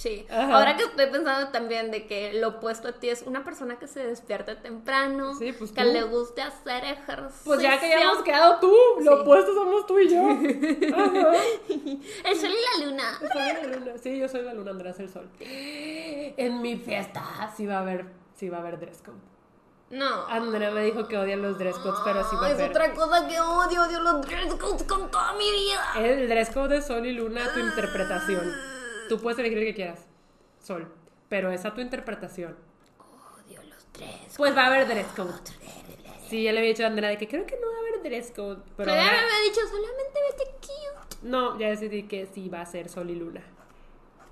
[0.00, 0.26] Sí.
[0.30, 3.86] Ahora que estoy pensando también de que lo opuesto a ti es una persona que
[3.86, 7.42] se despierta temprano, pues que le guste hacer ejercicio.
[7.44, 10.30] Pues ya que ya hemos quedado tú, lo opuesto somos tú y yo.
[10.30, 10.90] El
[12.38, 13.18] sol y la luna.
[13.20, 13.98] El sol y la luna.
[13.98, 15.28] Sí, yo soy la luna, Andrés el sol.
[15.38, 18.06] En mi fiesta sí va a haber,
[18.36, 19.18] sí va a haber dress code.
[19.90, 20.26] No.
[20.28, 22.60] Andrea me dijo que odia los dress codes, pero sí va a haber.
[22.60, 25.82] Es otra cosa que odio, odio los dress codes con toda mi vida.
[25.96, 28.52] El dress code de sol y luna, tu interpretación.
[29.08, 30.06] Tú puedes elegir el que quieras,
[30.60, 30.88] Sol,
[31.28, 32.56] pero esa tu interpretación.
[32.98, 35.34] Odio los dress Pues va a haber dress code.
[36.28, 38.02] Sí, ya le había dicho a Andrea de que creo que no va a haber
[38.04, 38.62] dress code.
[38.76, 41.16] Pero, ya me había dicho solamente vete cute.
[41.22, 43.42] No, ya decidí que sí va a ser Sol y Luna.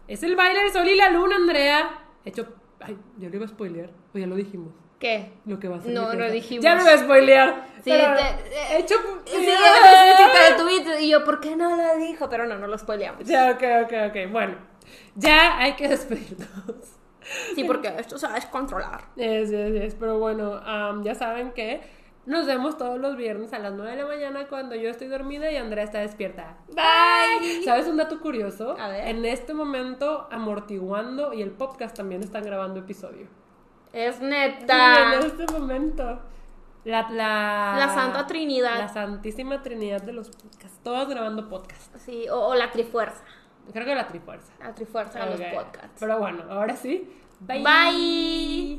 [0.07, 2.05] Es el baile del Sol y la Luna, Andrea.
[2.25, 2.47] Hecho.
[2.79, 3.91] Ay, ya lo iba a spoilear.
[4.15, 4.73] O ya lo dijimos.
[4.99, 5.31] ¿Qué?
[5.47, 5.93] Lo que va a ser.
[5.93, 6.65] No, no dijimos.
[6.65, 7.69] Ya lo iba a spoilear.
[7.85, 8.97] Sí, te, he hecho.
[9.25, 12.29] Sí, te y yo, ¿por qué no lo dijo?
[12.29, 13.25] Pero no, no lo spoileamos.
[13.25, 14.33] Ya, ok, ok, ok.
[14.33, 14.69] Bueno
[15.15, 16.49] ya hay que despedirnos.
[17.55, 19.05] Sí, porque esto se va a descontrolar.
[19.17, 19.95] Es, es, es.
[19.95, 20.61] Pero bueno,
[21.03, 21.81] ya saben que
[22.25, 25.51] nos vemos todos los viernes a las 9 de la mañana cuando yo estoy dormida
[25.51, 26.57] y Andrea está despierta.
[26.69, 27.65] Bye.
[27.65, 28.77] ¿Sabes un dato curioso?
[28.79, 29.09] A ver.
[29.09, 33.27] En este momento, Amortiguando y el podcast también están grabando episodio.
[33.93, 35.15] Es neta.
[35.15, 36.21] en este momento.
[36.85, 38.79] La, la, la, Santa Trinidad.
[38.79, 40.81] La Santísima Trinidad de los podcasts.
[40.83, 41.95] Todos grabando podcast.
[41.97, 43.23] Sí, o, o la Trifuerza.
[43.73, 44.53] Creo que la Trifuerza.
[44.61, 45.97] La Trifuerza de los podcasts.
[46.01, 47.13] Pero bueno, ahora sí.
[47.41, 47.63] Bye.
[47.63, 48.77] Bye.